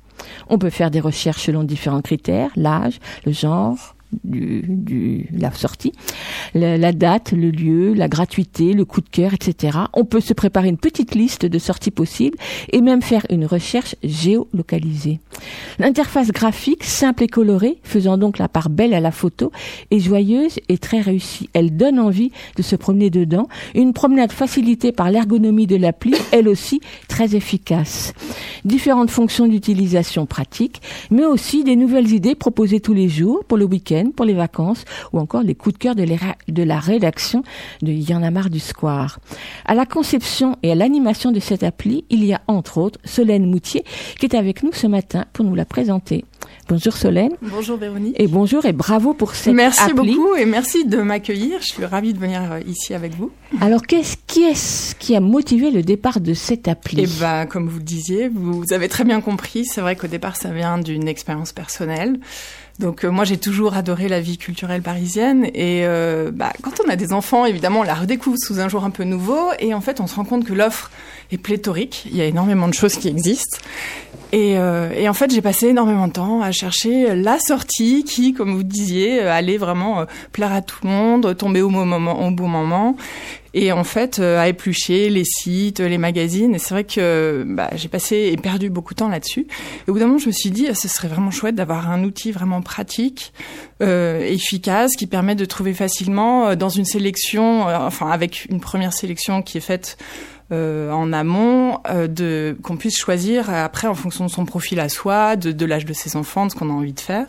[0.48, 5.92] On peut faire des recherches selon différents critères, l'âge, le genre, du, la sortie,
[6.54, 9.78] la, la, date, le lieu, la gratuité, le coup de cœur, etc.
[9.92, 12.38] On peut se préparer une petite liste de sorties possibles
[12.72, 15.20] et même faire une recherche géolocalisée.
[15.78, 19.52] L'interface graphique, simple et colorée, faisant donc la part belle à la photo,
[19.90, 21.50] est joyeuse et très réussie.
[21.52, 23.48] Elle donne envie de se promener dedans.
[23.74, 28.12] Une promenade facilitée par l'ergonomie de l'appli, elle aussi très efficace.
[28.64, 30.80] Différentes fonctions d'utilisation pratiques,
[31.10, 34.84] mais aussi des nouvelles idées proposées tous les jours pour le week-end pour les vacances
[35.12, 36.04] ou encore les coups de cœur de,
[36.48, 37.42] de la rédaction
[37.82, 39.18] de Y en a marre du Square.
[39.64, 43.46] À la conception et à l'animation de cette appli, il y a entre autres Solène
[43.46, 43.84] Moutier
[44.18, 46.24] qui est avec nous ce matin pour nous la présenter.
[46.68, 47.32] Bonjour Solène.
[47.42, 48.14] Bonjour Véronique.
[48.18, 49.94] Et bonjour et bravo pour cette merci appli.
[49.94, 51.60] Merci beaucoup et merci de m'accueillir.
[51.60, 53.30] Je suis ravie de venir ici avec vous.
[53.60, 57.02] Alors qu'est-ce qui est-ce qui a motivé le départ de cette appli?
[57.02, 59.64] Eh ben, comme vous le disiez, vous avez très bien compris.
[59.64, 62.18] C'est vrai qu'au départ, ça vient d'une expérience personnelle.
[62.78, 66.90] Donc euh, moi j'ai toujours adoré la vie culturelle parisienne et euh, bah, quand on
[66.90, 69.80] a des enfants évidemment on la redécouvre sous un jour un peu nouveau et en
[69.80, 70.90] fait on se rend compte que l'offre
[71.32, 73.58] est pléthorique, il y a énormément de choses qui existent
[74.32, 78.34] et, euh, et en fait j'ai passé énormément de temps à chercher la sortie qui
[78.34, 82.48] comme vous disiez allait vraiment plaire à tout le monde, tomber au, moment, au bon
[82.48, 82.96] moment
[83.56, 86.54] et en fait euh, à éplucher les sites, les magazines.
[86.54, 89.46] Et c'est vrai que bah, j'ai passé et perdu beaucoup de temps là-dessus.
[89.86, 92.04] Et au bout d'un moment, je me suis dit, ce serait vraiment chouette d'avoir un
[92.04, 93.32] outil vraiment pratique,
[93.82, 98.60] euh, efficace, qui permet de trouver facilement euh, dans une sélection, euh, enfin avec une
[98.60, 99.96] première sélection qui est faite.
[100.52, 104.88] Euh, en amont, euh, de qu'on puisse choisir après en fonction de son profil à
[104.88, 107.26] soi, de, de l'âge de ses enfants, de ce qu'on a envie de faire.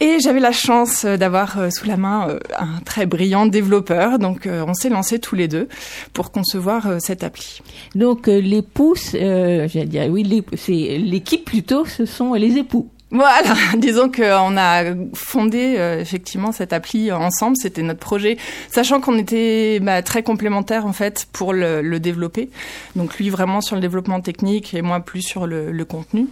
[0.00, 4.18] Et j'avais la chance euh, d'avoir euh, sous la main euh, un très brillant développeur,
[4.18, 5.68] donc on s'est lancés tous les deux
[6.12, 7.60] pour concevoir cette appli.
[7.94, 12.88] Donc les pouces, euh, j'allais dire oui, c'est l'équipe plutôt, ce sont les époux.
[13.14, 14.82] Voilà, disons qu'on a
[15.14, 18.38] fondé euh, effectivement cette appli ensemble, c'était notre projet,
[18.72, 22.50] sachant qu'on était bah, très complémentaires en fait pour le, le développer.
[22.96, 26.26] Donc lui vraiment sur le développement technique et moi plus sur le, le contenu.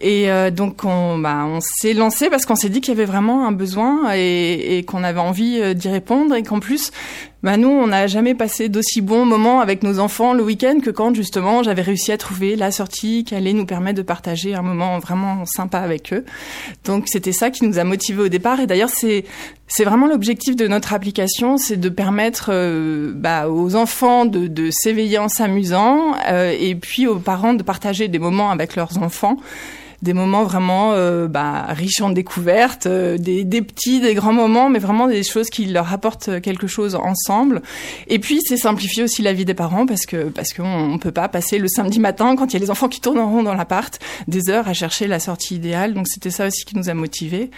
[0.00, 3.04] Et euh, donc on, bah, on s'est lancé parce qu'on s'est dit qu'il y avait
[3.04, 6.90] vraiment un besoin et, et qu'on avait envie euh, d'y répondre et qu'en plus
[7.44, 10.88] bah nous, on n'a jamais passé d'aussi bons moments avec nos enfants le week-end que
[10.88, 14.62] quand justement j'avais réussi à trouver la sortie qui allait nous permettre de partager un
[14.62, 16.24] moment vraiment sympa avec eux.
[16.86, 18.60] Donc c'était ça qui nous a motivés au départ.
[18.60, 19.26] Et d'ailleurs, c'est
[19.68, 24.70] c'est vraiment l'objectif de notre application, c'est de permettre euh, bah, aux enfants de, de
[24.70, 29.36] s'éveiller en s'amusant euh, et puis aux parents de partager des moments avec leurs enfants
[30.04, 34.68] des moments vraiment euh, bah, riches en découvertes, euh, des, des petits, des grands moments,
[34.68, 37.62] mais vraiment des choses qui leur apportent quelque chose ensemble.
[38.06, 41.10] Et puis c'est simplifier aussi la vie des parents parce que parce qu'on on peut
[41.10, 43.42] pas passer le samedi matin quand il y a les enfants qui tournent en rond
[43.42, 43.98] dans l'appart
[44.28, 45.94] des heures à chercher la sortie idéale.
[45.94, 47.50] Donc c'était ça aussi qui nous a motivés.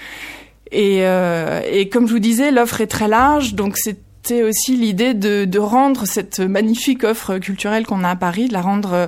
[0.71, 4.77] Et, euh, et comme je vous disais, l'offre est très large, donc c'est c'était aussi
[4.77, 8.93] l'idée de, de rendre cette magnifique offre culturelle qu'on a à Paris, de la rendre
[8.93, 9.07] euh,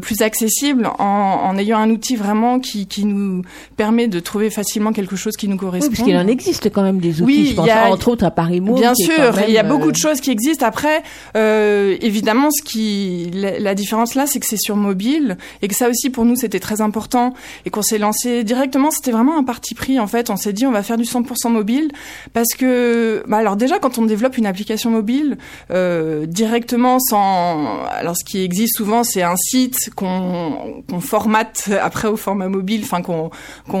[0.00, 3.42] plus accessible en, en ayant un outil vraiment qui, qui nous
[3.76, 5.90] permet de trouver facilement quelque chose qui nous Oui, correspond.
[5.90, 8.08] parce qu'il en existe quand même des outils, Oui, je pense, il y a- entre
[8.08, 8.80] autres à Paris Mode.
[8.80, 10.66] Bien sûr, il y a beaucoup euh, de choses qui existent.
[10.66, 11.02] Après,
[11.36, 15.74] euh, évidemment, ce qui, la, la différence là, c'est que c'est sur mobile et que
[15.74, 17.34] ça aussi pour nous c'était très important
[17.64, 18.90] et qu'on s'est lancé directement.
[18.90, 20.30] C'était vraiment un parti pris en fait.
[20.30, 21.90] On s'est dit on va faire du 100% mobile
[22.32, 25.38] parce que, bah, alors déjà quand on développe une application mobile
[25.70, 32.08] euh, directement sans, alors ce qui existe souvent c'est un site qu'on qu'on formate après
[32.08, 33.30] au format mobile, enfin qu'on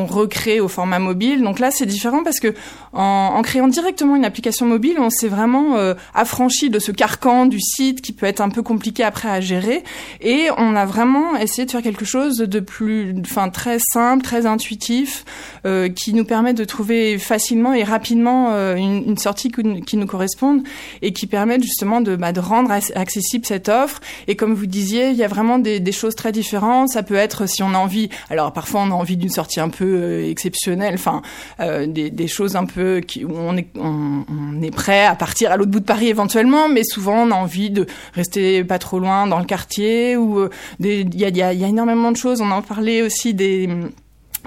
[0.06, 1.42] recrée au format mobile.
[1.42, 2.54] Donc là c'est différent parce que
[2.92, 7.60] en, créant directement une application mobile, on s'est vraiment euh, affranchi de ce carcan du
[7.60, 9.84] site qui peut être un peu compliqué après à gérer
[10.20, 14.46] et on a vraiment essayé de faire quelque chose de plus, enfin très simple, très
[14.46, 15.24] intuitif,
[15.66, 20.62] euh, qui nous permet de trouver facilement et rapidement euh, une, sortie qui, nous corresponde
[21.02, 24.00] et qui permet justement de, bah, rendre ac- accessible cette offre.
[24.28, 26.90] Et comme vous disiez, il y a vraiment des, des choses très différentes.
[26.90, 29.70] Ça peut être si on a envie, alors parfois on a envie d'une sortie un
[29.70, 31.22] peu euh, exceptionnelle, enfin
[31.60, 35.80] euh, des, choses un peu qui, où on est, prêt à partir à l'autre bout
[35.80, 39.44] de Paris éventuellement, mais souvent on a envie de rester pas trop loin dans le
[39.44, 40.50] quartier ou euh,
[40.80, 42.40] il y y a énormément de choses.
[42.40, 43.68] On en parlait aussi des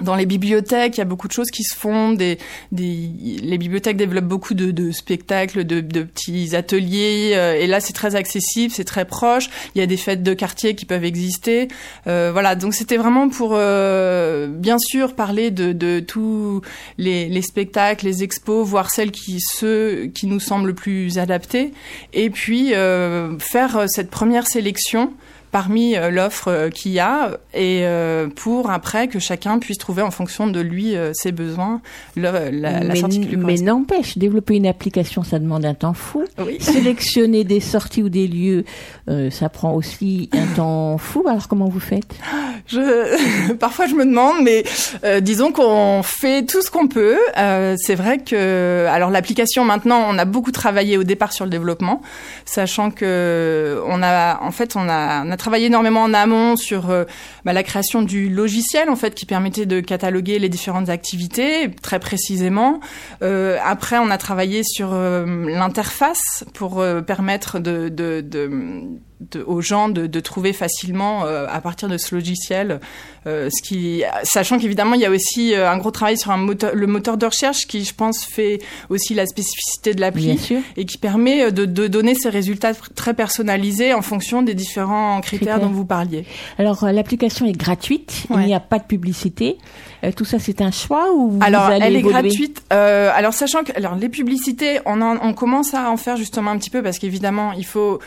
[0.02, 2.12] dans les bibliothèques, il y a beaucoup de choses qui se font.
[2.12, 2.38] Des,
[2.72, 3.10] des,
[3.42, 7.32] les bibliothèques développent beaucoup de, de spectacles, de, de petits ateliers.
[7.34, 9.48] euh, et là, c'est très accessible, c'est très proche.
[9.74, 11.68] Il y a des fêtes de quartier qui peuvent exister.
[12.06, 16.62] Euh, voilà, donc c'était vraiment pour, euh, bien sûr, parler de, de tous
[16.98, 21.72] les, les spectacles, les expos, voir celles qui ceux qui nous semblent le plus adaptés.
[22.12, 25.12] Et puis euh, faire cette première sélection
[25.50, 30.02] parmi euh, l'offre euh, qu'il y a et euh, pour après que chacun puisse trouver
[30.02, 31.80] en fonction de lui ses besoins
[32.16, 35.94] la, la mais sortie qui lui mais n'empêche, développer une application, ça demande un temps
[35.94, 36.24] fou.
[36.60, 38.64] Sélectionner des sorties ou des lieux,
[39.08, 41.24] euh, ça prend aussi un temps fou.
[41.26, 42.14] Alors comment vous faites?
[42.66, 44.62] Je, parfois je me demande, mais
[45.02, 47.18] euh, disons qu'on fait tout ce qu'on peut.
[47.36, 51.50] Euh, c'est vrai que, alors l'application maintenant, on a beaucoup travaillé au départ sur le
[51.50, 52.00] développement,
[52.44, 56.90] sachant que on a, en fait, on a, on a travaillé énormément en amont sur
[56.90, 57.04] euh,
[57.44, 61.98] bah, la création du logiciel en fait qui permettait de cataloguer les différentes activités très
[61.98, 62.80] précisément.
[63.22, 69.42] Euh, après, on a travaillé sur euh, l'interface pour euh, permettre de, de, de de-
[69.42, 72.80] aux gens de, de trouver facilement euh, à partir de ce logiciel,
[73.26, 76.36] euh, ce qui, sachant qu'évidemment il y a aussi euh, un gros travail sur un
[76.38, 80.38] moteur, le moteur de recherche qui, je pense, fait aussi la spécificité de l'appli
[80.76, 84.54] et qui permet euh, de, de donner ces résultats tr- très personnalisés en fonction des
[84.54, 85.60] différents critères, Critères.
[85.60, 86.24] dont vous parliez.
[86.58, 89.58] Alors euh, l'application est gratuite, il n'y a pas de publicité.
[90.02, 92.62] Euh, tout ça, c'est un choix ou vous Alors, allez elle est gratuite.
[92.72, 96.50] Euh, alors, sachant que alors les publicités, on, en- on commence à en faire justement
[96.52, 97.98] un petit peu parce qu'évidemment, il faut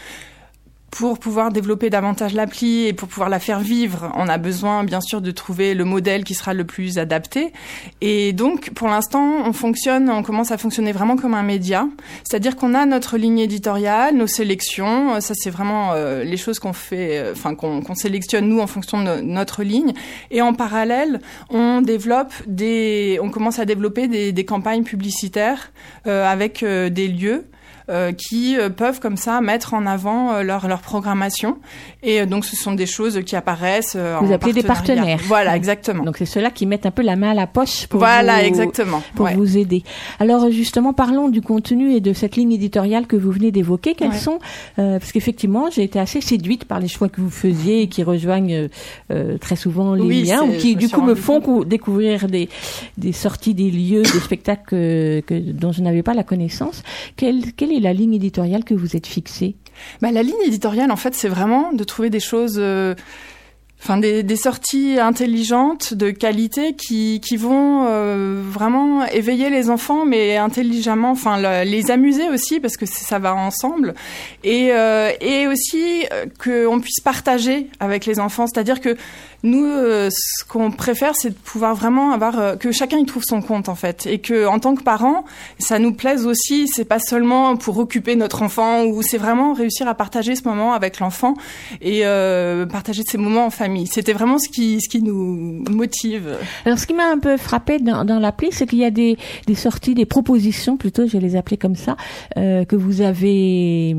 [0.95, 5.01] pour pouvoir développer davantage l'appli et pour pouvoir la faire vivre, on a besoin bien
[5.01, 7.51] sûr de trouver le modèle qui sera le plus adapté.
[8.01, 11.87] Et donc, pour l'instant, on fonctionne, on commence à fonctionner vraiment comme un média,
[12.23, 15.19] c'est-à-dire qu'on a notre ligne éditoriale, nos sélections.
[15.19, 18.99] Ça, c'est vraiment euh, les choses qu'on fait, euh, enfin qu'on sélectionne nous en fonction
[18.99, 19.93] de no- notre ligne.
[20.29, 25.71] Et en parallèle, on développe des, on commence à développer des, des campagnes publicitaires
[26.05, 27.45] euh, avec euh, des lieux.
[27.89, 31.57] Euh, qui euh, peuvent comme ça mettre en avant euh, leur, leur programmation.
[32.01, 33.95] Et donc ce sont des choses qui apparaissent.
[33.95, 35.19] Vous en appelez des partenaires.
[35.25, 36.03] Voilà, exactement.
[36.03, 38.45] Donc c'est ceux-là qui mettent un peu la main à la poche pour Voilà, vous,
[38.45, 39.01] exactement.
[39.15, 39.35] pour Ouais.
[39.35, 39.83] vous aider.
[40.19, 43.95] Alors justement, parlons du contenu et de cette ligne éditoriale que vous venez d'évoquer.
[43.95, 44.17] Quels Ouais.
[44.17, 44.39] sont
[44.79, 48.03] euh, Parce qu'effectivement, j'ai été assez séduite par les choix que vous faisiez et qui
[48.03, 48.67] rejoignent
[49.11, 52.49] euh, très souvent les Oui, c'est- ou qui du coup me font cou- découvrir des,
[52.97, 56.83] des sorties, des lieux, des spectacles que, que- dont je n'avais pas la connaissance.
[57.79, 59.55] La ligne éditoriale que vous êtes fixée
[60.01, 62.95] Bah, la ligne éditoriale, en fait, c'est vraiment de trouver des choses, euh,
[63.81, 70.37] enfin des, sorties intelligentes, de qualité, qui, qui vont euh, vraiment éveiller les enfants, mais
[70.37, 73.93] intelligemment, enfin le- les amuser aussi, parce que ça va ensemble,
[74.43, 76.05] et, euh, et aussi
[76.43, 78.95] qu'on puisse partager avec les enfants, c'est-à-dire que
[79.43, 83.23] nous, euh, ce qu'on préfère, c'est de pouvoir vraiment avoir euh, que chacun y trouve
[83.25, 85.25] son compte en fait, et que en tant que parent,
[85.59, 86.69] ça nous plaise aussi.
[86.69, 90.71] C'est pas seulement pour occuper notre enfant, ou c'est vraiment réussir à partager ce moment
[90.71, 91.33] avec l'enfant
[91.81, 93.85] et euh, partager ces moments en famille.
[93.87, 96.37] C'était vraiment ce qui ce qui nous motive.
[96.65, 99.17] Alors, ce qui m'a un peu frappé dans, dans l'appli, c'est qu'il y a des,
[99.45, 101.97] des sorties, des propositions, plutôt, je vais les appeler comme ça,
[102.37, 103.93] euh, que vous avez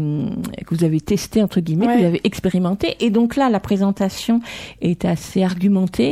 [0.67, 2.97] que vous avez testé entre guillemets, que vous avez expérimenté.
[3.01, 4.41] Et donc là, la présentation
[4.81, 5.34] est assez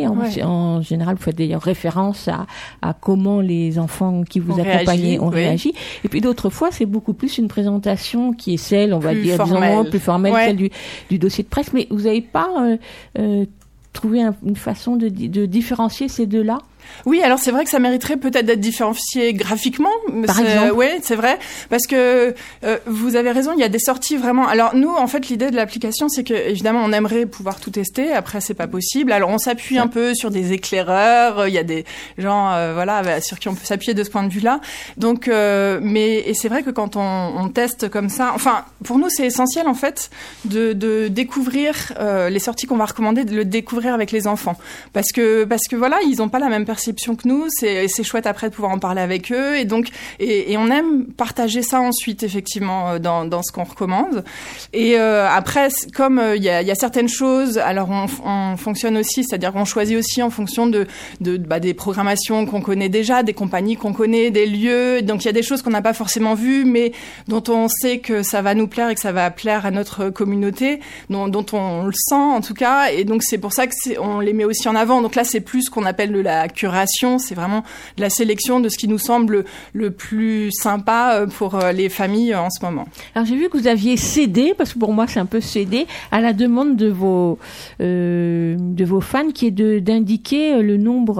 [0.06, 0.42] En, Ouais.
[0.42, 2.46] en général, vous faites d'ailleurs référence à,
[2.82, 5.34] à comment les enfants qui vous accompagnaient ont oui.
[5.34, 5.72] réagi.
[6.04, 9.22] Et puis d'autres fois, c'est beaucoup plus une présentation qui est celle, on va Plus
[9.22, 9.90] dire, disons, formelle.
[9.90, 10.46] plus formelle, Ouais.
[10.46, 10.70] celle du,
[11.10, 11.72] du dossier de presse.
[11.72, 12.76] Mais vous n'avez pas euh,
[13.18, 13.44] euh,
[13.92, 16.58] trouvé un- une façon de différencier ces deux-là?
[17.04, 19.90] Oui, alors c'est vrai que ça mériterait peut-être d'être différencié graphiquement.
[20.26, 21.38] Par exemple Oui, c'est vrai,
[21.68, 22.34] parce que
[22.64, 24.46] euh, vous avez raison, il y a des sorties vraiment.
[24.46, 28.12] Alors nous, en fait, l'idée de l'application, c'est que évidemment, on aimerait pouvoir tout tester.
[28.12, 29.12] Après, c'est pas possible.
[29.12, 31.48] Alors on s'appuie un peu sur des éclaireurs.
[31.48, 31.84] Il y a des
[32.18, 34.60] gens, euh, voilà, sur qui on peut s'appuyer de ce point de vue-là.
[34.96, 38.98] Donc, euh, mais et c'est vrai que quand on, on teste comme ça, enfin, pour
[38.98, 40.10] nous, c'est essentiel en fait
[40.44, 41.92] de, de découvrir
[42.30, 44.56] les sorties qu'on va recommander, de le découvrir avec les enfants,
[44.92, 47.46] parce que parce que voilà, ils n'ont pas la même que nous.
[47.50, 49.88] C'est chouette après de pouvoir en parler avec eux, et donc
[50.18, 54.24] et, on aime partager ça ensuite effectivement euh, dans ce qu'on recommande.
[54.72, 59.24] Et euh, après, comme euh, il y, a, certaines choses, alors on, on fonctionne aussi,
[59.24, 60.86] c'est-à-dire qu'on choisit aussi en fonction de,
[61.20, 65.02] de bah, des programmations qu'on connaît déjà, des compagnies qu'on connaît, des lieux.
[65.02, 66.92] Donc il y a des choses qu'on n'a pas forcément vues, mais
[67.28, 70.10] dont on sait que ça va nous plaire et que ça va plaire à notre
[70.10, 70.80] communauté,
[71.10, 72.90] dont, on le sent en tout cas.
[72.90, 75.02] Et donc c'est pour ça que on les met aussi en avant.
[75.02, 77.62] Donc là, c'est plus ce qu'on appelle de la curation, c'est vraiment
[77.96, 81.88] de la sélection de ce qui nous semble le plus sympa euh, pour euh, les
[81.88, 82.86] familles euh, en ce moment.
[83.14, 85.86] Alors j'ai vu que vous aviez cédé, parce que pour moi c'est un peu cédé,
[86.12, 87.38] à la demande de vos
[87.80, 91.18] euh, de vos fans, qui est de d'indiquer le nombre,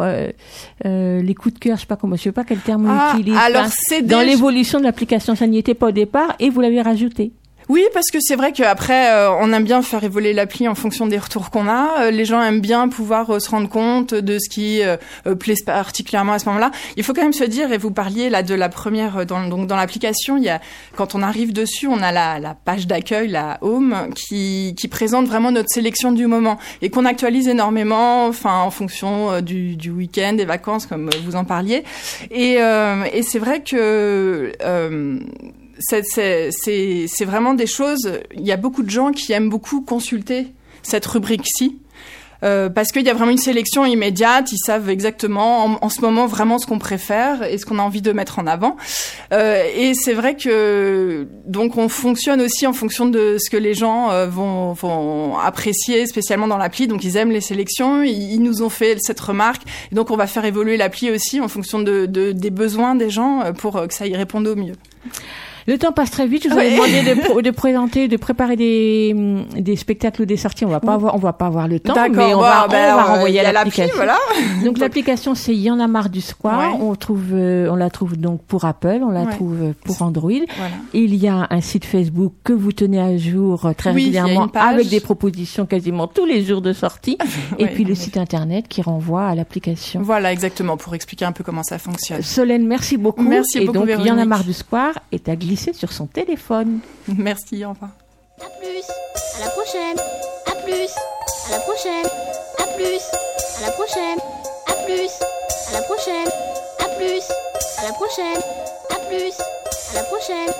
[0.84, 2.90] euh, les coups de cœur, je sais pas comment, je sais pas quel terme on
[2.96, 3.36] Ah, utilise.
[3.36, 6.60] alors, hein, cédé, dans l'évolution de l'application, ça n'y était pas au départ, et vous
[6.60, 7.32] l'avez rajouté.
[7.68, 11.06] Oui, parce que c'est vrai qu'après, euh, on aime bien faire évoluer l'appli en fonction
[11.06, 12.02] des retours qu'on a.
[12.02, 15.34] Euh, les gens aiment bien pouvoir euh, se rendre compte de ce qui euh, euh,
[15.34, 16.70] plaît particulièrement à ce moment-là.
[16.96, 19.68] Il faut quand même se dire, et vous parliez là de la première, dans, donc
[19.68, 20.60] dans l'application, il y a
[20.96, 25.26] quand on arrive dessus, on a la, la page d'accueil, la home, qui, qui présente
[25.26, 30.32] vraiment notre sélection du moment et qu'on actualise énormément, enfin en fonction du, du week-end,
[30.32, 31.84] des vacances, comme vous en parliez.
[32.30, 34.52] Et, et c'est vrai que
[35.78, 38.20] c'est- vraiment des choses.
[38.34, 40.48] Il y a beaucoup de gens qui aiment beaucoup consulter
[40.82, 41.78] cette rubrique-ci.
[42.44, 46.26] euh, parce qu'il y a vraiment une sélection immédiate, ils savent exactement en, ce moment
[46.26, 48.76] vraiment ce qu'on préfère et ce qu'on a envie de mettre en avant.
[49.32, 53.74] Euh, et c'est vrai que donc on fonctionne aussi en fonction de ce que les
[53.74, 56.88] gens euh, vont, vont apprécier, spécialement dans l'appli.
[56.88, 59.62] Donc ils aiment les sélections, ils, ils nous ont fait cette remarque,
[59.92, 63.08] et donc on va faire évoluer l'appli aussi en fonction de, de- des besoins des
[63.08, 64.74] gens euh, pour euh, que ça y réponde au mieux.
[65.66, 66.44] Le temps passe très vite.
[66.44, 70.36] Je vous avais demandé de, de présenter, de préparer des, hum, des spectacles ou des
[70.36, 70.64] sorties.
[70.64, 72.96] On va pas avoir, on va pas avoir le temps, mais on va, ben, on
[72.96, 73.94] va euh, renvoyer à l'application.
[73.96, 74.16] voilà.
[74.64, 76.74] Donc l'application, c'est Y en a marre du square.
[76.74, 76.78] Ouais.
[76.80, 79.30] On trouve, euh, on la trouve donc pour Apple, on la Ouais.
[79.30, 80.30] trouve pour Android.
[80.56, 80.74] Voilà.
[80.94, 84.48] Il y a un site Facebook que vous tenez à jour euh, très Oui, régulièrement
[84.54, 87.18] avec des propositions quasiment tous les jours de sortie.
[87.58, 90.00] Et Ouais, puis le site internet qui renvoie à l'application.
[90.02, 92.22] Voilà, exactement, pour expliquer un peu comment ça fonctionne.
[92.22, 93.22] Solène, merci beaucoup.
[93.22, 96.06] Merci Et beaucoup, donc, Y en a marre du square est à glisser sur son
[96.06, 96.80] téléphone.
[97.08, 97.90] Merci, au revoir.
[98.40, 98.84] À plus,
[99.36, 99.98] à la prochaine.
[100.46, 100.90] À plus,
[101.46, 102.06] à la prochaine.
[102.58, 103.02] À plus,
[103.58, 104.18] à la prochaine.
[104.66, 105.10] À plus,
[105.68, 106.28] à la prochaine.
[106.80, 107.22] À plus,
[107.78, 108.40] à la prochaine.
[108.90, 109.34] À plus,
[109.90, 110.54] à la prochaine.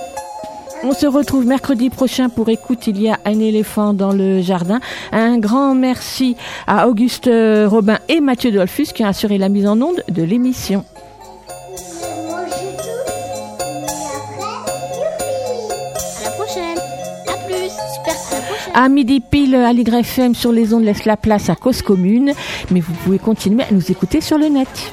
[0.84, 2.86] On se retrouve mercredi prochain pour écoute.
[2.86, 4.80] Il y a un éléphant dans le jardin.
[5.12, 6.36] Un grand merci
[6.66, 10.22] à Auguste euh, Robin et Mathieu Dolphus qui ont assuré la mise en onde de
[10.22, 10.84] l'émission.
[18.74, 22.32] À midi pile, à l'YFM sur les ondes laisse la place à cause commune,
[22.70, 24.92] mais vous pouvez continuer à nous écouter sur le net.